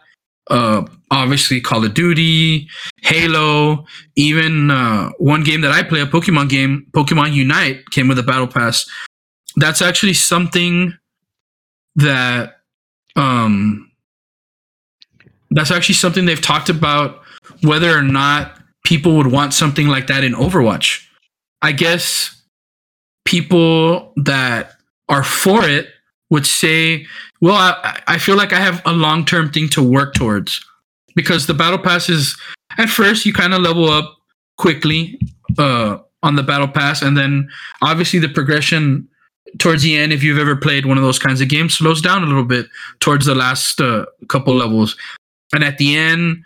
[0.49, 2.67] Uh, obviously, Call of Duty,
[3.01, 3.85] Halo,
[4.15, 8.23] even uh, one game that I play, a Pokemon game, Pokemon Unite, came with a
[8.23, 8.85] battle pass.
[9.55, 10.93] That's actually something
[11.95, 12.57] that
[13.15, 13.91] um,
[15.51, 17.21] that's actually something they've talked about
[17.61, 21.05] whether or not people would want something like that in Overwatch.
[21.61, 22.41] I guess
[23.23, 24.73] people that
[25.09, 25.87] are for it
[26.29, 27.05] would say,
[27.41, 30.65] well, I, I feel like I have a long term thing to work towards
[31.15, 32.37] because the battle pass is
[32.77, 34.17] at first you kind of level up
[34.57, 35.19] quickly
[35.57, 37.49] uh, on the battle pass, and then
[37.81, 39.07] obviously the progression
[39.59, 42.23] towards the end, if you've ever played one of those kinds of games, slows down
[42.23, 42.65] a little bit
[42.99, 44.97] towards the last uh, couple levels,
[45.53, 46.43] and at the end,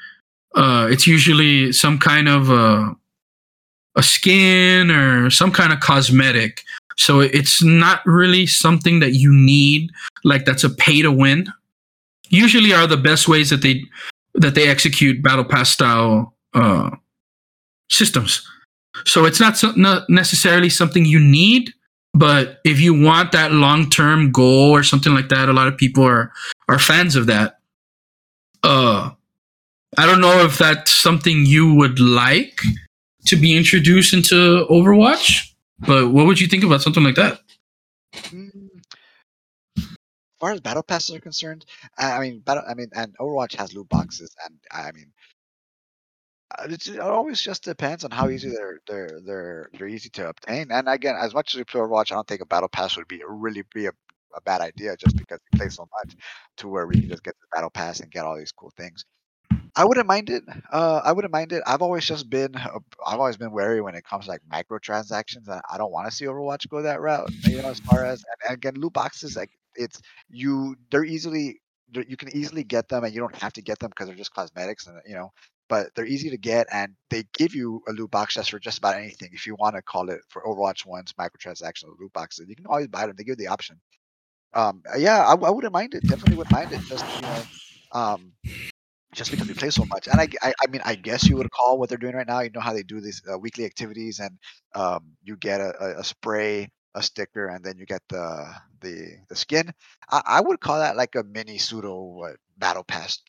[0.56, 2.94] uh, it's usually some kind of uh,
[3.96, 6.64] a skin or some kind of cosmetic.
[7.00, 9.90] So it's not really something that you need,
[10.26, 11.48] like that's a pay to win.
[12.30, 13.84] Usually are the best ways that they
[14.36, 16.92] that they execute battle pass style uh,
[17.90, 18.46] systems.
[19.06, 21.74] So it's not, so, not necessarily something you need,
[22.14, 25.78] but if you want that long term goal or something like that, a lot of
[25.78, 26.34] people are
[26.68, 27.60] are fans of that.
[28.62, 29.12] Uh,
[29.98, 32.60] I don't know if that's something you would like
[33.26, 35.49] to be introduced into Overwatch,
[35.80, 37.40] but what would you think about something like that?
[38.14, 38.70] Mm.
[39.78, 41.66] As far as battle passes are concerned,
[41.98, 42.64] I mean, battle.
[42.68, 45.12] I mean, and Overwatch has loot boxes, and I mean,
[46.58, 50.30] uh, it's, it always just depends on how easy they're they're they're they're easy to
[50.30, 50.72] obtain.
[50.72, 53.08] And again, as much as we play Overwatch, I don't think a battle pass would
[53.08, 53.92] be really be a,
[54.36, 56.16] a bad idea just because we play so much
[56.58, 59.06] to where we can just get the battle pass and get all these cool things.
[59.76, 60.44] I wouldn't mind it.
[60.72, 61.64] Uh, I wouldn't mind it.
[61.66, 65.48] I've always just been, uh, I've always been wary when it comes to like microtransactions.
[65.48, 67.32] I, I don't want to see Overwatch go that route.
[67.46, 71.62] You know, as far as and, and again, loot boxes, like it's you, they're easily,
[71.92, 74.18] they're, you can easily get them, and you don't have to get them because they're
[74.18, 75.32] just cosmetics, and you know,
[75.70, 78.80] but they're easy to get, and they give you a loot box just for just
[78.80, 79.30] about anything.
[79.32, 82.88] If you want to call it for Overwatch ones, microtransactions loot boxes, you can always
[82.88, 83.16] buy them.
[83.16, 83.80] They give you the option.
[84.54, 86.04] Um, yeah, I, I wouldn't mind it.
[86.04, 86.82] Definitely wouldn't mind it.
[86.82, 87.42] Just you know,
[87.94, 88.34] um,
[89.14, 90.08] just because we play so much.
[90.08, 92.42] And I, I, I mean, I guess you would call what they're doing right now.
[92.42, 94.38] You know how they do these uh, weekly activities, and
[94.76, 99.36] um, you get a, a, spray, a sticker, and then you get the the the
[99.36, 99.72] skin.
[100.10, 103.20] I, I would call that like a mini pseudo what, battle pass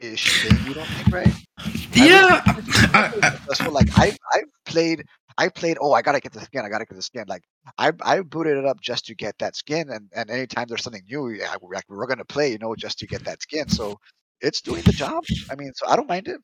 [0.00, 0.66] ish thing.
[0.66, 1.34] You don't think, right?
[1.94, 3.72] Yeah, I, mean, I, I, successful.
[3.72, 5.04] Like I, I played.
[5.38, 5.78] I played.
[5.80, 6.64] Oh, I gotta get the skin.
[6.64, 7.24] I gotta get the skin.
[7.28, 7.44] Like
[7.78, 9.88] I, I booted it up just to get that skin.
[9.90, 12.50] And and anytime there's something new, yeah, we're, like, we're gonna play.
[12.50, 13.68] You know, just to get that skin.
[13.68, 14.00] So
[14.44, 15.24] it's doing the job.
[15.50, 16.40] I mean, so I don't mind it.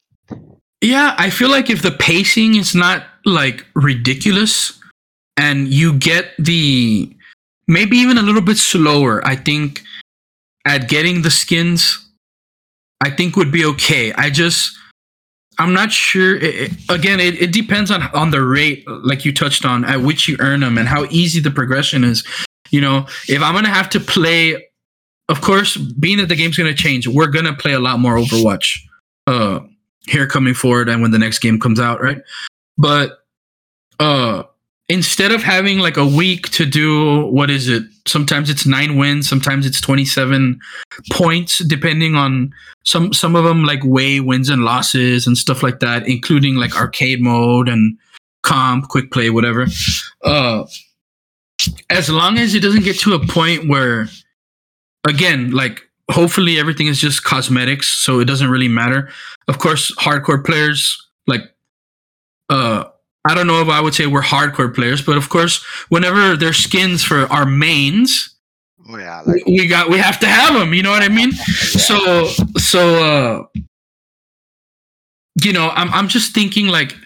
[0.80, 4.78] yeah, I feel like if the pacing is not like ridiculous
[5.36, 7.14] and you get the
[7.68, 9.82] maybe even a little bit slower, I think
[10.66, 11.98] at getting the skins,
[13.00, 14.12] I think would be okay.
[14.14, 14.76] I just
[15.58, 16.36] I'm not sure.
[16.36, 20.00] It, it- again, it, it depends on on the rate, like you touched on, at
[20.00, 22.24] which you earn them, and how easy the progression is.
[22.70, 24.68] You know, if I'm gonna have to play,
[25.30, 28.78] of course, being that the game's gonna change, we're gonna play a lot more Overwatch
[29.26, 29.60] uh,
[30.06, 32.20] here coming forward, and when the next game comes out, right?
[32.76, 33.20] But
[34.00, 34.42] uh,
[34.88, 37.84] instead of having like a week to do what is it?
[38.08, 40.58] Sometimes it's nine wins, sometimes it's 27
[41.12, 42.52] points, depending on
[42.84, 46.76] some some of them like weigh wins and losses and stuff like that, including like
[46.76, 47.96] arcade mode and
[48.42, 49.66] comp, quick play, whatever.
[50.24, 50.64] Uh,
[51.90, 54.08] as long as it doesn't get to a point where,
[55.06, 59.10] again, like hopefully everything is just cosmetics, so it doesn't really matter.
[59.48, 61.42] Of course, hardcore players like
[62.48, 62.84] uh
[63.28, 66.56] I don't know if I would say we're hardcore players, but of course, whenever there's
[66.56, 68.34] skins for our mains,
[68.88, 70.74] Oh yeah, like we got we have to have them.
[70.74, 71.32] You know what I mean?
[71.32, 72.26] So
[72.58, 73.60] so uh
[75.44, 76.96] you know, I'm I'm just thinking like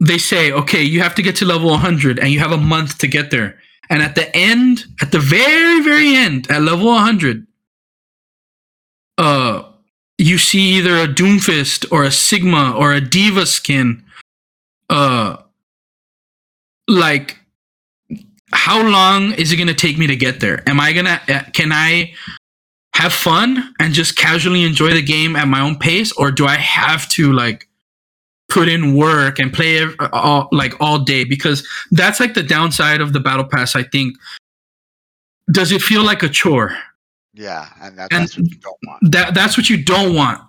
[0.00, 2.98] they say, okay, you have to get to level 100 and you have a month
[2.98, 3.58] to get there.
[3.92, 7.46] And at the end, at the very very end, at level 100,
[9.18, 9.64] uh
[10.18, 14.02] you see either a Doomfist or a Sigma or a D.Va skin.
[14.88, 15.36] Uh
[16.88, 17.36] like
[18.52, 20.66] how long is it going to take me to get there?
[20.68, 22.12] Am I going to, can I
[22.94, 26.12] have fun and just casually enjoy the game at my own pace?
[26.12, 27.68] Or do I have to like
[28.52, 31.24] put in work and play all, like all day?
[31.24, 34.16] Because that's like the downside of the battle pass, I think.
[35.50, 36.76] Does it feel like a chore?
[37.34, 39.12] yeah, and that, And- that's what you don't want.
[39.12, 40.40] That that's what you don't want.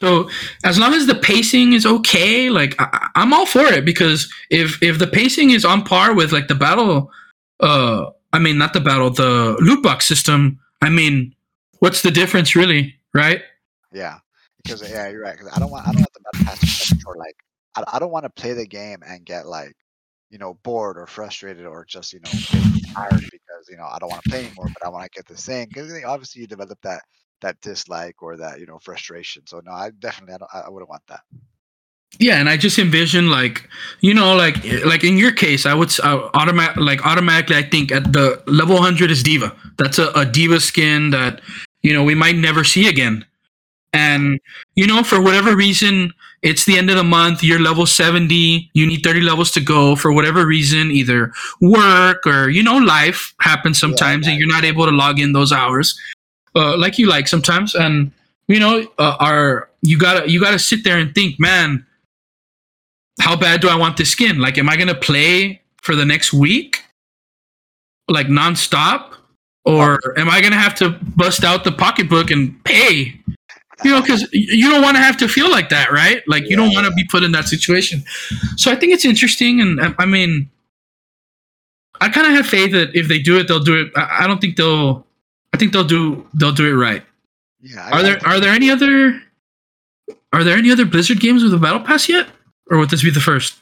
[0.00, 0.28] So
[0.64, 4.82] as long as the pacing is okay, like I, I'm all for it because if
[4.82, 7.10] if the pacing is on par with like the battle,
[7.60, 10.58] uh, I mean not the battle, the loot box system.
[10.80, 11.34] I mean,
[11.80, 13.42] what's the difference really, right?
[13.92, 14.18] Yeah,
[14.62, 15.36] because yeah, you're right.
[15.36, 17.36] Because I don't want I don't want the battle pass be like.
[17.74, 19.74] I, I don't want to play the game and get like
[20.30, 22.30] you know bored or frustrated or just you know
[22.94, 25.26] tired because you know I don't want to play anymore, but I want to get
[25.26, 25.68] this thing.
[25.68, 27.02] Because obviously you develop that
[27.42, 29.46] that dislike or that you know frustration.
[29.46, 31.20] So no, I definitely I don't I, wouldn't want that.
[32.18, 33.68] Yeah, and I just envision like
[34.00, 37.62] you know like eh, like in your case, I would I automatic like automatically I
[37.62, 39.54] think at the level 100 is D.Va.
[39.76, 41.40] That's a, a D.Va skin that
[41.82, 43.26] you know we might never see again.
[43.92, 44.40] And
[44.74, 46.12] you know for whatever reason,
[46.42, 47.42] it's the end of the month.
[47.42, 48.70] You're level 70.
[48.72, 53.34] You need 30 levels to go for whatever reason, either work or you know life
[53.40, 54.40] happens sometimes, and yeah.
[54.40, 55.98] you're not able to log in those hours,
[56.56, 57.74] uh, like you like sometimes.
[57.74, 58.12] And
[58.48, 61.86] you know, uh, are you gotta you gotta sit there and think, man
[63.20, 64.38] how bad do I want this skin?
[64.38, 66.84] Like, am I gonna play for the next week,
[68.08, 69.14] like nonstop,
[69.64, 73.20] or am I gonna have to bust out the pocketbook and pay?
[73.84, 76.22] You know, because you don't want to have to feel like that, right?
[76.26, 78.04] Like, you don't want to be put in that situation.
[78.56, 80.50] So I think it's interesting, and I- I mean,
[82.00, 83.92] I kind of have faith that if they do it, they'll do it.
[83.96, 85.06] I I don't think they'll.
[85.54, 86.26] I think they'll do.
[86.34, 87.02] They'll do it right.
[87.60, 87.84] Yeah.
[87.84, 89.22] I- Are there Are there any other?
[90.32, 92.26] Are there any other Blizzard games with a battle pass yet,
[92.70, 93.54] or would this be the first?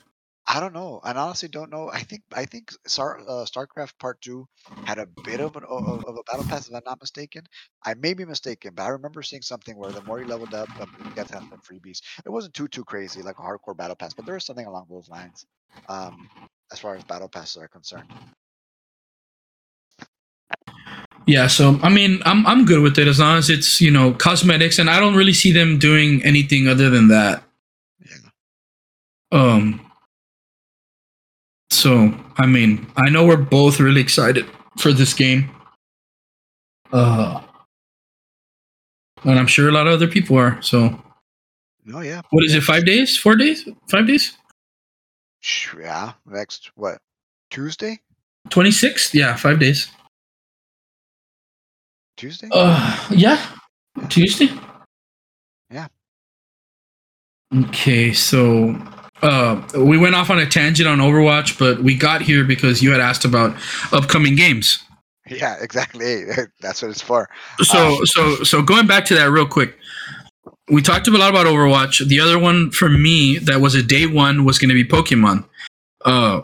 [0.52, 1.00] I don't know.
[1.04, 1.90] I honestly don't know.
[1.92, 4.48] I think I think Star, uh, StarCraft Part Two
[4.84, 7.44] had a bit of an of, of a battle pass, if I'm not mistaken.
[7.84, 10.68] I may be mistaken, but I remember seeing something where the more you leveled up,
[10.80, 12.00] um, you got to have some freebies.
[12.26, 14.86] It wasn't too too crazy like a hardcore battle pass, but there was something along
[14.90, 15.46] those lines.
[15.88, 16.28] Um,
[16.72, 18.12] as far as battle passes are concerned.
[21.28, 24.14] Yeah, so I mean, I'm I'm good with it as long as it's you know
[24.14, 27.44] cosmetics, and I don't really see them doing anything other than that.
[28.04, 28.16] Yeah.
[29.30, 29.89] Um.
[31.70, 34.46] So I mean, I know we're both really excited
[34.78, 35.50] for this game.
[36.92, 37.40] Uh.
[39.24, 40.60] And I'm sure a lot of other people are.
[40.62, 40.98] So
[41.84, 42.22] No, yeah.
[42.30, 42.62] what is it?
[42.62, 43.18] Five days?
[43.18, 43.68] Four days?
[43.90, 44.36] Five days?
[45.78, 46.12] Yeah.
[46.26, 46.98] Next what?
[47.50, 48.00] Tuesday?
[48.48, 49.14] Twenty sixth?
[49.14, 49.88] Yeah, five days.
[52.16, 52.48] Tuesday?
[52.52, 53.38] Uh, yeah,
[54.08, 54.48] Tuesday.
[55.70, 55.88] Yeah.
[57.54, 58.76] Okay, so
[59.22, 62.90] uh, we went off on a tangent on Overwatch, but we got here because you
[62.90, 63.56] had asked about
[63.92, 64.82] upcoming games.
[65.30, 66.24] yeah, exactly.
[66.60, 67.28] That's what it's for.
[67.60, 69.76] So, Um, so, so going back to that real quick,
[70.68, 72.06] we talked a lot about Overwatch.
[72.06, 75.44] The other one for me that was a day one was going to be Pokemon.
[76.04, 76.42] Uh,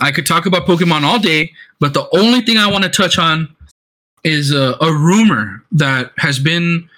[0.00, 3.18] I could talk about Pokemon all day, but the only thing I want to touch
[3.18, 3.54] on
[4.22, 6.88] is a, a rumor that has been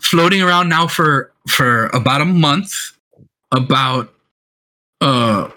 [0.00, 2.92] floating around now for for about a month
[3.52, 4.11] about
[5.02, 5.50] uh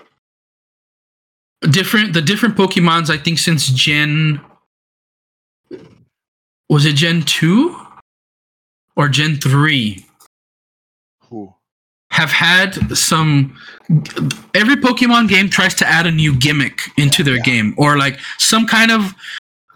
[1.69, 3.09] different the different Pokemons.
[3.09, 4.41] I think since Gen
[6.69, 7.80] was it Gen two
[8.95, 10.05] or Gen three?
[11.30, 11.53] Who?
[12.11, 13.57] have had some
[14.53, 17.43] every Pokemon game tries to add a new gimmick into their Yeah.
[17.43, 19.13] game or like some kind of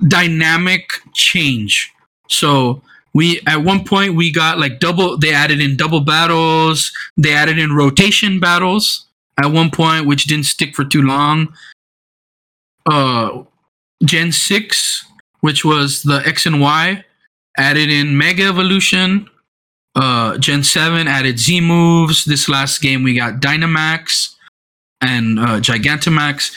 [0.07, 1.91] dynamic change.
[2.29, 2.81] So
[3.13, 7.59] we at one point we got like double they added in double battles, they added
[7.59, 9.05] in rotation battles
[9.41, 11.53] at one point which didn't stick for too long.
[12.89, 13.43] Uh
[14.05, 15.05] Gen 6
[15.41, 17.03] which was the X and Y
[17.57, 19.29] added in Mega Evolution.
[19.95, 22.25] Uh, Gen 7 added Z moves.
[22.25, 24.35] This last game we got Dynamax
[25.01, 26.51] and uh, Gigantamax.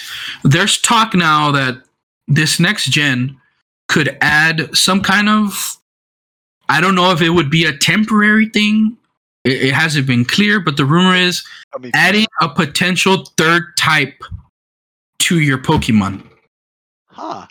[0.44, 1.82] There's talk now that
[2.28, 3.36] this next gen
[3.88, 5.78] could add some kind of.
[6.68, 8.96] I don't know if it would be a temporary thing.
[9.44, 11.42] It, it hasn't been clear, but the rumor is
[11.74, 14.22] I mean, adding a potential third type
[15.20, 16.24] to your Pokemon.
[17.06, 17.46] huh?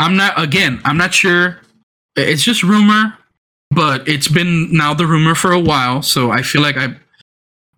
[0.00, 1.58] I'm not again, I'm not sure.
[2.16, 3.16] It's just rumor,
[3.70, 6.96] but it's been now the rumor for a while, so I feel like I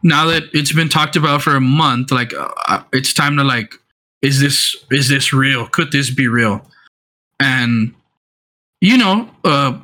[0.03, 3.75] now that it's been talked about for a month, like uh, it's time to like
[4.23, 5.67] is this is this real?
[5.67, 6.67] Could this be real?
[7.39, 7.95] And
[8.81, 9.79] you know, uh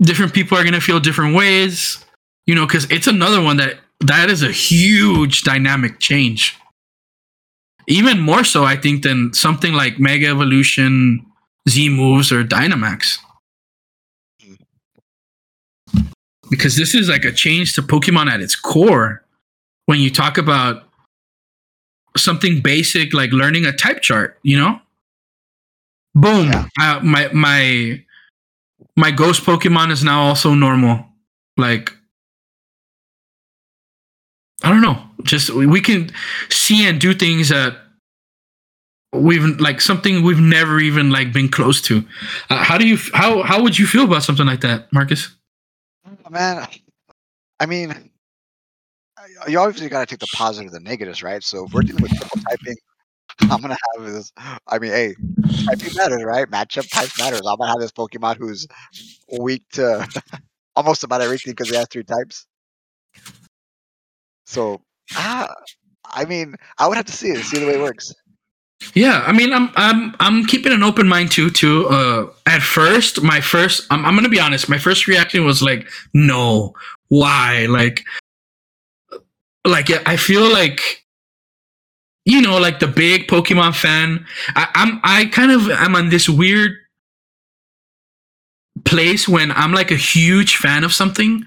[0.00, 2.04] different people are going to feel different ways,
[2.46, 6.56] you know, cuz it's another one that that is a huge dynamic change.
[7.86, 11.24] Even more so I think than something like Mega Evolution
[11.68, 13.18] Z moves or Dynamax.
[16.50, 19.24] Because this is like a change to Pokemon at its core.
[19.86, 20.88] When you talk about
[22.16, 24.80] something basic like learning a type chart, you know?
[26.14, 26.48] Boom.
[26.48, 26.66] Yeah.
[26.78, 28.04] Uh, my my
[28.96, 31.06] my ghost Pokemon is now also normal.
[31.56, 31.92] Like
[34.62, 35.02] I don't know.
[35.22, 36.10] Just we can
[36.50, 37.76] see and do things that
[39.12, 42.04] we've like something we've never even like been close to.
[42.50, 45.30] Uh, how do you how how would you feel about something like that, Marcus?
[46.30, 46.66] Man,
[47.60, 48.10] I mean,
[49.48, 51.42] you obviously got to take the positives positive and the negatives, right?
[51.42, 52.76] So if we're dealing with triple typing,
[53.42, 54.32] I'm gonna have this.
[54.66, 55.14] I mean, hey,
[55.66, 56.46] typing matters, right?
[56.48, 57.42] Matchup type matters.
[57.46, 58.66] I'm gonna have this Pokemon who's
[59.38, 60.08] weak to
[60.76, 62.46] almost about everything because he has three types.
[64.44, 64.82] So,
[65.14, 65.52] ah,
[66.04, 68.14] I mean, I would have to see it, see the way it works.
[68.94, 71.50] Yeah, I mean, I'm I'm I'm keeping an open mind too.
[71.50, 71.86] Too.
[71.88, 74.68] Uh, at first, my first, I'm I'm gonna be honest.
[74.68, 76.74] My first reaction was like, no,
[77.08, 77.66] why?
[77.66, 78.04] Like,
[79.64, 81.06] like I feel like,
[82.24, 84.26] you know, like the big Pokemon fan.
[84.56, 86.72] I, I'm I kind of I'm on this weird
[88.84, 91.44] place when I'm like a huge fan of something.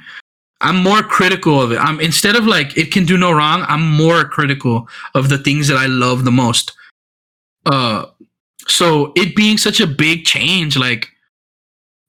[0.65, 1.77] I'm more critical of it.
[1.77, 3.63] I'm instead of like it can do no wrong.
[3.67, 6.73] I'm more critical of the things that I love the most
[7.65, 8.05] uh
[8.67, 11.09] so it being such a big change like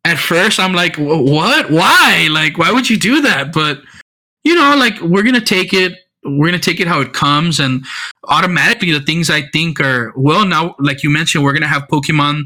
[0.04, 3.80] at first i'm like what why like why would you do that but
[4.44, 7.84] you know like we're gonna take it we're gonna take it how it comes and
[8.28, 12.42] automatically the things i think are well now like you mentioned we're gonna have pokemon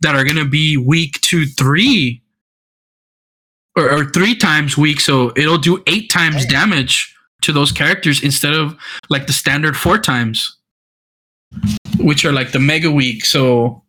[0.00, 2.20] that are gonna be weak to three
[3.76, 6.70] or, or three times weak so it'll do eight times Damn.
[6.70, 8.76] damage to those characters instead of
[9.10, 10.56] like the standard four times
[11.98, 13.24] which are like the mega weak.
[13.24, 13.82] So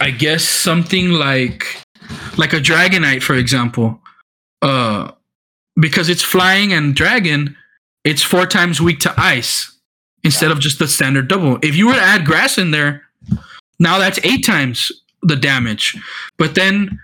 [0.00, 1.66] I guess something like
[2.36, 4.00] like a Dragonite, for example,
[4.62, 5.12] uh,
[5.80, 7.56] because it's flying and dragon,
[8.04, 9.70] it's four times weak to ice
[10.24, 11.58] instead of just the standard double.
[11.62, 13.02] If you were to add grass in there,
[13.78, 14.90] now that's eight times
[15.22, 15.96] the damage.
[16.38, 17.00] But then,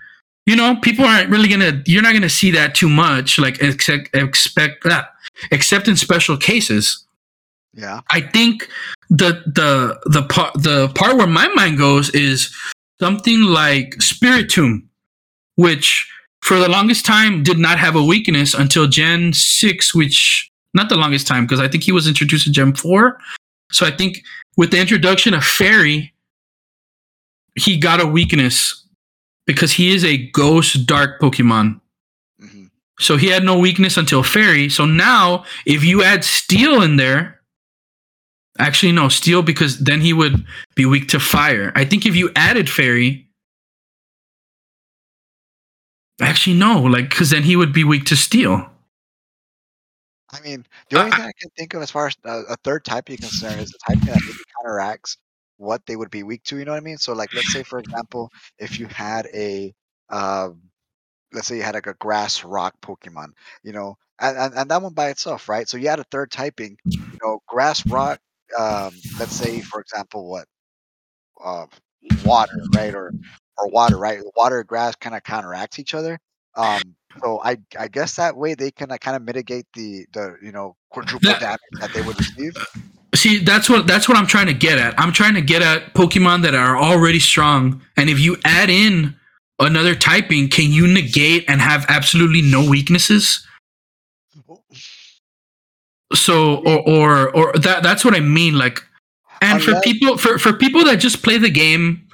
[0.49, 1.83] you know, people aren't really gonna.
[1.85, 3.37] You're not gonna see that too much.
[3.37, 5.11] Like expect expect that,
[5.51, 7.05] except in special cases.
[7.75, 8.01] Yeah.
[8.09, 8.67] I think
[9.11, 12.51] the the the part the part where my mind goes is
[12.99, 14.87] something like Spiritomb,
[15.55, 16.11] which
[16.41, 20.97] for the longest time did not have a weakness until Gen six, which not the
[20.97, 23.19] longest time because I think he was introduced in Gen four.
[23.71, 24.23] So I think
[24.57, 26.11] with the introduction of Fairy,
[27.53, 28.83] he got a weakness
[29.49, 31.81] because he is a ghost dark Pokemon.
[32.39, 32.65] hmm
[32.99, 34.69] So he had no weakness until Fairy.
[34.69, 37.39] So now, if you add Steel in there,
[38.59, 40.45] actually no Steel because then he would
[40.75, 41.71] be weak to Fire.
[41.75, 43.27] I think if you added Fairy,
[46.21, 48.69] actually no, like because then he would be weak to Steel.
[50.31, 52.55] I mean, the only I- thing I can think of as far as uh, a
[52.57, 55.17] third type you're concerned is the type that maybe counteracts
[55.59, 56.59] what they would be weak to.
[56.59, 56.99] You know what I mean?
[56.99, 59.75] So, like, let's say, for example, if you had a,
[60.09, 60.63] um,
[61.33, 63.29] let's say you had like a grass rock Pokemon,
[63.63, 65.69] you know, and, and, and that one by itself, right?
[65.69, 66.77] So you had a third typing,
[67.11, 68.19] you know, grass rock.
[68.57, 70.47] Um, let's say, for example, what,
[71.43, 71.67] uh,
[72.23, 73.13] water, right, or
[73.57, 74.19] or water, right?
[74.35, 76.19] Water grass kind of counteracts each other.
[76.55, 80.37] Um, So I I guess that way they can uh, kind of mitigate the the
[80.43, 82.53] you know quadruple damage that they would receive.
[83.15, 84.99] See, that's what that's what I'm trying to get at.
[84.99, 89.15] I'm trying to get at Pokemon that are already strong, and if you add in
[89.59, 93.45] another typing, can you negate and have absolutely no weaknesses?
[96.13, 98.57] So, or or or that that's what I mean.
[98.57, 98.83] Like,
[99.41, 102.07] and for people for for people that just play the game,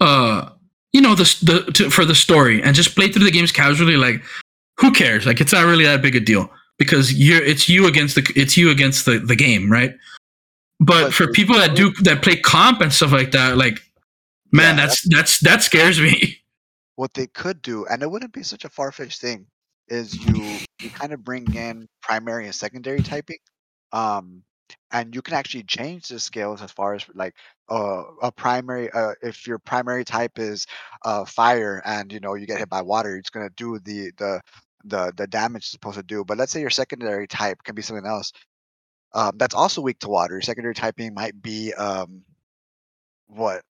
[0.00, 0.50] uh,
[0.92, 3.96] you know, the the to, for the story and just play through the games casually,
[3.96, 4.22] like,
[4.78, 5.24] who cares?
[5.24, 8.56] Like, it's not really that big a deal because you're it's you against the it's
[8.56, 9.94] you against the the game, right?
[10.78, 13.80] But But for people that do that play comp and stuff like that, like,
[14.52, 16.38] man, Yeah, that's that's that scares me.
[16.96, 19.46] what they could do, and it wouldn't be such a far fetched thing,
[19.88, 23.38] is you you kind of bring in primary and secondary typing,
[23.92, 24.42] um,
[24.92, 27.34] and you can actually change the scales as far as like
[27.70, 28.90] uh, a primary.
[28.92, 30.66] Uh, if your primary type is
[31.04, 34.40] uh, fire, and you know you get hit by water, it's gonna do the the
[34.84, 36.24] the the damage it's supposed to do.
[36.24, 38.32] But let's say your secondary type can be something else.
[39.14, 40.40] Um, that's also weak to water.
[40.40, 42.22] Secondary typing might be um,
[43.28, 43.62] what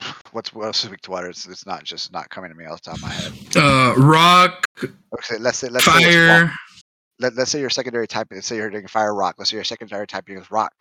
[0.32, 1.28] what's what else is weak to water?
[1.28, 3.32] It's, it's not just not coming to me off the top of my head.
[3.56, 6.42] Uh, rock, Okay, let's say let's say fire.
[6.44, 6.52] rock.
[7.20, 8.36] Let, let's say your secondary typing.
[8.38, 9.36] Let's say you're doing fire rock.
[9.38, 10.72] Let's say your secondary typing is rock.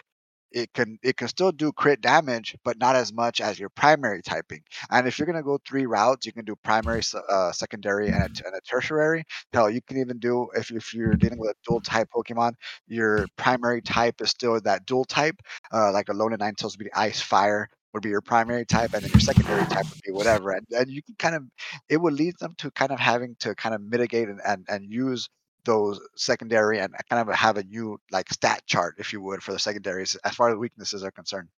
[0.51, 4.21] It can it can still do crit damage, but not as much as your primary
[4.21, 4.61] typing.
[4.89, 8.29] And if you're gonna go three routes, you can do primary, uh, secondary, and a,
[8.29, 9.23] t- and a tertiary.
[9.53, 12.53] Hell, you can even do if you- if you're dealing with a dual type Pokemon,
[12.87, 15.35] your primary type is still that dual type.
[15.73, 19.11] Uh, like Alolan Ninetales would be ice fire would be your primary type, and then
[19.11, 20.51] your secondary type would be whatever.
[20.51, 21.43] And and you can kind of
[21.89, 24.85] it would lead them to kind of having to kind of mitigate and, and, and
[24.91, 25.29] use
[25.65, 29.51] those secondary and kind of have a new like stat chart, if you would, for
[29.51, 31.49] the secondaries as far as weaknesses are concerned.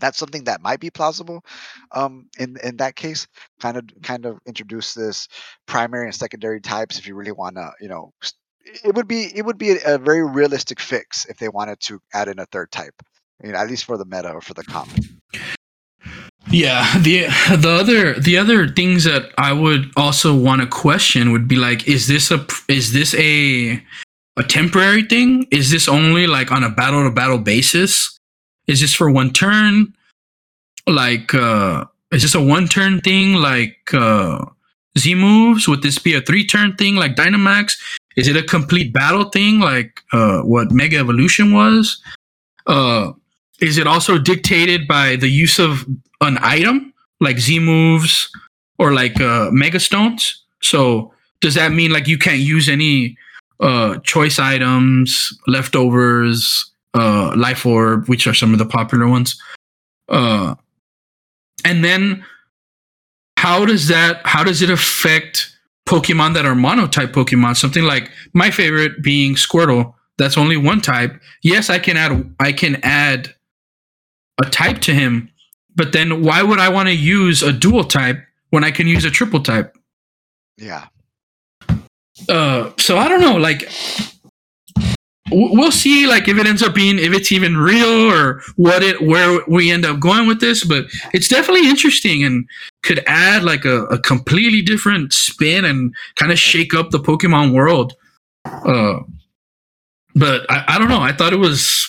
[0.00, 1.44] That's something that might be plausible.
[1.90, 3.26] Um, in in that case,
[3.60, 5.28] kind of kind of introduce this
[5.66, 8.12] primary and secondary types if you really want to, you know,
[8.84, 12.28] it would be it would be a, very realistic fix if they wanted to add
[12.28, 12.94] in a third type.
[13.42, 14.90] You know, at least for the meta or for the comp.
[16.50, 17.26] Yeah, the
[17.56, 21.86] the other the other things that I would also want to question would be like,
[21.86, 23.82] is this a is this a
[24.36, 25.46] a temporary thing?
[25.50, 28.18] Is this only like on a battle to battle basis?
[28.66, 29.94] Is this for one turn?
[30.86, 33.34] Like, uh, is this a one turn thing?
[33.34, 34.44] Like uh,
[34.98, 35.68] Z moves?
[35.68, 36.96] Would this be a three turn thing?
[36.96, 37.76] Like Dynamax?
[38.16, 39.60] Is it a complete battle thing?
[39.60, 42.00] Like uh, what Mega Evolution was?
[42.66, 43.12] Uh,
[43.60, 45.86] is it also dictated by the use of
[46.20, 48.30] an item like Z moves
[48.78, 50.44] or like uh, Mega Stones.
[50.62, 53.16] So does that mean like you can't use any
[53.60, 59.40] uh, choice items, leftovers, uh, life orb, which are some of the popular ones?
[60.08, 60.54] Uh,
[61.64, 62.24] and then
[63.36, 65.54] how does that how does it affect
[65.88, 67.56] Pokemon that are monotype Pokemon?
[67.56, 69.94] Something like my favorite being Squirtle.
[70.18, 71.20] That's only one type.
[71.42, 73.34] Yes, I can add I can add
[74.40, 75.30] a type to him,
[75.74, 78.18] but then why would I want to use a dual type
[78.50, 79.76] when I can use a triple type?
[80.56, 80.86] Yeah.
[82.28, 83.36] Uh, so I don't know.
[83.36, 83.70] Like,
[85.30, 86.06] we'll see.
[86.06, 89.70] Like, if it ends up being, if it's even real or what it, where we
[89.70, 90.64] end up going with this.
[90.64, 92.48] But it's definitely interesting and
[92.82, 97.52] could add like a, a completely different spin and kind of shake up the Pokemon
[97.52, 97.94] world.
[98.44, 99.00] Uh,
[100.14, 101.00] but I, I don't know.
[101.00, 101.88] I thought it was.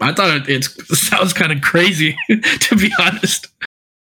[0.00, 3.48] I thought it, it sounds kind of crazy, to be honest.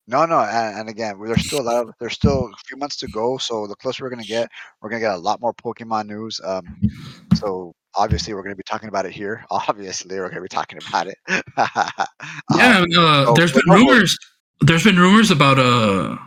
[0.08, 2.98] No, no, and, and again, there's still a lot of there's still a few months
[2.98, 3.38] to go.
[3.38, 4.50] So the closer we're gonna get,
[4.82, 6.42] we're gonna get a lot more Pokemon news.
[6.44, 6.66] Um,
[7.36, 9.46] so obviously we're gonna be talking about it here.
[9.52, 11.18] Obviously, we're gonna be talking about it.
[12.58, 14.18] Yeah, Um, uh, oh, there's been rumors.
[14.62, 16.20] There's been rumors about a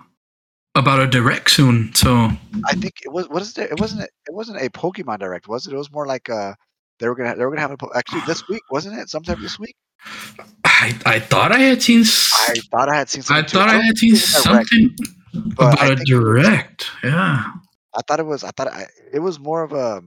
[0.74, 1.94] about a direct soon.
[1.94, 2.30] So
[2.64, 3.70] I think it was what is it?
[3.70, 5.72] It wasn't it wasn't a Pokemon Direct, was it?
[5.72, 6.54] It was more like uh
[6.98, 9.08] they were gonna they were gonna have a actually this week, wasn't it?
[9.08, 9.76] Sometime this week.
[10.64, 12.00] I I thought I had seen.
[12.02, 13.48] I thought I had seen I something.
[13.50, 14.96] thought I don't had seen it a direct, something
[15.52, 16.86] about a was- direct.
[17.02, 17.44] Yeah.
[17.96, 18.42] I thought it was.
[18.44, 20.02] I thought I, it was more of a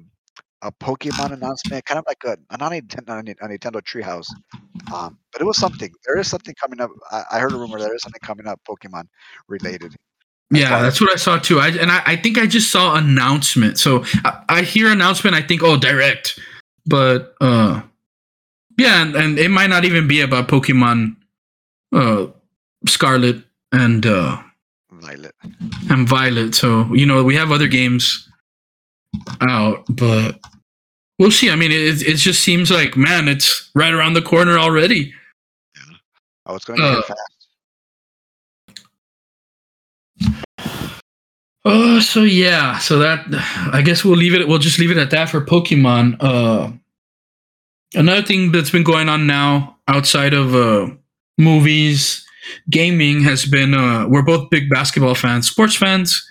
[0.64, 4.28] a Pokemon announcement, kind of like a, a not a Nintendo, a Nintendo Treehouse.
[4.94, 5.92] Um, but it was something.
[6.06, 6.90] There is something coming up.
[7.12, 9.04] I, I heard a rumor there is something coming up Pokemon
[9.48, 9.94] related.
[9.94, 9.96] as
[10.60, 11.60] Yeah, that's as- what I saw too.
[11.60, 13.78] I and I, I think I just saw announcement.
[13.80, 16.40] So I, I hear announcement, I think oh direct,
[16.88, 17.82] but uh,
[18.78, 21.16] yeah, and, and it might not even be about Pokemon,
[21.94, 22.28] uh,
[22.88, 24.42] Scarlet and uh
[24.92, 25.36] Violet.
[25.90, 26.56] and Violet.
[26.56, 28.30] So you know we have other games
[29.42, 30.40] out, but
[31.20, 31.50] we'll see.
[31.50, 35.14] I mean, it it just seems like man, it's right around the corner already.
[35.76, 35.96] Yeah.
[36.46, 37.20] Oh, it's going to Uh, fast.
[41.70, 43.26] Oh, so yeah, so that
[43.74, 44.48] I guess we'll leave it.
[44.48, 46.16] We'll just leave it at that for Pokemon.
[46.22, 46.72] Uh,
[47.94, 50.88] another thing that's been going on now outside of uh,
[51.38, 52.26] movies,
[52.70, 53.74] gaming has been.
[53.74, 56.26] Uh, we're both big basketball fans, sports fans,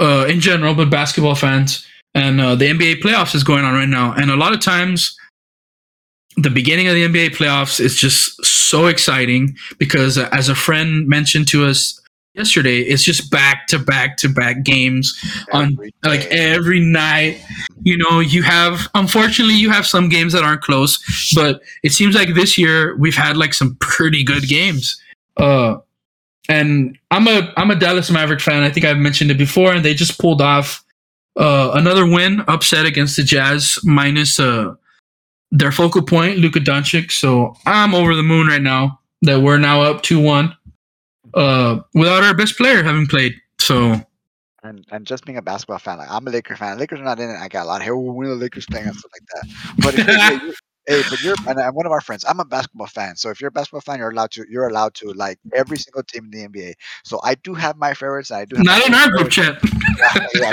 [0.00, 1.86] uh, in general, but basketball fans.
[2.14, 5.14] And uh, the NBA playoffs is going on right now, and a lot of times,
[6.38, 11.06] the beginning of the NBA playoffs is just so exciting because, uh, as a friend
[11.06, 11.99] mentioned to us
[12.34, 15.18] yesterday, it's just back to back to back games
[15.52, 17.42] on Every like every night.
[17.82, 20.98] You know, you have unfortunately you have some games that aren't close,
[21.34, 25.00] but it seems like this year we've had like some pretty good games.
[25.36, 25.76] Uh
[26.48, 28.62] and I'm a I'm a Dallas Maverick fan.
[28.64, 30.84] I think I've mentioned it before, and they just pulled off
[31.36, 34.74] uh, another win, upset against the Jazz, minus uh,
[35.52, 37.12] their focal point, Luka Doncic.
[37.12, 40.56] So I'm over the moon right now that we're now up two one,
[41.34, 43.34] uh, without our best player having played.
[43.58, 44.00] So
[44.62, 46.78] and and just being a basketball fan, like I'm a Laker fan.
[46.78, 47.36] Lakers are not in it.
[47.36, 47.96] I got a lot of here.
[47.96, 49.74] When the Lakers playing and stuff like that.
[49.78, 50.54] But if you're, hey, you-
[50.90, 52.24] hey, but you're and I'm one of our friends.
[52.28, 53.16] I'm a basketball fan.
[53.16, 56.02] So if you're a basketball fan, you're allowed to you're allowed to like every single
[56.02, 56.74] team in the NBA.
[57.04, 58.30] So I do have my favorites.
[58.30, 59.58] And I do have not in our group chat.
[60.34, 60.50] yeah,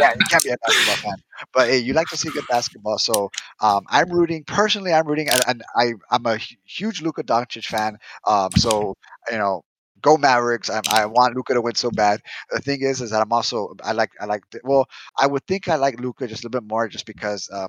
[0.00, 1.16] yeah, you can't, be a basketball fan,
[1.54, 2.98] but hey, you like to see good basketball.
[2.98, 3.30] So
[3.60, 4.92] um, I'm rooting personally.
[4.92, 7.98] I'm rooting, and, and I I'm a huge Luka Doncic fan.
[8.26, 8.94] Um, so
[9.30, 9.62] you know,
[10.00, 10.70] go Mavericks.
[10.70, 12.20] I, I want Luka to win so bad.
[12.50, 14.86] The thing is, is that I'm also I like I like well,
[15.18, 17.68] I would think I like Luka just a little bit more, just because um,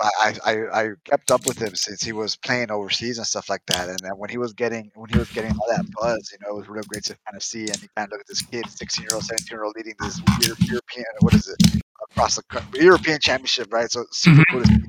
[0.00, 3.66] I, I I kept up with him since he was playing overseas and stuff like
[3.66, 3.88] that.
[3.88, 6.54] And then when he was getting when he was getting all that buzz, you know,
[6.54, 7.62] it was real great to kind of see.
[7.62, 9.94] And you kind of look at this kid, sixteen year old, seventeen year old, leading
[10.00, 13.90] this Euro- European what is it across the country, European Championship, right?
[13.90, 14.84] So super cool to see.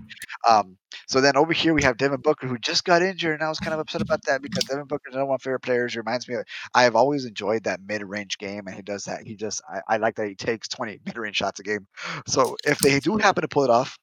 [0.48, 0.78] Um,
[1.08, 3.60] so then over here we have Devin Booker who just got injured, and I was
[3.60, 5.94] kind of upset about that because Devin Booker is one of my favorite players.
[5.94, 6.46] He reminds me of
[6.76, 9.26] I have always enjoyed that mid range game, and he does that.
[9.26, 11.88] He just I, I like that he takes twenty mid range shots a game.
[12.28, 13.98] So if they do happen to pull it off,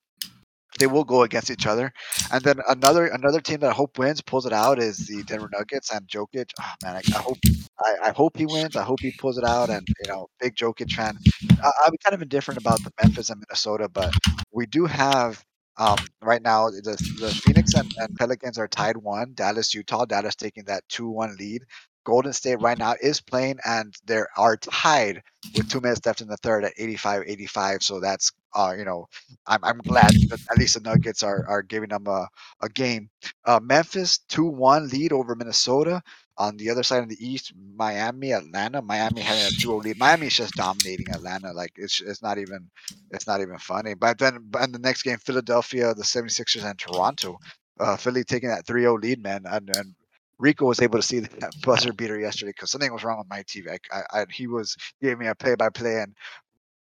[0.78, 1.92] they will go against each other.
[2.32, 5.48] And then another another team that I hope wins pulls it out is the Denver
[5.52, 6.50] Nuggets and Jokic.
[6.60, 7.38] Oh, man, I, I hope
[7.78, 8.76] I, I hope he wins.
[8.76, 9.70] I hope he pulls it out.
[9.70, 11.18] And you know, big Jokic fan.
[11.62, 14.14] I, I'm kind of indifferent about the Memphis and Minnesota, but
[14.52, 15.42] we do have.
[15.78, 19.32] Um, right now, the, the Phoenix and, and Pelicans are tied one.
[19.34, 21.64] Dallas, Utah, Dallas taking that 2 1 lead.
[22.06, 25.22] Golden State right now is playing and they are tied
[25.54, 27.82] with two minutes left in the third at 85 85.
[27.82, 29.06] So that's, uh, you know,
[29.46, 32.28] I'm, I'm glad that at least the Nuggets are, are giving them a,
[32.62, 33.10] a game.
[33.46, 36.02] Uh, Memphis 2 1 lead over Minnesota.
[36.38, 38.82] On the other side of the East, Miami, Atlanta.
[38.82, 39.98] Miami having a 2 lead.
[39.98, 41.52] Miami is just dominating Atlanta.
[41.52, 42.70] Like it's it's not even
[43.12, 43.94] it's not even funny.
[43.94, 47.38] But then in the next game, Philadelphia, the 76ers, and Toronto.
[47.80, 49.44] Uh, Philly taking that 3 0 lead, man.
[49.46, 49.94] And, and
[50.38, 53.42] Rico was able to see that buzzer beater yesterday because something was wrong with my
[53.44, 53.78] TV.
[53.92, 56.14] I, I, he was giving me a play by play and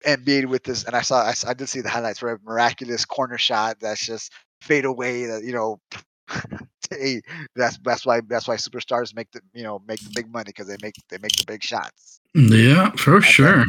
[0.05, 3.39] Embiid with this, and I saw I did see the highlights where a miraculous corner
[3.39, 5.27] shot that's just fade away.
[5.27, 5.81] That you know,
[7.57, 10.67] that's that's why that's why superstars make the you know make the big money because
[10.67, 12.21] they make they make the big shots.
[12.35, 13.65] Yeah, for sure.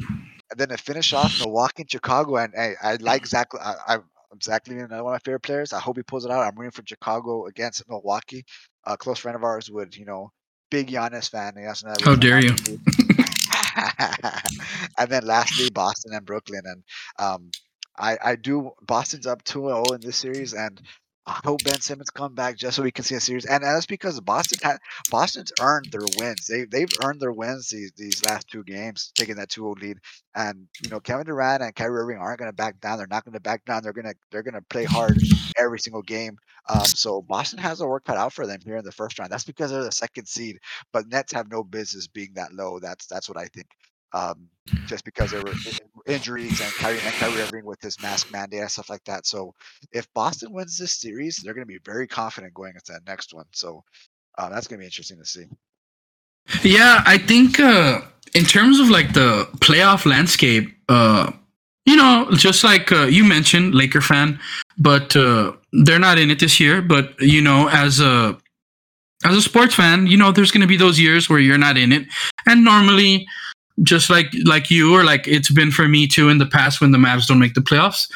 [0.51, 3.47] And then to finish off Milwaukee and Chicago, and hey, I like Zach.
[3.59, 3.97] I, I
[4.41, 5.73] Zach LaVine, another one of my favorite players.
[5.73, 6.41] I hope he pulls it out.
[6.41, 8.45] I'm rooting for Chicago against Milwaukee.
[8.85, 10.31] A close friend of ours would, you know,
[10.71, 11.53] big Giannis fan.
[11.55, 12.55] He has another How dare you.
[14.97, 16.61] and then lastly, Boston and Brooklyn.
[16.65, 16.83] And
[17.19, 17.53] um,
[17.97, 20.81] I, I do Boston's up 2-0 in this series, and
[21.25, 23.45] I hope Ben Simmons come back just so we can see a series.
[23.45, 24.77] And, that's because Boston had
[25.09, 26.47] Boston's earned their wins.
[26.47, 29.99] They they've earned their wins these these last two games, taking that 2-0 lead.
[30.35, 32.97] And you know, Kevin Durant and Kyrie Irving aren't going to back down.
[32.97, 33.83] They're not going to back down.
[33.83, 35.17] They're gonna they're gonna play hard
[35.57, 36.37] every single game.
[36.67, 39.31] Um, so Boston has a work cut out for them here in the first round.
[39.31, 40.59] That's because they're the second seed.
[40.91, 42.79] But Nets have no business being that low.
[42.79, 43.67] That's that's what I think.
[44.13, 44.49] Um,
[44.85, 45.53] just because they were
[46.05, 49.25] injuries and Kyrie and Kyrie Irving with his mask mandate and stuff like that.
[49.25, 49.53] So
[49.91, 53.33] if Boston wins this series, they're going to be very confident going into that next
[53.33, 53.45] one.
[53.51, 53.83] So
[54.37, 55.45] uh, that's going to be interesting to see.
[56.61, 58.01] Yeah, I think uh,
[58.33, 61.31] in terms of like the playoff landscape, uh,
[61.85, 64.39] you know, just like uh, you mentioned, Laker fan,
[64.77, 66.81] but uh, they're not in it this year.
[66.81, 68.37] But you know, as a
[69.25, 71.77] as a sports fan, you know, there's going to be those years where you're not
[71.77, 72.07] in it,
[72.47, 73.25] and normally,
[73.81, 76.91] just like like you or like it's been for me too in the past when
[76.91, 78.09] the Mavs don't make the playoffs.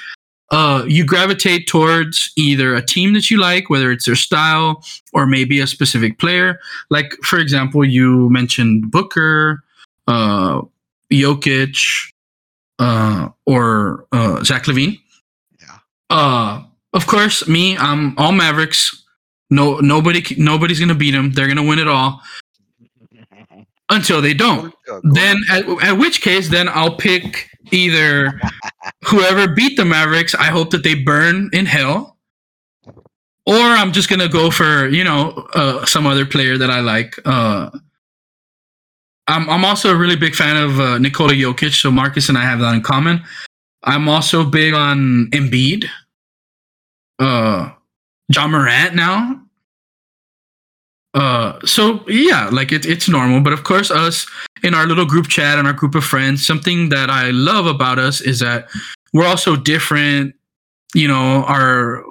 [0.50, 4.82] Uh, you gravitate towards either a team that you like, whether it's their style
[5.12, 6.58] or maybe a specific player
[6.90, 9.64] like for example, you mentioned Booker,
[10.08, 10.62] uh,
[11.12, 12.12] Jokic,
[12.80, 15.00] uh, or uh, Zach LaVine.
[15.60, 15.78] Yeah.
[16.10, 16.64] Uh,
[16.94, 19.04] of course, me, I'm all Mavericks.
[19.50, 21.32] No, nobody, nobody's gonna beat them.
[21.32, 22.22] They're gonna win it all.
[23.90, 24.74] Until they don't.
[25.04, 28.40] Then, at, at which case, then I'll pick either
[29.06, 30.36] whoever beat the Mavericks.
[30.36, 32.18] I hope that they burn in hell,
[33.46, 37.18] or I'm just gonna go for you know uh, some other player that I like.
[37.26, 37.70] Uh,
[39.28, 42.44] I'm I'm also a really big fan of uh, Nikola Jokic, so Marcus and I
[42.44, 43.24] have that in common.
[43.84, 45.86] I'm also big on Embiid,
[47.20, 47.72] uh,
[48.30, 49.42] Ja Morant now.
[51.18, 53.42] Uh, so yeah, like it, it's normal.
[53.42, 54.28] But of course, us
[54.62, 57.98] in our little group chat and our group of friends, something that I love about
[57.98, 58.68] us is that
[59.14, 60.36] we're also different.
[60.94, 62.04] You know, our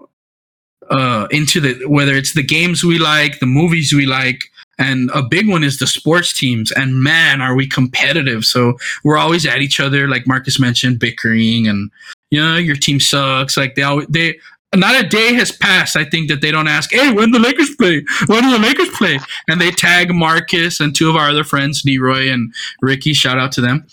[0.90, 4.42] uh, into the whether it's the games we like, the movies we like,
[4.78, 6.72] and a big one is the sports teams.
[6.72, 8.44] And man, are we competitive!
[8.44, 11.92] So we're always at each other, like Marcus mentioned, bickering and
[12.30, 13.56] you know your team sucks.
[13.56, 14.40] Like they always they.
[14.76, 15.96] Not a day has passed.
[15.96, 18.04] I think that they don't ask, "Hey, when the Lakers play?
[18.26, 21.82] When do the Lakers play?" And they tag Marcus and two of our other friends,
[21.84, 23.12] Leroy and Ricky.
[23.12, 23.86] Shout out to them.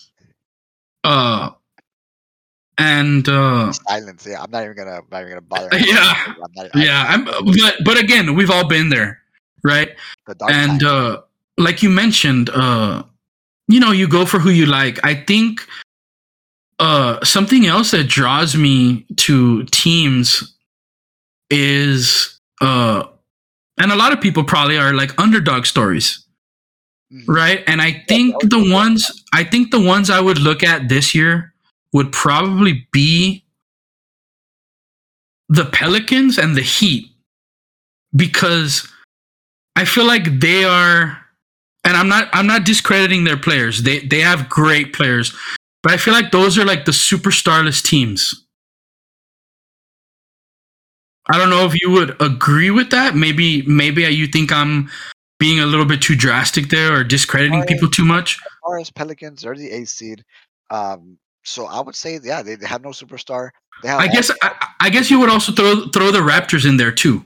[1.04, 1.52] Uh,
[2.78, 4.26] and uh, Silence.
[4.28, 4.98] Yeah, I'm not even gonna.
[4.98, 5.70] I'm not even gonna bother.
[5.78, 6.14] Yeah.
[6.28, 9.22] I'm not, yeah, I'm, but but again, we've all been there,
[9.64, 9.96] right?
[10.28, 10.88] the and side.
[10.90, 11.22] uh
[11.58, 13.04] like you mentioned uh
[13.68, 15.62] you know you go for who you like i think
[16.80, 20.53] uh something else that draws me to teams
[21.50, 23.04] is uh
[23.80, 26.20] and a lot of people probably are like underdog stories
[27.12, 27.26] Mhm.
[27.28, 27.64] right?
[27.68, 31.54] And i think the ones i think the ones i would look at this year
[31.94, 33.44] would probably be
[35.50, 37.06] the pelicans and the heat
[38.16, 38.88] because
[39.76, 41.18] i feel like they are
[41.84, 43.84] and i'm not i'm not discrediting their players.
[43.84, 45.36] They they have great players
[45.84, 48.43] but i feel like those are like the superstarless teams
[51.32, 54.90] i don't know if you would agree with that maybe maybe you think i'm
[55.40, 58.80] being a little bit too drastic there or discrediting I- people too much as far
[58.80, 60.24] as Pelicans, they're the eighth seed.
[60.70, 63.50] Um, so I would say, yeah, they, they have no superstar.
[63.84, 67.26] I guess I, I guess you would also throw throw the Raptors in there too.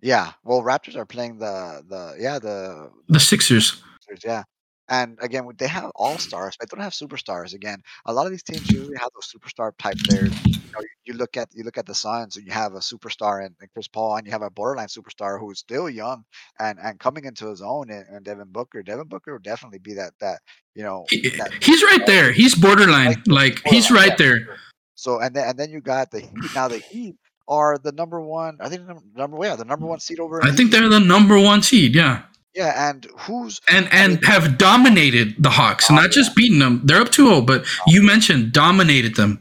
[0.00, 0.32] yeah.
[0.44, 3.82] Well, Raptors are playing the the yeah the The Sixers.
[4.00, 4.42] Sixers, yeah.
[4.88, 7.54] And again, they have all stars, but they don't have superstars.
[7.54, 10.32] Again, a lot of these teams usually have those superstar type players.
[10.46, 13.44] You, know, you, look at you look at the Suns, and you have a superstar
[13.44, 16.24] and Chris Paul, and you have a borderline superstar who's still young
[16.60, 18.82] and and coming into his own, and, and Devin Booker.
[18.82, 20.40] Devin Booker will definitely be that that
[20.74, 21.04] you know.
[21.10, 22.32] He- that, He's right there.
[22.32, 23.22] He's borderline.
[23.26, 24.58] Like he's Borderline, right there.
[24.94, 26.54] So and then and then you got the Heat.
[26.54, 27.16] Now the Heat
[27.48, 28.58] are the number one.
[28.60, 30.02] I think the number, number yeah the number one mm.
[30.02, 30.44] seed over.
[30.44, 31.94] I think they're the number one seed.
[31.94, 32.22] Yeah,
[32.56, 32.88] yeah.
[32.90, 36.80] And who's and and have dominated the Hawks, Oh, not just beaten them.
[36.84, 39.40] They're up 2-0, but you mentioned dominated them.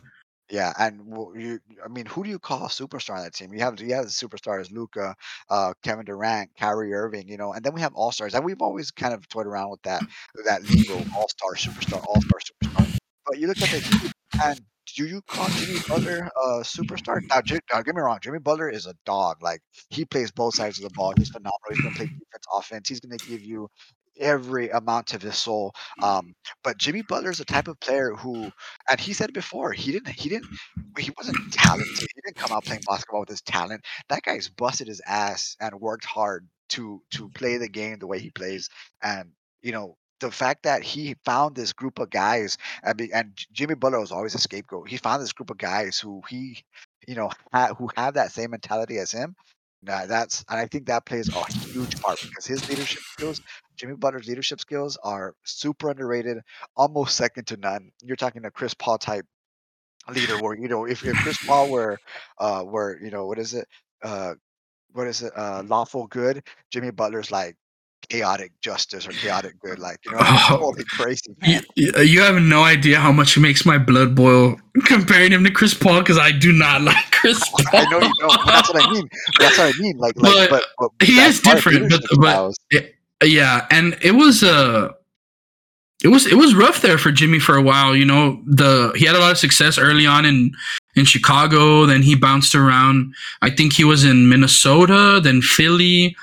[0.51, 1.01] Yeah, and
[1.35, 3.51] you, I mean, who do you call a superstar on that team?
[3.51, 5.15] You have you have the superstars Luka,
[5.49, 8.61] uh, Kevin Durant, Kyrie Irving, you know, and then we have all stars, and we've
[8.61, 10.03] always kind of toyed around with that
[10.45, 12.97] that legal all star superstar, all star superstar.
[13.25, 14.13] But you look at the
[14.43, 14.61] and
[14.95, 17.19] do you call Jimmy Butler a superstar?
[17.33, 19.37] Now, Ji- now, get me wrong, Jimmy Butler is a dog.
[19.41, 21.13] Like he plays both sides of the ball.
[21.17, 21.53] He's phenomenal.
[21.69, 22.89] He's gonna play defense, offense.
[22.89, 23.69] He's gonna give you
[24.19, 25.73] every amount of his soul.
[26.01, 26.33] Um,
[26.63, 28.51] but Jimmy Butler is the type of player who,
[28.89, 30.47] and he said before, he didn't, he didn't,
[30.97, 32.07] he wasn't talented.
[32.15, 33.83] He didn't come out playing basketball with his talent.
[34.09, 38.19] That guy's busted his ass and worked hard to to play the game the way
[38.19, 38.69] he plays.
[39.03, 39.31] And
[39.61, 44.11] you know, the fact that he found this group of guys, and, Jimmy Butler was
[44.11, 44.89] always a scapegoat.
[44.89, 46.63] He found this group of guys who he,
[47.07, 49.35] you know, ha- who have that same mentality as him.
[49.83, 53.41] Now that's, and I think that plays a huge part because his leadership skills,
[53.75, 56.39] Jimmy Butler's leadership skills, are super underrated,
[56.75, 57.91] almost second to none.
[58.01, 59.25] You're talking a Chris Paul type
[60.09, 61.99] leader, where you know, if, if Chris Paul were,
[62.39, 63.67] uh, were you know, what is it,
[64.03, 64.33] uh,
[64.93, 67.55] what is it, uh, lawful good, Jimmy Butler's like
[68.09, 70.45] chaotic justice or chaotic good, like you know, Oh.
[70.59, 71.35] totally crazy.
[71.43, 74.55] You, you you have no idea how much it makes my blood boil
[74.85, 77.61] comparing him to Chris Paul because I do not like Chris Paul.
[77.73, 78.45] I know you don't.
[78.45, 79.09] but That's what I mean.
[79.39, 79.97] That's what I mean.
[79.97, 82.01] Like, like, But but, but he is different, but-
[82.71, 82.85] but-
[83.23, 84.89] yeah and it was uh
[86.03, 89.05] it was it was rough there for jimmy for a while you know the he
[89.05, 90.51] had a lot of success early on in
[90.97, 96.13] in chicago then he bounced around i think he was in minnesota then philly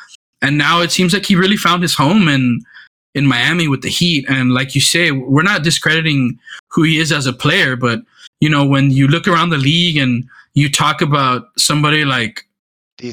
[0.42, 2.60] and now it seems like he really found his home in
[3.14, 6.38] in miami with the heat and like you say we're not discrediting
[6.68, 8.00] who he is as a player but
[8.40, 10.24] you know when you look around the league and
[10.54, 12.46] you talk about somebody like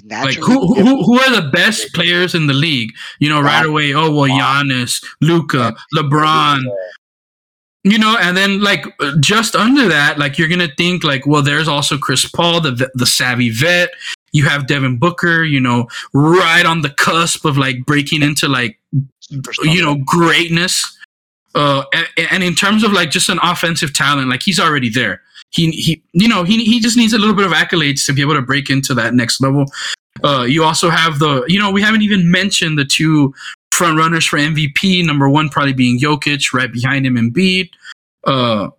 [0.07, 2.91] like who, who who are the best players in the league?
[3.19, 3.93] You know, right away.
[3.93, 6.61] Oh well, Giannis, Luka, LeBron.
[7.85, 8.85] You know, and then like
[9.19, 13.05] just under that, like you're gonna think like, well, there's also Chris Paul, the the
[13.05, 13.89] savvy vet.
[14.31, 18.79] You have Devin Booker, you know, right on the cusp of like breaking into like
[19.29, 20.97] you know, greatness.
[21.55, 25.21] Uh, and, and in terms of like just an offensive talent, like he's already there.
[25.51, 28.21] He he, you know, he he just needs a little bit of accolades to be
[28.21, 29.65] able to break into that next level.
[30.23, 33.33] Uh, you also have the, you know, we haven't even mentioned the two
[33.71, 35.05] front runners for MVP.
[35.05, 37.69] Number one probably being Jokic, right behind him Embiid.
[38.25, 38.69] Uh,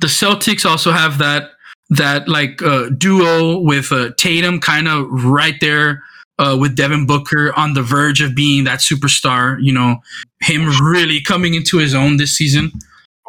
[0.00, 1.52] the Celtics also have that
[1.96, 6.02] that like uh, duo with uh, Tatum, kind of right there
[6.38, 9.58] uh, with Devin Booker on the verge of being that superstar.
[9.62, 9.96] You know,
[10.40, 12.72] him really coming into his own this season.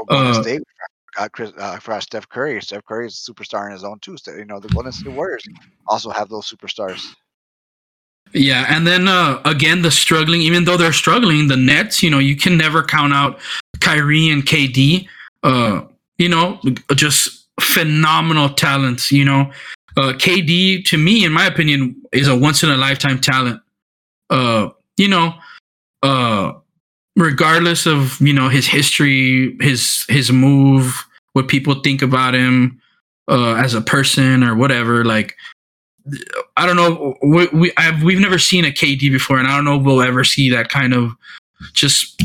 [0.08, 0.60] Well, Uh,
[1.16, 2.62] got Chris, uh, for Steph Curry.
[2.62, 4.18] Steph Curry is a superstar in his own too.
[4.18, 5.44] So, you know, the Golden State Warriors
[5.88, 7.06] also have those superstars.
[8.34, 10.42] Yeah, and then uh, again, the struggling.
[10.42, 12.02] Even though they're struggling, the Nets.
[12.02, 13.40] You know, you can never count out
[13.80, 15.08] Kyrie and KD.
[15.44, 15.82] Uh,
[16.18, 16.60] you know,
[16.96, 17.43] just
[17.74, 19.12] phenomenal talents.
[19.12, 19.52] You know,
[19.98, 23.62] uh, KD to me, in my opinion, is a once in a lifetime talent.
[24.30, 25.34] Uh, you know,
[26.04, 26.54] uh,
[27.16, 32.80] regardless of you know his history, his his move, what people think about him
[33.30, 35.36] uh, as a person or whatever, like.
[36.58, 37.16] I don't know.
[37.24, 40.02] We, we I've, we've never seen a KD before, and I don't know if we'll
[40.02, 41.16] ever see that kind of
[41.72, 42.22] just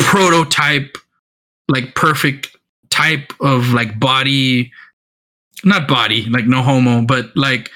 [0.00, 0.98] prototype,
[1.68, 2.57] like perfect
[2.90, 4.72] type of like body,
[5.64, 7.70] not body, like no homo, but like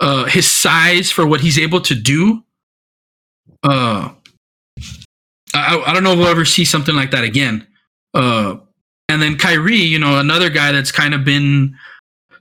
[0.00, 2.42] uh his size for what he's able to do.
[3.62, 4.10] Uh,
[5.52, 7.66] I, I don't know if we'll ever see something like that again.
[8.14, 8.56] Uh,
[9.08, 11.76] and then Kyrie, you know, another guy that's kind of been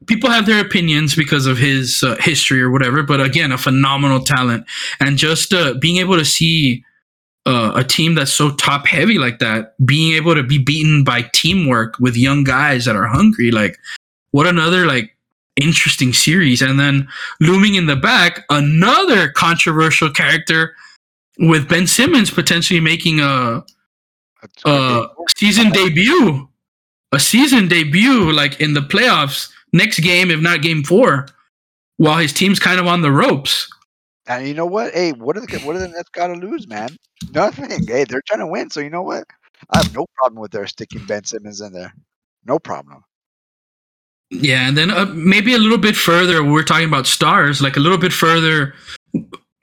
[0.05, 4.21] people have their opinions because of his uh, history or whatever but again a phenomenal
[4.21, 4.65] talent
[4.99, 6.83] and just uh, being able to see
[7.45, 11.24] uh, a team that's so top heavy like that being able to be beaten by
[11.34, 13.78] teamwork with young guys that are hungry like
[14.32, 15.16] what another like
[15.60, 16.61] interesting series.
[16.61, 17.07] And then
[17.40, 20.76] looming in the back another controversial character
[21.40, 23.64] with ben simmons potentially making a
[24.66, 26.48] a uh, season debut,
[27.11, 31.28] a season debut, like in the playoffs, next game, if not game four,
[31.98, 33.70] while his team's kind of on the ropes.
[34.30, 34.93] And you know what?
[34.93, 36.89] Hey, what are the what are the Nets got to lose, man?
[37.34, 37.88] Nothing.
[37.88, 38.69] Hey, they're trying to win.
[38.69, 39.26] So you know what?
[39.72, 41.93] I have no problem with their sticking Ben Simmons in there.
[42.45, 43.03] No problem.
[44.30, 47.80] Yeah, and then uh, maybe a little bit further, we're talking about stars, like a
[47.80, 48.76] little bit further,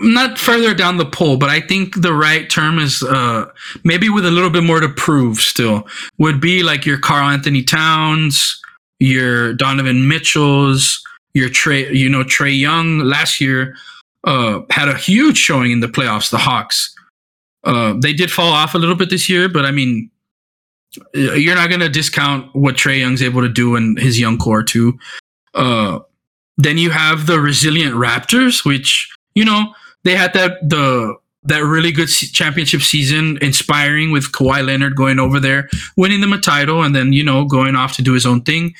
[0.01, 3.47] not further down the pole, but I think the right term is uh,
[3.85, 5.87] maybe with a little bit more to prove still,
[6.19, 8.61] would be like your Karl-Anthony Towns,
[8.99, 11.01] your Donovan Mitchells,
[11.33, 13.77] your Trae, you know, Trae Young last year
[14.27, 16.95] uh, had a huge showing in the playoffs, the Hawks.
[17.65, 20.11] Uh, they did fall off a little bit this year, but I mean,
[21.15, 24.63] you're not going to discount what Trae Young's able to do and his young core
[24.63, 24.99] too.
[25.55, 26.01] Uh,
[26.59, 29.75] then you have the resilient Raptors, which you know
[30.05, 35.39] they had that the that really good championship season, inspiring with Kawhi Leonard going over
[35.39, 38.43] there, winning them a title, and then you know going off to do his own
[38.43, 38.75] thing.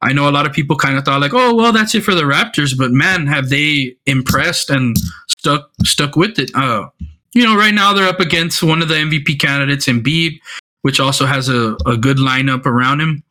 [0.00, 2.14] I know a lot of people kind of thought like, oh well, that's it for
[2.14, 4.96] the Raptors, but man, have they impressed and
[5.28, 6.50] stuck stuck with it.
[6.54, 6.88] Uh,
[7.34, 10.38] you know, right now they're up against one of the MVP candidates, Embiid,
[10.82, 13.22] which also has a, a good lineup around him.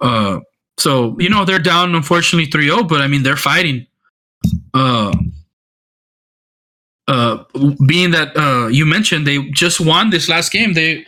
[0.00, 0.40] Uh,
[0.76, 3.86] so you know they're down unfortunately 3-0, but I mean they're fighting.
[4.74, 5.12] Uh,
[7.08, 7.44] uh,
[7.86, 11.04] being that uh, you mentioned they just won this last game, they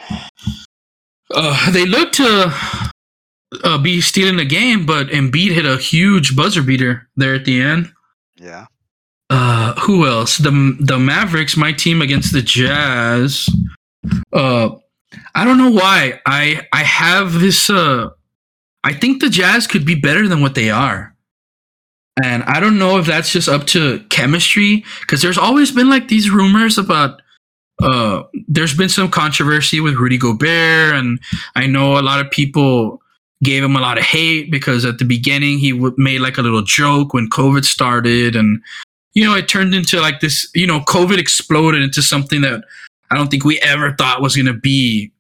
[1.34, 2.52] uh, they look to
[3.64, 7.60] uh, be stealing the game, but Embiid hit a huge buzzer beater there at the
[7.60, 7.92] end.
[8.36, 8.66] Yeah.
[9.28, 10.38] Uh, who else?
[10.38, 13.48] The the Mavericks, my team against the Jazz.
[14.32, 14.70] Uh,
[15.34, 16.20] I don't know why.
[16.26, 17.68] I I have this.
[17.68, 18.10] Uh,
[18.84, 21.14] I think the Jazz could be better than what they are,
[22.22, 26.08] and I don't know if that's just up to chemistry because there's always been like
[26.08, 27.20] these rumors about.
[27.82, 31.20] Uh, there's been some controversy with Rudy Gobert, and
[31.56, 33.02] I know a lot of people
[33.46, 36.42] gave him a lot of hate because at the beginning he w- made like a
[36.42, 38.60] little joke when COVID started, and
[39.14, 40.50] you know it turned into like this.
[40.54, 42.64] You know, COVID exploded into something that
[43.10, 45.12] I don't think we ever thought was going to be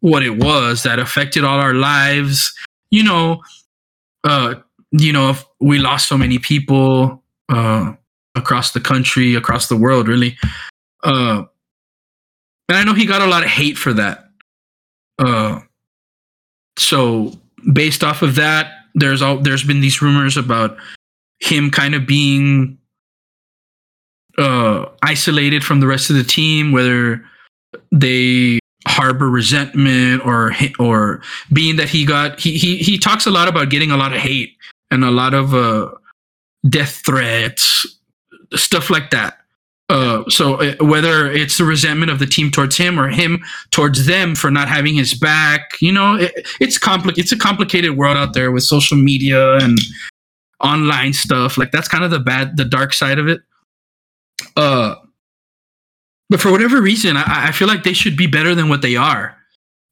[0.00, 2.52] what it was that affected all our lives.
[2.90, 3.42] You know,
[4.24, 4.56] uh,
[4.90, 7.92] you know, we lost so many people uh,
[8.34, 10.36] across the country, across the world, really.
[11.04, 11.44] Uh,
[12.68, 14.30] and I know he got a lot of hate for that.
[15.18, 15.60] Uh,
[16.76, 17.32] so
[17.72, 20.76] based off of that, there's all there's been these rumors about
[21.40, 22.78] him kind of being
[24.38, 27.22] uh, isolated from the rest of the team, whether
[27.92, 31.20] they harbor resentment or or
[31.52, 34.20] being that he got he he he talks a lot about getting a lot of
[34.20, 34.56] hate
[34.90, 35.90] and a lot of uh,
[36.68, 37.86] death threats,
[38.54, 39.38] stuff like that.
[40.28, 44.34] So uh, whether it's the resentment of the team towards him or him towards them
[44.34, 48.34] for not having his back, you know, it, it's compli- It's a complicated world out
[48.34, 49.78] there with social media and
[50.60, 51.58] online stuff.
[51.58, 53.40] Like that's kind of the bad, the dark side of it.
[54.56, 54.96] Uh,
[56.30, 58.96] but for whatever reason, I, I feel like they should be better than what they
[58.96, 59.36] are.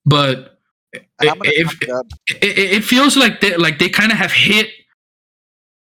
[0.05, 0.59] But
[0.93, 2.07] it, it,
[2.43, 4.69] it, it, feels like they like they kind of have hit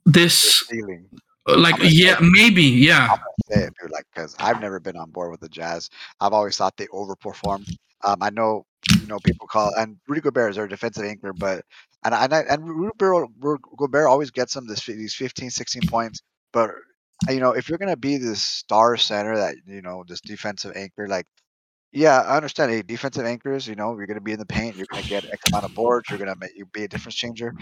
[0.07, 0.65] this
[1.47, 3.17] like yeah maybe yeah.
[3.51, 5.91] Say it, dude like because i've never been on board with the jazz.
[6.21, 7.77] I've always thought they overperformed.
[8.03, 8.65] Um i know
[9.01, 11.65] you know people call and rudy gobert is their defensive anchor but
[12.05, 16.23] and and, I, and rudy gobert, gobert always gets them this these 15 16 points
[16.53, 16.71] but
[17.29, 21.09] you know if you're gonna be this star center that you know this defensive anchor
[21.09, 21.27] like
[21.95, 22.73] yeah, I understand.
[22.73, 24.77] Hey, defensive anchors, you know, you're going to be in the paint.
[24.77, 26.11] You're going to get X amount of boards.
[26.11, 27.55] You're going to make you be a difference changer.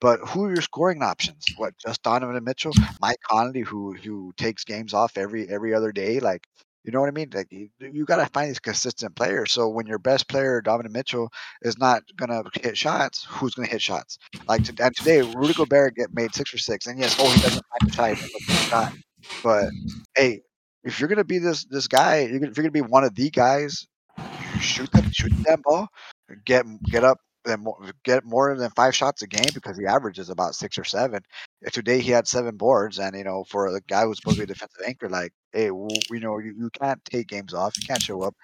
[0.00, 1.44] But who are your scoring options?
[1.56, 5.92] What just Donovan and Mitchell, Mike Conley, who who takes games off every every other
[5.92, 6.20] day?
[6.20, 6.46] Like,
[6.84, 7.30] you know what I mean?
[7.34, 9.52] Like, you, you got to find these consistent players.
[9.52, 11.30] So when your best player, Donovan Mitchell,
[11.62, 14.18] is not gonna hit shots, who's gonna hit shots?
[14.48, 17.40] Like, to, and today, Rudy Gobert get made six for six, and yes, oh, he
[17.42, 18.92] doesn't find the shot.
[19.42, 19.70] But
[20.16, 20.42] hey,
[20.84, 23.86] if you're gonna be this this guy, if you're gonna be one of the guys,
[24.60, 25.88] shoot them, shoot that ball,
[26.44, 27.66] get get up and
[28.04, 31.22] get more than five shots a game because the average is about six or seven.
[31.72, 34.50] Today he had seven boards, and you know for a guy who's supposed to be
[34.50, 38.02] a defensive anchor, like hey, you know you, you can't take games off, you can't
[38.02, 38.34] show up.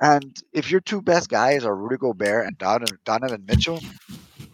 [0.00, 3.80] And if your two best guys are Rudy Gobert and Donovan, Donovan Mitchell,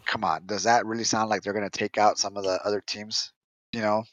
[0.05, 2.61] come on, does that really sound like they're going to take out some of the
[2.65, 3.33] other teams?
[3.73, 4.05] You know,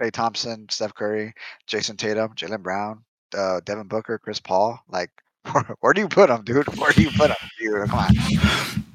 [0.00, 1.34] Klay Thompson, Steph Curry,
[1.66, 3.04] Jayson Tatum, Jaylen Brown,
[3.36, 4.78] uh, Devin Booker, Chris Paul.
[4.88, 5.10] Like,
[5.52, 6.66] where, where, do you put them, dude?
[6.78, 7.36] Where do you put them?
[7.58, 7.88] Dude?
[7.88, 8.14] Come on.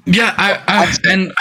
[0.06, 1.32] Yeah, I, I and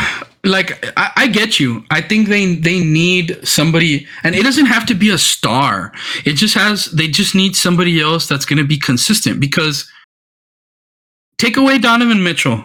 [0.45, 1.83] like I, I, get you.
[1.91, 5.91] I think they they need somebody, and it doesn't have to be a star.
[6.23, 9.41] It just has they just need somebody else that's going to be consistent.
[9.41, 9.91] Because
[11.37, 12.63] take away Donovan Mitchell,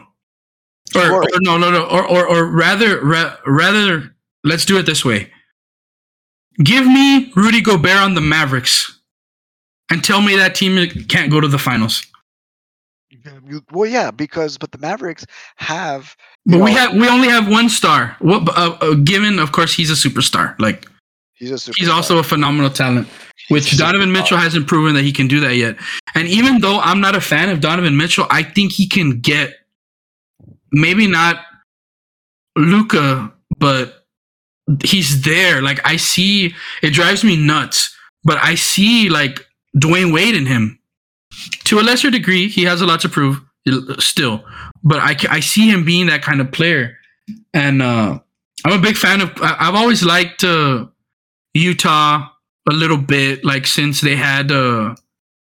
[0.94, 4.14] or, or no, no, no, or or, or rather, ra- rather,
[4.44, 5.32] let's do it this way
[6.62, 9.00] Give me Rudy Gobert on the Mavericks
[9.90, 12.04] and tell me that team can't go to the finals.
[13.72, 15.24] Well, yeah, because but the Mavericks
[15.56, 16.16] have.
[16.46, 18.16] But know, we have we only have one star.
[18.20, 18.48] What?
[18.48, 20.58] Uh, uh, given, of course, he's a superstar.
[20.58, 20.86] Like
[21.34, 21.74] he's a superstar.
[21.76, 23.08] he's also a phenomenal talent,
[23.48, 25.76] which Donovan Mitchell hasn't proven that he can do that yet.
[26.14, 29.54] And even though I'm not a fan of Donovan Mitchell, I think he can get
[30.72, 31.44] maybe not
[32.56, 33.97] Luka, but
[34.82, 35.62] he's there.
[35.62, 39.46] Like I see, it drives me nuts, but I see like
[39.76, 40.78] Dwyane Wade in him.
[41.64, 43.40] To a lesser degree, he has a lot to prove
[43.98, 44.44] still,
[44.82, 46.96] but I, I see him being that kind of player.
[47.52, 48.18] And uh,
[48.64, 50.86] I'm a big fan of, I've always liked uh,
[51.54, 52.26] Utah
[52.68, 54.94] a little bit, like since they had, uh,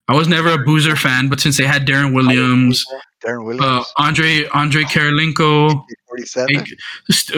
[0.07, 2.85] I was never a Boozer fan, but since they had Deron Williams,
[3.23, 6.65] Deron Williams, uh, Andre Andre Kirilenko, forty seven,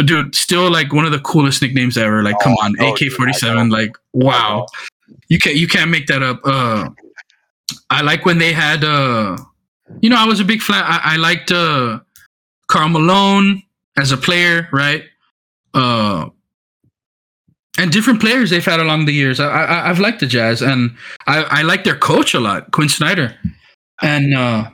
[0.06, 2.23] dude, still like one of the coolest nicknames ever.
[2.23, 4.65] Like, oh, come on, AK forty seven, like wow,
[5.27, 6.39] you can't you can't make that up.
[6.43, 6.89] Uh,
[7.89, 9.38] I like when they had, uh,
[10.02, 10.84] you know, I was a big fan.
[10.84, 11.99] I, I liked uh,
[12.68, 13.61] Karl Malone
[13.98, 15.03] as a player, right?
[15.73, 16.30] Uh,
[17.77, 19.39] and different players they've had along the years.
[19.39, 20.95] I, I have liked the Jazz, and
[21.27, 23.35] I I like their coach a lot, Quin Snyder,
[24.02, 24.69] and uh,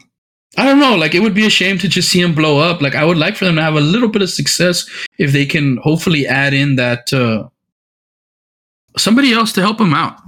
[0.57, 0.95] I don't know.
[0.95, 2.81] Like it would be a shame to just see him blow up.
[2.81, 4.89] Like I would like for them to have a little bit of success
[5.19, 7.47] if they can hopefully add in that uh,
[8.97, 10.19] somebody else to help him out.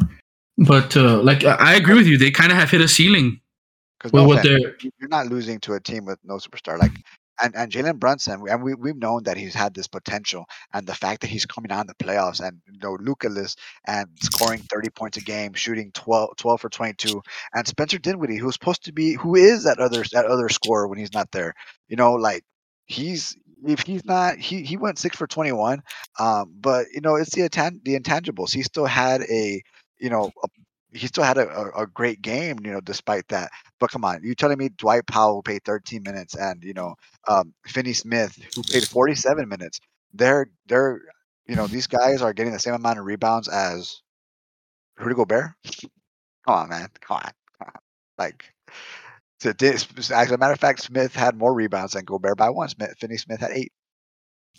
[0.57, 3.39] But uh, like I agree with you, they kind of have hit a ceiling.
[3.97, 4.31] Because no
[4.99, 6.77] you're not losing to a team with no superstar.
[6.77, 6.91] Like
[7.41, 10.95] and and Jalen Brunson, and we we've known that he's had this potential, and the
[10.95, 13.55] fact that he's coming out in the playoffs, and you know Lucas
[13.85, 17.21] and scoring 30 points a game, shooting 12, 12 for 22,
[17.53, 20.99] and Spencer Dinwiddie, who's supposed to be, who is that other that other scorer when
[20.99, 21.53] he's not there,
[21.87, 22.43] you know, like
[22.85, 23.35] he's
[23.65, 25.81] if he's not he he went six for 21
[26.17, 27.41] um but you know it's the
[27.83, 28.53] the intangibles.
[28.53, 29.61] He still had a
[29.99, 30.47] you know a
[30.91, 33.51] he still had a, a, a, great game, you know, despite that.
[33.79, 36.95] But come on, you telling me Dwight Powell who played 13 minutes and you know
[37.27, 39.79] um, Finney Smith who played 47 minutes?
[40.13, 41.01] They're they're
[41.47, 44.01] you know these guys are getting the same amount of rebounds as
[44.97, 45.51] Rudy Gobert.
[46.45, 47.81] Come on, man, come on, come on.
[48.17, 48.45] like.
[49.41, 52.67] So as a matter of fact, Smith had more rebounds than Gobert by one.
[52.67, 53.71] Smith, Finney Smith had eight.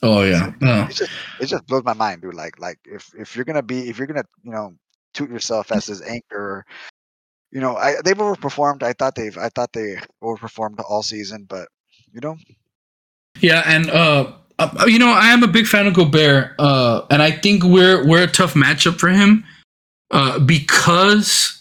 [0.02, 0.86] Oh yeah, oh.
[0.88, 2.32] It just it just blows my mind, dude.
[2.32, 4.74] Like like if if you're gonna be if you're gonna you know
[5.14, 6.64] toot yourself as his anchor.
[7.50, 8.82] You know, I, they've overperformed.
[8.82, 11.68] I thought they've I thought they overperformed all season, but
[12.12, 12.36] you know.
[13.40, 17.22] Yeah, and uh, uh, you know, I am a big fan of Gobert, uh, and
[17.22, 19.44] I think we're we're a tough matchup for him,
[20.10, 21.60] uh, because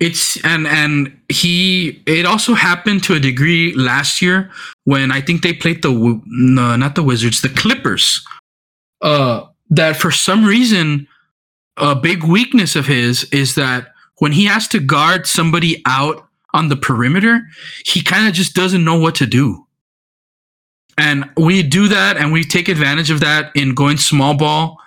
[0.00, 4.50] it's and and he it also happened to a degree last year
[4.84, 8.24] when I think they played the no not the Wizards the Clippers.
[9.00, 11.08] Uh, that for some reason
[11.76, 13.88] a big weakness of his is that
[14.18, 17.42] when he has to guard somebody out on the perimeter,
[17.84, 19.66] he kind of just doesn't know what to do.
[20.96, 24.78] And we do that and we take advantage of that in going small ball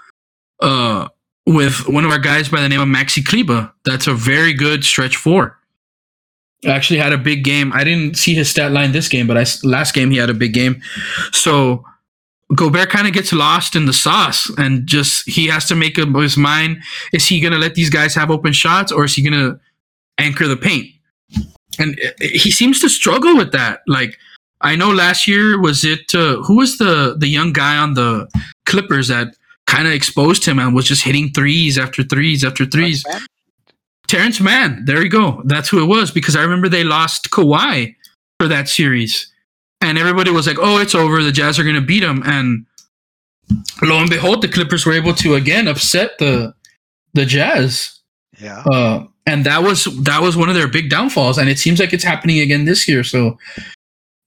[0.62, 1.10] uh,
[1.46, 3.72] with one of our guys by the name of Maxi Kleber.
[3.84, 5.58] That's a very good stretch four.
[6.66, 7.72] Actually had a big game.
[7.74, 10.34] I didn't see his stat line this game, but I, last game he had a
[10.34, 10.82] big game.
[11.32, 11.84] So
[12.56, 16.10] Gobert kind of gets lost in the sauce and just he has to make up
[16.16, 16.78] his mind.
[17.12, 19.60] Is he going to let these guys have open shots or is he going to
[20.18, 20.88] anchor the paint?
[21.80, 23.82] And uh, he seems to struggle with that.
[23.86, 24.18] Like
[24.62, 28.30] I know last year was it uh, who was the the young guy on the
[28.66, 33.04] Clippers that kind of exposed him and was just hitting threes after threes after threes.
[33.08, 33.22] Man,
[34.08, 34.86] Terance Mann.
[34.86, 35.42] There you go.
[35.46, 37.96] That's who it was because I remember they lost Kawhi
[38.40, 39.32] for that series.
[39.82, 41.22] And everybody was like, oh, it's over.
[41.22, 42.24] The Jazz are going to beat them.
[42.26, 42.66] And
[43.82, 46.54] lo and behold, the Clippers were able to again upset the
[47.14, 48.00] the Jazz.
[48.40, 48.64] Yeah.
[48.72, 51.38] Uh, and that was that was one of their big downfalls.
[51.38, 53.04] And it seems like it's happening again this year.
[53.04, 53.38] So,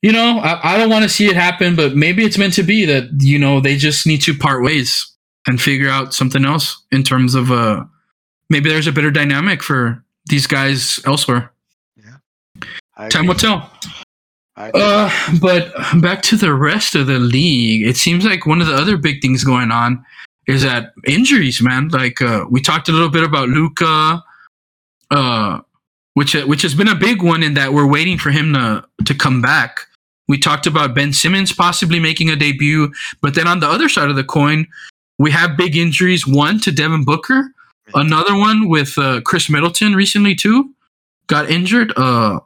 [0.02, 2.62] you know, I, I don't want to see it happen, but maybe it's meant to
[2.62, 5.06] be that, you know, they just need to part ways
[5.46, 7.84] and figure out something else in terms of uh
[8.50, 11.50] maybe there's a better dynamic for these guys elsewhere.
[12.96, 13.28] I Time agree.
[13.28, 13.70] will tell.
[14.56, 15.10] Uh,
[15.40, 18.96] but back to the rest of the league, it seems like one of the other
[18.96, 20.04] big things going on
[20.46, 21.88] is that injuries, man.
[21.88, 24.22] Like uh, we talked a little bit about Luka,
[25.10, 25.60] uh,
[26.14, 29.14] which which has been a big one in that we're waiting for him to to
[29.14, 29.86] come back.
[30.28, 34.10] We talked about Ben Simmons possibly making a debut, but then on the other side
[34.10, 34.66] of the coin,
[35.18, 36.26] we have big injuries.
[36.26, 37.52] One to Devin Booker,
[37.94, 40.74] another one with uh, Khris Middleton recently too,
[41.26, 41.92] got injured.
[41.96, 42.40] Uh,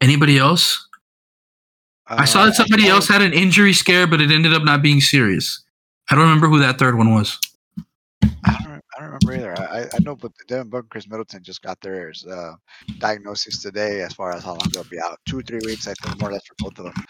[0.00, 0.86] anybody else?
[2.06, 4.82] I saw Uh, that somebody else had an injury scare, but it ended up not
[4.82, 5.62] being serious.
[6.10, 7.38] I don't remember who that third one was.
[8.44, 9.58] I don't, I don't remember either.
[9.58, 12.52] I, I- know, but Devin Booker and Khris Middleton just got their uh,
[12.98, 15.18] diagnosis today as far as how long they'll be out.
[15.26, 17.04] Two, three weeks, I think, more or less for both of them.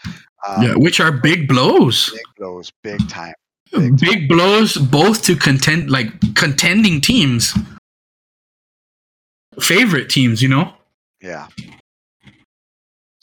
[0.47, 2.09] Um, yeah, which are big blows.
[2.11, 3.33] Big blows, big time.
[3.73, 7.53] Big Big blows, both to contend like contending teams,
[9.59, 10.41] favorite teams.
[10.41, 10.73] You know.
[11.21, 11.47] Yeah.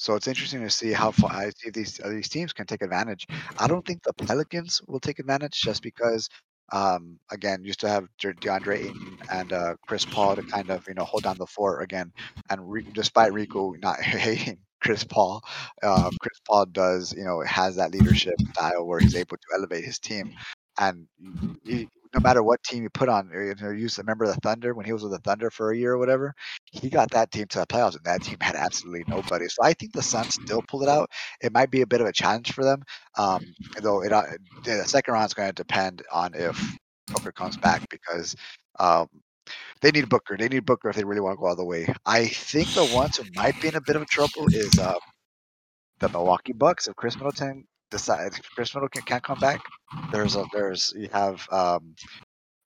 [0.02, 2.82] So it's interesting to see how far I see these uh, these teams can take
[2.82, 3.26] advantage.
[3.58, 6.28] I don't think the Pelicans will take advantage just because,
[6.72, 10.84] um, again, used to have De- DeAndre Ayton and uh, Chris Paul to kind of
[10.88, 12.12] you know hold down the fort again.
[12.50, 15.42] And Re- despite Rico not hating Chris Paul,
[15.82, 19.84] uh, Chris Paul does you know has that leadership style where he's able to elevate
[19.84, 20.32] his team.
[20.78, 21.06] And
[22.14, 24.74] no matter what team you put on, you know, you used to remember the Thunder
[24.74, 26.34] when he was with the Thunder for a year or whatever
[26.72, 29.46] he got that team to the playoffs, and that team had absolutely nobody.
[29.48, 31.10] So I think the Suns still pull it out.
[31.42, 32.82] It might be a bit of a challenge for them,
[33.16, 33.44] um,
[33.80, 34.02] though.
[34.02, 34.22] It uh,
[34.64, 36.76] the second round is going to depend on if
[37.08, 38.34] Booker comes back because
[38.78, 39.06] um,
[39.82, 40.36] they need Booker.
[40.36, 41.92] They need Booker if they really want to go all the way.
[42.06, 44.96] I think the ones who might be in a bit of trouble is uh,
[46.00, 46.88] the Milwaukee Bucks.
[46.88, 49.60] If Khris Middleton decides if Khris Middleton can't come back,
[50.10, 51.94] there's a there's you have um,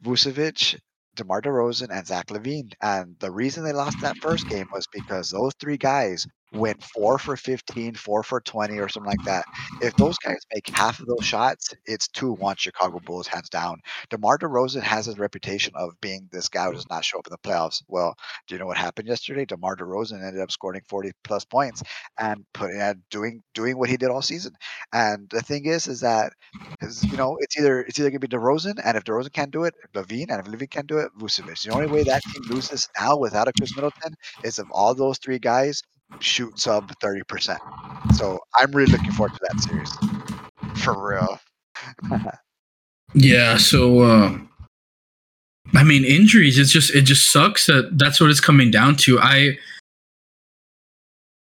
[0.02, 0.78] Vucevic,
[1.16, 2.72] DeMar DeRozan, and Zach LaVine.
[2.80, 7.18] And the reason they lost that first game was because those three guys went four
[7.18, 9.44] for 15, four for 20, or something like that.
[9.82, 13.80] If those guys make half of those shots, it's 2 1 Chicago Bulls, hands down.
[14.10, 17.32] DeMar DeRozan has his reputation of being this guy who does not show up in
[17.32, 17.82] the playoffs.
[17.88, 18.14] Well,
[18.46, 19.44] do you know what happened yesterday?
[19.44, 21.82] DeMar DeRozan ended up scoring 40 plus points
[22.18, 24.52] and putting and doing doing what he did all season.
[24.92, 26.32] And the thing is, is that
[26.80, 29.64] is you know it's either it's either gonna be DeRozan, and if DeRozan can't do
[29.64, 31.62] it, LaVine, and if LaVine can't do it, Vucevic.
[31.62, 34.14] The only way that team loses now without a Khris Middleton
[34.44, 35.82] is if all those three guys
[36.20, 37.60] shoot sub thirty percent.
[38.14, 41.38] So I'm really looking forward to that series, for real.
[43.14, 43.56] Yeah.
[43.56, 44.38] So, uh,
[45.74, 46.58] I mean, injuries.
[46.58, 49.18] It's just it just sucks that that's what it's coming down to.
[49.20, 49.58] I.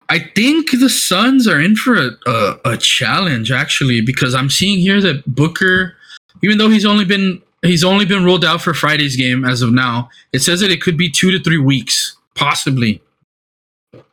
[0.09, 4.81] I think the Suns are in for a, a, a challenge actually because I'm seeing
[4.81, 5.97] here that Booker,
[6.43, 9.73] even though he's only been he's only been rolled out for Friday's game as of
[9.73, 13.01] now, it says that it could be two to three weeks, possibly.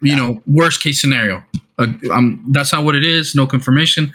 [0.02, 1.44] You know, worst case scenario.
[1.78, 3.36] Uh, um, that's not what it is.
[3.36, 4.14] No confirmation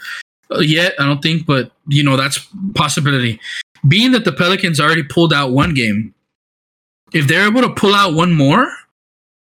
[0.50, 0.94] uh, yet.
[0.98, 3.40] I don't think, but you know, that's possibility.
[3.86, 6.14] Being that the Pelicans already pulled out one game,
[7.12, 8.66] if they're able to pull out one more,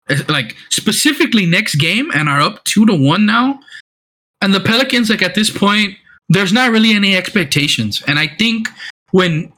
[0.09, 3.59] eh, like specifically next game, and are up two to one now,
[4.41, 5.95] and the Pelicans, like at this point,
[6.29, 8.03] there's not really any expectations.
[8.07, 8.67] And I think
[9.11, 9.51] when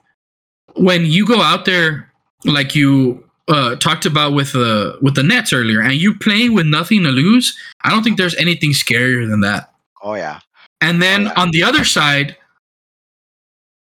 [0.76, 2.12] when you go out there
[2.46, 6.66] like you uh, talked about with the with the Nets earlier, and you playing with
[6.66, 7.58] nothing to lose.
[7.84, 9.74] I don't think there's anything scarier than that.
[10.04, 10.40] Oh yeah.
[10.82, 11.42] And then Oh, yeah.
[11.42, 12.36] on the other side,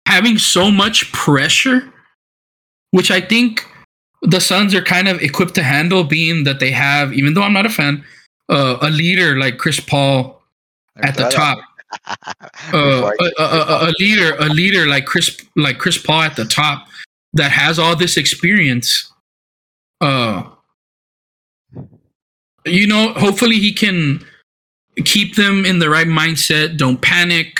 [0.07, 1.91] having so much pressure,
[2.91, 3.65] which I think
[4.21, 7.53] the Suns are kind of equipped to handle, being that they have, even though I'm
[7.53, 8.03] not a fan,
[8.49, 10.41] uh, a leader like Chris Paul
[10.97, 11.59] at the top.
[12.73, 16.21] Uh, Before a, I- a, a, a leader, a leader like Chris, like Chris Paul
[16.23, 16.85] at the top,
[17.33, 19.09] that has all this experience.
[20.01, 20.43] Uh,
[22.65, 24.23] you know, hopefully he can
[25.05, 26.77] keep them in the right mindset.
[26.77, 27.55] Don't panic.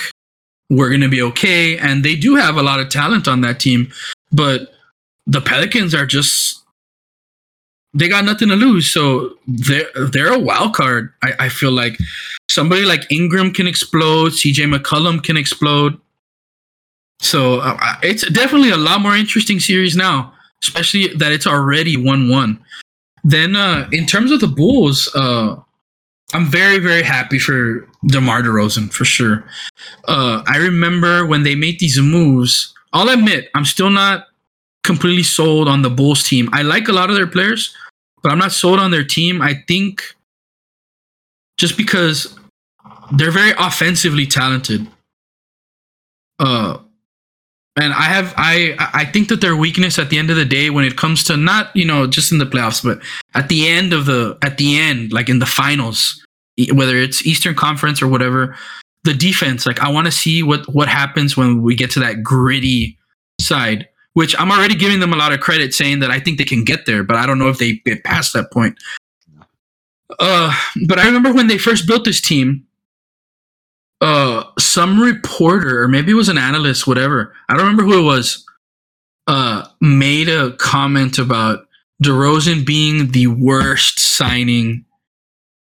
[0.70, 1.78] We're gonna be okay.
[1.78, 3.90] And they do have a lot of talent on that team,
[4.32, 4.72] but
[5.26, 6.62] the Pelicans are just
[7.94, 8.90] they got nothing to lose.
[8.90, 11.12] So they're they're a wild card.
[11.22, 11.98] I, I feel like
[12.50, 14.32] somebody like Ingram can explode.
[14.32, 15.98] CJ McCollum can explode.
[17.20, 20.32] So uh, it's definitely a lot more interesting series now,
[20.62, 22.58] especially that it's already one one.
[23.24, 25.56] Then uh, in terms of the Bulls, uh,
[26.32, 29.44] I'm very very happy for DeMar DeRozan for sure.
[30.06, 32.74] Uh, I remember when they made these moves.
[32.92, 34.26] I'll admit I'm still not
[34.84, 36.48] completely sold on the Bulls team.
[36.52, 37.74] I like a lot of their players,
[38.22, 39.42] but I'm not sold on their team.
[39.42, 40.02] I think
[41.58, 42.38] just because
[43.12, 44.86] they're very offensively talented.
[46.38, 46.78] Uh
[47.80, 50.70] and I have I I think that their weakness at the end of the day
[50.70, 53.00] when it comes to not, you know, just in the playoffs, but
[53.34, 56.24] at the end of the at the end, like in the finals,
[56.72, 58.56] whether it's Eastern Conference or whatever,
[59.04, 62.22] the defense, like I want to see what what happens when we get to that
[62.22, 62.98] gritty
[63.40, 63.88] side
[64.18, 66.64] which I'm already giving them a lot of credit saying that I think they can
[66.64, 68.76] get there, but I don't know if they get past that point.
[70.18, 70.52] Uh,
[70.88, 72.66] but I remember when they first built this team,
[74.00, 78.04] uh, some reporter, or maybe it was an analyst, whatever, I don't remember who it
[78.04, 78.44] was,
[79.26, 81.66] uh, made a comment about
[82.02, 84.84] DeRozan being the worst signing.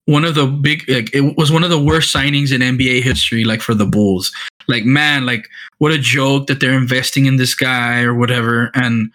[0.06, 3.44] One of the big, like, it was one of the worst signings in NBA history,
[3.44, 4.32] like for the Bulls.
[4.68, 5.50] Like, man, like,
[5.80, 8.72] what a joke that they're investing in this guy or whatever.
[8.74, 9.12] And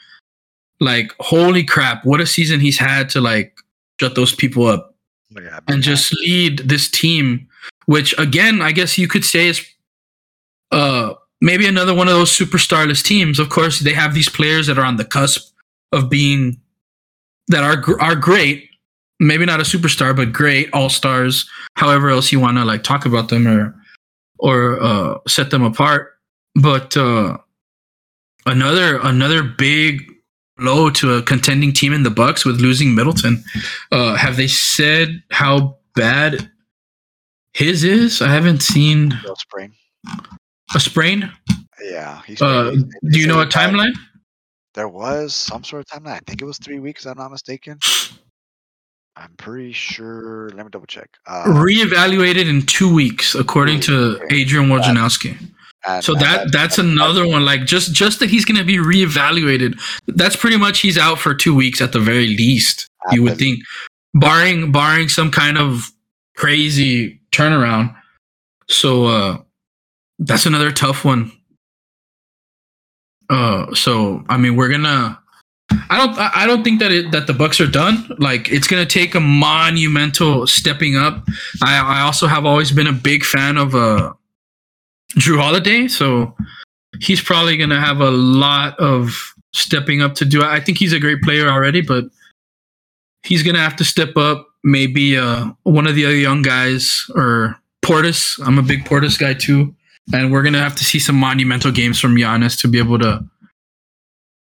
[0.83, 3.57] like, holy crap, what a season he's had to like
[4.01, 4.95] shut those people up
[5.31, 7.49] Yeah, and just lead this team,
[7.87, 9.67] which again, I guess you could say is
[10.71, 13.39] uh maybe another one of those superstarless teams.
[13.39, 15.53] Of course, they have these players that are on the cusp
[15.93, 16.61] of being
[17.49, 18.69] that are are great.
[19.21, 21.49] Maybe not a superstar, but great all stars.
[21.77, 23.75] However else you want to like talk about them or
[24.39, 26.19] or uh, set them apart.
[26.55, 27.39] But uh,
[28.47, 30.03] another another big
[30.57, 33.43] blow to a contending team in the Bucks with losing Middleton.
[33.91, 36.51] Uh, have they said how bad
[37.55, 38.23] his is?
[38.23, 39.73] I haven't seen Bill Spring.
[40.75, 41.31] a sprain.
[41.83, 42.23] Yeah.
[42.27, 42.73] He's Uh,
[43.11, 43.93] do you know a timeline?
[44.75, 46.15] There was some sort of timeline.
[46.15, 47.05] I think it was three weeks.
[47.05, 47.79] If I'm not mistaken.
[49.17, 50.49] I'm pretty sure.
[50.55, 51.11] Let me double check.
[51.27, 55.37] Uh, Reevaluated in two weeks, according to Adrian Wojnarowski.
[55.87, 57.45] and- So and that that's another one.
[57.45, 59.79] Like just just that he's going to be reevaluated.
[60.07, 62.87] That's pretty much he's out for two weeks at the very least.
[63.11, 63.61] You would think,
[64.15, 65.91] barring barring some kind of
[66.37, 67.95] crazy turnaround.
[68.69, 69.39] So uh,
[70.19, 71.33] that's another tough one.
[73.29, 75.19] Uh, so I mean, we're gonna.
[75.89, 76.19] I don't.
[76.19, 78.11] I don't think that it that the Bucks are done.
[78.19, 81.27] Like it's gonna take a monumental stepping up.
[81.63, 84.13] I I also have always been a big fan of uh
[85.17, 86.37] Jrue Holiday, so
[87.01, 89.15] he's probably gonna have a lot of
[89.55, 90.43] stepping up to do.
[90.43, 92.05] I think he's a great player already, but
[93.23, 94.47] he's gonna have to step up.
[94.65, 98.41] Maybe uh, one of the other young guys or Portis.
[98.47, 99.75] I'm a big Portis guy too,
[100.15, 103.25] and we're gonna have to see some monumental games from Giannis to be able to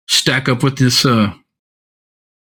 [0.09, 1.33] stack up with this uh,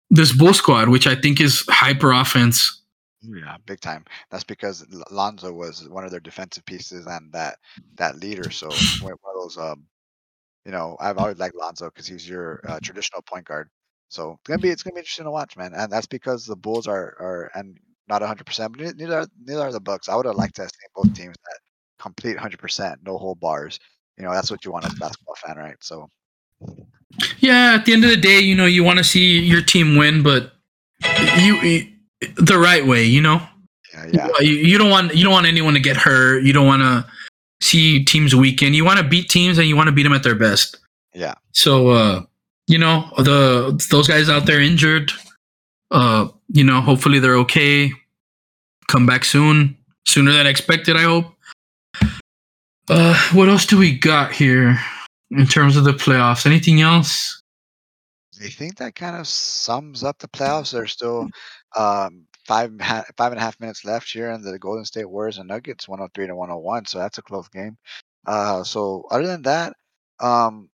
[0.09, 2.83] this Bull squad, which I think is hyper offense.
[3.21, 4.05] Yeah, big time.
[4.29, 7.57] That's because Lonzo was one of their defensive pieces and that
[7.95, 8.51] that leader.
[8.51, 8.67] So
[9.01, 9.85] one of those, um,
[10.65, 13.69] you know, I've always liked Lonzo because he's your uh, traditional point guard.
[14.15, 15.73] So it's gonna be it's gonna be interesting to watch, man.
[15.75, 17.77] And that's because the Bulls are are and
[18.07, 20.07] not 100, percent but neither- neither are, neither are the Bucks.
[20.09, 21.59] I would have liked to have seen both teams that
[21.99, 23.79] complete 100, percent no whole bars.
[24.17, 25.75] You know, that's what you want as a basketball fan, right?
[25.81, 26.09] So
[27.39, 29.97] Yeah, at the end of the day, you know, you want to see your team
[29.97, 30.53] win, but
[31.37, 31.87] you, you
[32.37, 33.41] the right way, you know.
[33.93, 36.43] yeah, yeah, You, you don't want you don't want anyone to get hurt.
[36.43, 37.05] You don't want to
[37.61, 38.73] see teams weaken.
[38.73, 40.77] You want to beat teams and you want to beat them at their best.
[41.13, 41.33] yeah.
[41.51, 42.21] So uh,
[42.67, 45.11] you know, the those guys out there injured,
[45.91, 47.91] uh, you know, hopefully they're okay.
[48.87, 49.77] Come back soon,
[50.07, 51.25] sooner than expected, I hope.
[52.87, 54.79] Uh, what else do we got here
[55.31, 56.45] in terms of the playoffs?
[56.45, 57.41] Anything else?
[58.43, 60.71] I think that kind of sums up the playoffs.
[60.71, 61.27] There's still
[61.75, 62.71] um, five
[63.17, 66.27] five and a half minutes left here in the Golden State Warriors and Nuggets, 103
[66.27, 66.85] to 101.
[66.85, 67.77] So that's a close game.
[68.27, 69.73] Uh, so other than that,
[70.19, 70.69] um,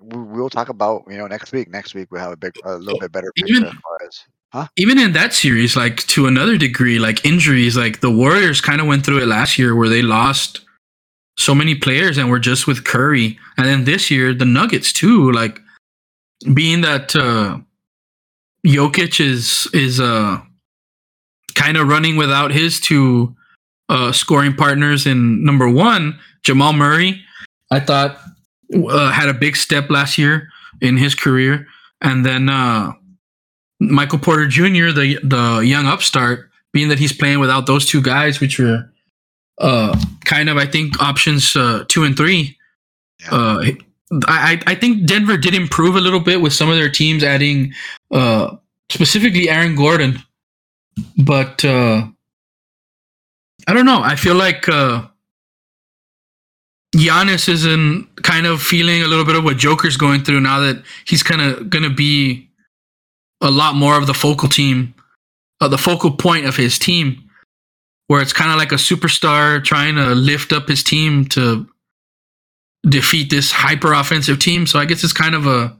[0.00, 1.68] we, will talk about you know next week.
[1.68, 4.24] Next week we'll have a big, a little bit better picture even, as far as.
[4.52, 4.66] Huh?
[4.76, 8.86] Even in that series, like to another degree, like injuries, like the Warriors kind of
[8.86, 10.60] went through it last year where they lost
[11.38, 13.38] so many players and were just with Curry.
[13.56, 15.60] And then this year, the Nuggets too, like
[16.52, 17.58] being that uh
[18.66, 20.40] Jokic is is uh
[21.54, 23.36] kind of running without his two
[23.88, 27.22] uh scoring partners in number 1, Jamal Murray,
[27.70, 28.18] I thought
[28.74, 30.48] uh, had a big step last year
[30.80, 31.66] in his career
[32.00, 32.92] and then uh
[33.80, 38.38] Michael Porter Jr., the the young upstart, being that he's playing without those two guys,
[38.38, 38.92] which were
[39.58, 42.58] uh, kind of I think options uh, two and three.
[43.22, 43.34] Yeah.
[43.34, 43.64] Uh,
[44.26, 47.72] I I think Denver did improve a little bit with some of their teams adding
[48.10, 48.56] uh,
[48.90, 50.18] specifically Aaron Gordon,
[51.16, 52.06] but uh,
[53.66, 54.02] I don't know.
[54.02, 55.06] I feel like uh,
[56.94, 60.60] Giannis is in kind of feeling a little bit of what Joker's going through now
[60.60, 62.48] that he's kind of going to be
[63.40, 64.94] a lot more of the focal team,
[65.60, 67.30] uh, the focal point of his team,
[68.08, 71.68] where it's kind of like a superstar trying to lift up his team to
[72.82, 74.66] defeat this hyper offensive team.
[74.66, 75.76] So I guess it's kind of a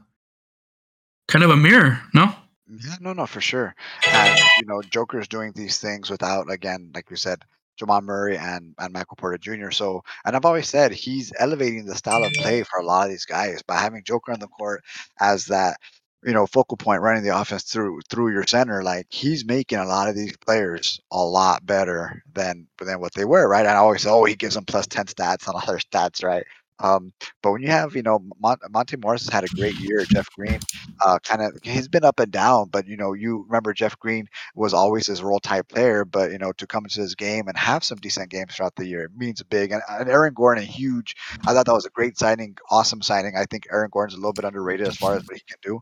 [1.27, 2.33] kind of a mirror, no?
[2.69, 3.75] Yeah, no, no, for sure.
[4.07, 7.43] And you know, Joker's doing these things without, again, like you said,
[7.81, 9.71] Jamal Murray and and Michael Porter Jr.
[9.71, 13.09] So, and I've always said he's elevating the style of play for a lot of
[13.09, 14.83] these guys by having Joker on the court
[15.19, 15.77] as that
[16.23, 19.85] you know focal point running the offense through through your center like he's making a
[19.85, 23.61] lot of these players a lot better than than what they were right?
[23.61, 26.45] And i always say oh he gives them plus 10 stats on other stats right
[26.81, 27.13] um,
[27.43, 30.03] but when you have, you know, Mon- Monte Morris has had a great year.
[30.05, 30.59] Jeff Green,
[31.05, 32.69] uh, kind of, he's been up and down.
[32.69, 36.05] But you know, you remember Jeff Green was always his role type player.
[36.05, 38.87] But you know, to come into his game and have some decent games throughout the
[38.87, 39.71] year means big.
[39.71, 41.15] And, and Aaron Gordon, a huge.
[41.45, 43.35] I thought that was a great signing, awesome signing.
[43.37, 45.79] I think Aaron Gordon's a little bit underrated as far as what he can do.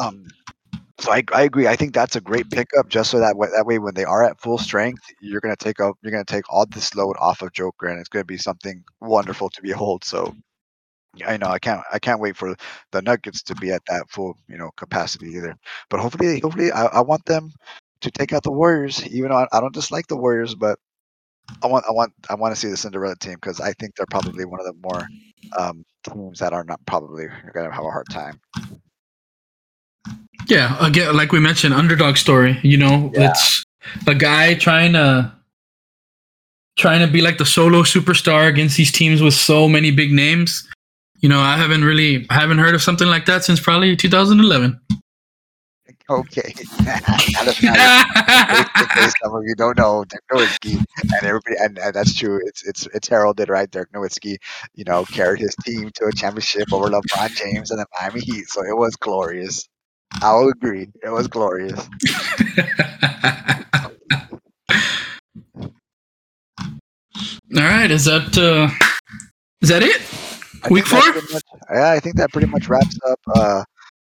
[0.00, 0.26] Um,
[1.00, 1.66] so I, I agree.
[1.66, 4.24] I think that's a great pickup, just so that way, that way when they are
[4.24, 7.52] at full strength, you're gonna take up you're gonna take all this load off of
[7.52, 10.04] Joker, and it's gonna be something wonderful to behold.
[10.04, 10.34] So
[11.26, 12.54] I know I can't I can't wait for
[12.92, 15.56] the Nuggets to be at that full you know capacity either.
[15.90, 17.52] But hopefully hopefully I, I want them
[18.02, 19.06] to take out the Warriors.
[19.08, 20.78] Even though I, I don't dislike the Warriors, but
[21.62, 24.06] I want I want I want to see the Cinderella team because I think they're
[24.10, 25.10] probably one of the more
[25.58, 28.40] um, teams that are not probably going to have a hard time.
[30.50, 32.58] Yeah, again, like we mentioned, underdog story.
[32.64, 33.30] You know, yeah.
[33.30, 33.64] it's
[34.08, 35.32] a guy trying to
[36.76, 40.68] trying to be like the solo superstar against these teams with so many big names.
[41.20, 44.80] You know, I haven't really I haven't heard of something like that since probably 2011.
[46.10, 46.52] Okay.
[46.56, 47.46] some
[49.36, 52.40] of you don't know Dirk Nowitzki, and everybody, and, and, that's true.
[52.44, 53.70] It's it's it's heralded, right?
[53.70, 54.36] Dirk Nowitzki,
[54.74, 58.48] you know, carried his team to a championship over LeBron James and the Miami Heat,
[58.48, 59.68] so it was glorious.
[60.22, 60.88] I'll agree.
[61.02, 61.88] It was glorious.
[67.56, 68.70] All right, is that uh,
[69.60, 70.00] is that it?
[70.64, 71.00] I Week four.
[71.00, 73.64] Much, yeah, I think that pretty much wraps up uh,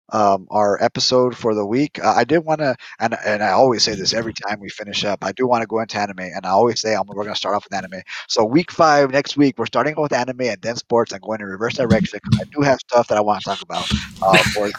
[0.09, 2.03] um, our episode for the week.
[2.03, 5.03] Uh, I did want to, and and I always say this every time we finish
[5.03, 5.23] up.
[5.23, 7.35] I do want to go into anime, and I always say I'm, we're going to
[7.35, 8.01] start off with anime.
[8.27, 11.41] So week five next week, we're starting off with anime and then sports, and going
[11.41, 12.19] in reverse direction.
[12.23, 13.89] Because I do have stuff that I want to talk about
[14.21, 14.69] uh, for,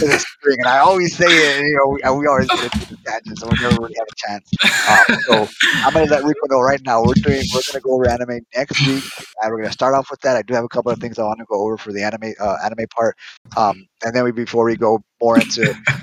[0.00, 1.66] this spring, and I always say it.
[1.66, 4.16] You know, we, we always get into the tangents, so we never really have a
[4.16, 4.50] chance.
[4.88, 5.48] Um, so
[5.86, 7.02] I'm going to let Rico know right now.
[7.02, 9.04] We're doing, we're going to go over anime next week,
[9.42, 10.36] and we're going to start off with that.
[10.36, 12.34] I do have a couple of things I want to go over for the anime
[12.40, 13.16] uh, anime part,
[13.56, 15.62] um, and then we before we go more into,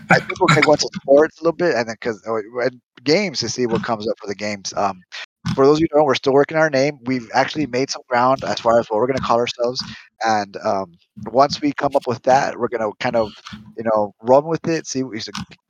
[0.10, 2.70] I think we're going to go into sports a little bit, and then because uh,
[3.04, 4.74] games to see what comes up for the games.
[4.76, 5.02] Um,
[5.56, 7.00] for those of you who don't we're still working our name.
[7.06, 9.82] We've actually made some ground as far as what we're going to call ourselves,
[10.24, 10.94] and um,
[11.28, 13.32] once we come up with that, we're going to kind of,
[13.78, 14.88] you know, run with it.
[14.88, 15.22] See, we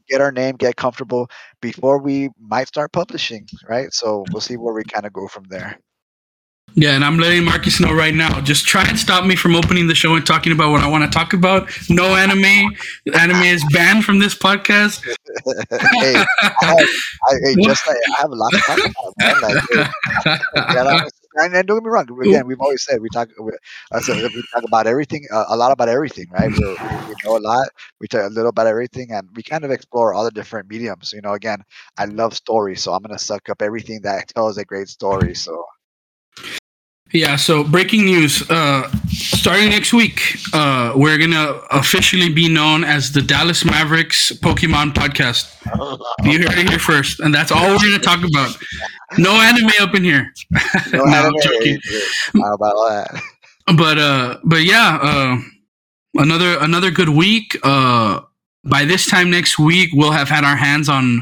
[0.09, 1.30] get our name, get comfortable
[1.61, 3.93] before we might start publishing, right?
[3.93, 5.80] So we'll see where we kind of go from there.
[6.75, 8.39] Yeah, and I'm letting Marcus know right now.
[8.41, 11.03] Just try and stop me from opening the show and talking about what I want
[11.03, 11.69] to talk about.
[11.89, 12.75] No anime.
[13.14, 15.03] Anime is banned from this podcast.
[15.45, 20.39] hey, I have, I, hey, just like, I have a lot of talk about, man.
[20.89, 22.07] Like, and, and, don't get me wrong.
[22.22, 23.30] Again, we've always said we talk.
[23.39, 23.51] We,
[23.91, 26.49] uh, so we talk about everything, uh, a lot about everything, right?
[26.49, 27.67] we we know a lot.
[27.99, 31.14] We talk a little about everything, and we kind of explore all the different mediums.
[31.14, 31.64] You know, again,
[31.98, 35.35] I love stories, so I'm gonna suck up everything that tells a great story.
[35.35, 35.64] So
[37.11, 38.47] yeah, so breaking news.
[38.49, 40.21] Uh, starting next week,
[40.53, 45.49] uh, we're gonna officially be known as the Dallas Mavericks Pokemon Podcast.
[46.23, 48.55] You heard it here first, and that's all we're gonna talk about.
[49.17, 50.31] No anime up in here.
[50.51, 50.59] No,
[50.93, 51.33] No, I'm anime.
[51.41, 51.79] joking.
[52.41, 53.21] How about that?
[53.77, 55.38] but uh but yeah uh
[56.15, 58.19] another another good week uh
[58.63, 61.21] by this time next week we'll have had our hands on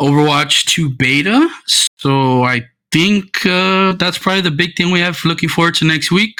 [0.00, 1.50] overwatch 2 beta
[1.98, 2.62] so i
[2.92, 6.38] think uh that's probably the big thing we have looking forward to next week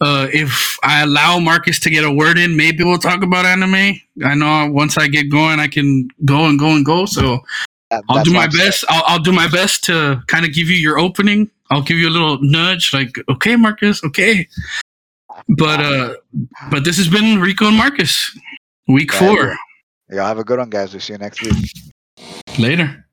[0.00, 3.94] uh if i allow marcus to get a word in maybe we'll talk about anime
[4.24, 7.38] i know once i get going i can go and go and go so
[7.90, 8.84] That- I'll do my best.
[8.90, 11.50] I'll, I'll do my best to kind of give you your opening.
[11.70, 14.46] I'll give you a little nudge, like, okay, Marcus, okay.
[15.48, 16.14] But uh,
[16.70, 18.30] but this has been Rico and Marcus,
[18.88, 19.56] week Yeah, four.
[20.10, 20.92] Y'all have a good one, guys.
[20.92, 21.56] We'll see you next week.
[22.58, 23.07] Later.